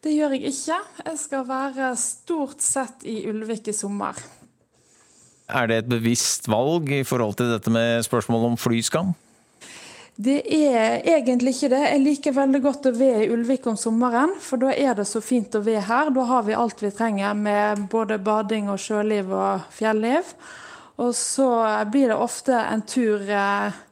Det 0.05 0.13
gjør 0.13 0.37
jeg 0.37 0.53
ikke. 0.53 0.79
Jeg 1.09 1.19
skal 1.19 1.45
være 1.49 1.91
stort 1.99 2.63
sett 2.63 3.07
i 3.09 3.23
Ulvik 3.31 3.71
i 3.73 3.75
sommer. 3.77 4.19
Er 5.49 5.69
det 5.69 5.79
et 5.83 5.89
bevisst 5.91 6.49
valg 6.49 6.89
i 6.93 7.03
forhold 7.05 7.37
til 7.41 7.51
dette 7.53 7.73
med 7.73 8.05
spørsmål 8.07 8.51
om 8.53 8.59
flyskam? 8.61 9.15
Det 10.15 10.45
er 10.47 11.01
egentlig 11.11 11.57
ikke 11.57 11.73
det. 11.73 11.81
Jeg 11.89 12.03
liker 12.05 12.37
veldig 12.37 12.61
godt 12.63 12.87
å 12.87 12.93
være 12.95 13.25
i 13.25 13.31
Ulvik 13.35 13.65
om 13.67 13.79
sommeren, 13.81 14.37
for 14.41 14.63
da 14.63 14.71
er 14.71 14.95
det 14.95 15.09
så 15.11 15.19
fint 15.25 15.57
å 15.59 15.63
være 15.65 15.89
her. 15.89 16.13
Da 16.15 16.27
har 16.29 16.45
vi 16.47 16.55
alt 16.55 16.85
vi 16.85 16.93
trenger 16.95 17.35
med 17.35 17.89
både 17.91 18.21
bading 18.23 18.71
og 18.71 18.79
sjøliv 18.79 19.33
og 19.35 19.65
fjelliv. 19.75 20.31
Og 21.03 21.11
så 21.19 21.49
blir 21.91 22.13
det 22.13 22.21
ofte 22.21 22.55
en 22.55 22.85
tur 22.87 23.27
eh, 23.27 23.83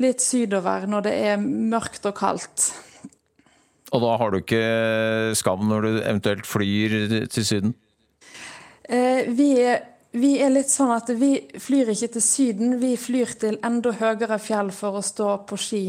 litt 0.00 0.24
sydover 0.24 0.86
når 0.88 1.06
det 1.06 1.14
er 1.32 1.44
mørkt 1.44 2.08
og 2.08 2.16
kaldt. 2.18 2.70
Og 3.90 4.02
da 4.04 4.16
har 4.20 4.30
du 4.30 4.40
ikke 4.40 4.64
skam 5.38 5.64
når 5.68 5.86
du 5.86 5.92
eventuelt 5.98 6.46
flyr 6.46 7.26
til 7.32 7.46
Syden? 7.46 7.72
Eh, 8.86 9.26
vi 9.34 9.54
vi 10.10 10.32
er 10.42 10.50
litt 10.50 10.70
sånn 10.72 10.90
at 10.90 11.10
vi 11.14 11.36
flyr 11.62 11.92
ikke 11.92 12.08
til 12.16 12.24
Syden, 12.24 12.72
vi 12.82 12.96
flyr 12.98 13.30
til 13.38 13.60
enda 13.62 13.92
høyere 13.94 14.40
fjell 14.42 14.72
for 14.74 14.98
å 14.98 15.04
stå 15.06 15.28
på 15.46 15.58
ski. 15.60 15.84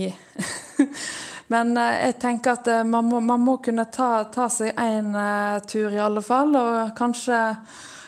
Men 1.52 1.74
eh, 1.78 2.04
jeg 2.06 2.20
tenker 2.22 2.54
at 2.54 2.70
eh, 2.70 2.84
man 2.88 3.08
må, 3.10 3.22
man 3.26 3.42
må 3.42 3.58
kunne 3.66 3.88
ta, 3.92 4.28
ta 4.32 4.46
seg 4.54 4.78
én 4.78 5.16
eh, 5.18 5.58
tur 5.66 5.90
i 5.90 6.04
alle 6.04 6.22
fall, 6.24 6.54
og 6.56 6.94
kanskje, 6.98 7.40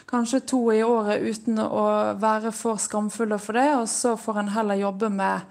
kanskje, 0.10 0.44
to 0.54 0.62
i 0.76 0.84
året 0.86 1.26
uten 1.26 1.58
å 1.66 1.88
være 2.22 2.54
for 2.56 2.78
skamfulle 2.78 3.42
for 3.42 3.58
det. 3.58 3.72
Og 3.82 3.90
så 3.90 4.14
får 4.14 4.44
en 4.44 4.54
heller 4.54 4.84
jobbe 4.84 5.10
med, 5.18 5.50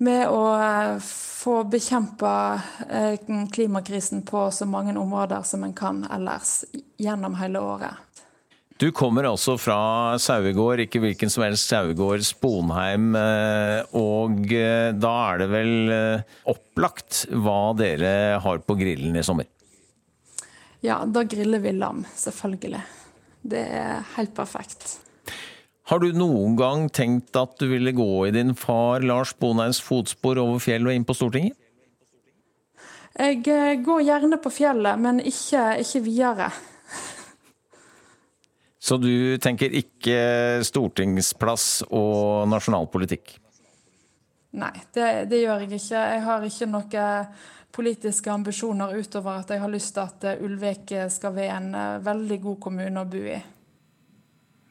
med 0.00 0.26
å 0.32 0.42
uh, 0.56 1.00
få 1.00 1.62
bekjempa 1.70 2.34
uh, 2.90 3.16
klimakrisen 3.52 4.24
på 4.28 4.46
så 4.54 4.68
mange 4.68 4.96
områder 4.98 5.44
som 5.46 5.64
en 5.64 5.76
kan 5.76 6.04
ellers 6.10 6.62
gjennom 7.00 7.36
hele 7.40 7.60
året. 7.60 8.10
Du 8.80 8.86
kommer 8.96 9.26
altså 9.28 9.58
fra 9.60 10.16
Sauegård, 10.16 10.80
ikke 10.86 11.02
hvilken 11.02 11.28
som 11.28 11.42
helst 11.44 11.68
Sauegård, 11.68 12.22
Sponheim. 12.24 13.10
Eh, 13.12 13.82
og 14.00 14.54
eh, 14.56 14.94
da 14.96 15.10
er 15.26 15.42
det 15.42 15.48
vel 15.52 15.92
eh, 15.92 16.38
opplagt 16.48 17.26
hva 17.28 17.74
dere 17.76 18.38
har 18.40 18.62
på 18.64 18.78
grillen 18.80 19.20
i 19.20 19.24
sommer? 19.26 19.50
Ja, 20.80 21.02
da 21.04 21.26
griller 21.28 21.60
vi 21.60 21.74
lam, 21.76 22.06
selvfølgelig. 22.16 22.80
Det 23.52 23.66
er 23.82 24.00
helt 24.14 24.32
perfekt. 24.38 24.96
Har 25.90 25.98
du 25.98 26.12
noen 26.14 26.52
gang 26.54 26.84
tenkt 26.94 27.34
at 27.34 27.56
du 27.58 27.64
ville 27.72 27.90
gå 27.90 28.28
i 28.28 28.30
din 28.30 28.52
far 28.54 29.02
Lars 29.02 29.32
Bonheims 29.34 29.80
fotspor 29.82 30.38
over 30.38 30.62
fjellet 30.62 30.86
og 30.86 30.94
inn 30.94 31.06
på 31.08 31.16
Stortinget? 31.18 31.56
Jeg 33.18 33.82
går 33.82 34.04
gjerne 34.06 34.38
på 34.38 34.52
fjellet, 34.54 35.02
men 35.02 35.18
ikke, 35.18 35.64
ikke 35.82 36.04
videre. 36.06 36.46
Så 38.78 39.00
du 39.02 39.34
tenker 39.42 39.74
ikke 39.82 40.62
stortingsplass 40.64 41.68
og 41.90 42.46
nasjonalpolitikk? 42.54 43.34
Nei, 44.62 44.72
det, 44.94 45.10
det, 45.30 45.42
gjør 45.42 45.66
jeg 45.66 45.74
ikke. 45.74 46.06
Jeg 46.14 46.26
har 46.30 46.46
ikke 46.46 46.70
noen 46.70 47.38
politiske 47.74 48.30
ambisjoner 48.30 48.94
utover 48.94 49.42
at 49.42 49.50
jeg 49.50 49.66
har 49.66 49.74
lyst 49.74 49.98
til 49.98 50.06
at 50.06 50.42
Ulvik 50.42 50.94
skal 51.10 51.34
være 51.34 51.58
en 51.58 51.74
eh, 51.74 52.04
veldig 52.06 52.38
god 52.46 52.62
kommune 52.62 53.02
å 53.02 53.10
bo 53.10 53.26
i. 53.26 53.42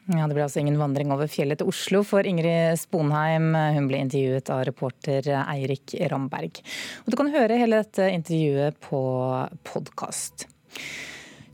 Ja, 0.10 0.26
Det 0.26 0.34
ble 0.34 0.42
altså 0.48 0.64
ingen 0.64 0.80
vandring 0.80 1.12
over 1.14 1.30
fjellet 1.30 1.60
til 1.62 1.70
Oslo 1.70 2.00
for 2.08 2.26
Ingrid 2.26 2.80
Sponheim. 2.82 3.52
Hun 3.54 3.90
ble 3.92 4.00
intervjuet 4.02 4.50
av 4.50 4.64
reporter 4.66 5.28
Eirik 5.44 5.94
Ramberg. 6.10 6.64
Og 7.04 7.12
du 7.14 7.18
kan 7.20 7.30
høre 7.30 7.60
hele 7.60 7.84
dette 7.84 8.08
intervjuet 8.16 8.80
på 8.88 9.02
podkast. 9.70 10.48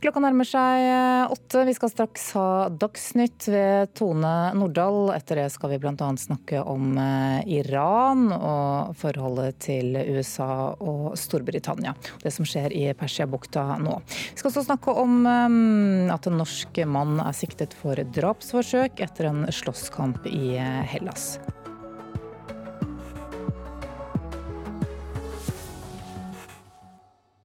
Klokka 0.06 0.22
nærmer 0.22 0.46
seg 0.46 0.84
eh, 0.86 1.32
åtte. 1.34 1.64
Vi 1.66 1.74
skal 1.74 1.90
straks 1.90 2.28
ha 2.38 2.50
Dagsnytt 2.70 3.48
ved 3.50 3.96
Tone 3.98 4.34
Nordahl. 4.54 5.10
Etter 5.16 5.40
det 5.42 5.48
skal 5.50 5.72
vi 5.72 5.80
bl.a. 5.82 6.10
snakke 6.22 6.62
om 6.62 6.92
eh, 7.02 7.40
Iran 7.56 8.28
og 8.36 8.94
forholdet 9.02 9.58
til 9.66 9.98
USA 9.98 10.76
og 10.78 11.18
Storbritannia. 11.18 11.96
Det 12.22 12.30
som 12.38 12.46
skjer 12.46 12.78
i 12.78 12.86
Persiabukta 12.94 13.66
nå. 13.82 13.98
Vi 14.06 14.38
skal 14.38 14.52
også 14.52 14.68
snakke 14.70 14.94
om 14.94 15.26
eh, 15.26 16.14
at 16.14 16.30
en 16.30 16.38
norsk 16.44 16.84
mann 16.86 17.18
er 17.26 17.34
siktet 17.34 17.74
for 17.82 17.98
drapsforsøk 17.98 19.02
etter 19.10 19.34
en 19.34 19.48
slåsskamp 19.50 20.30
i 20.30 20.60
Hellas. 20.94 21.32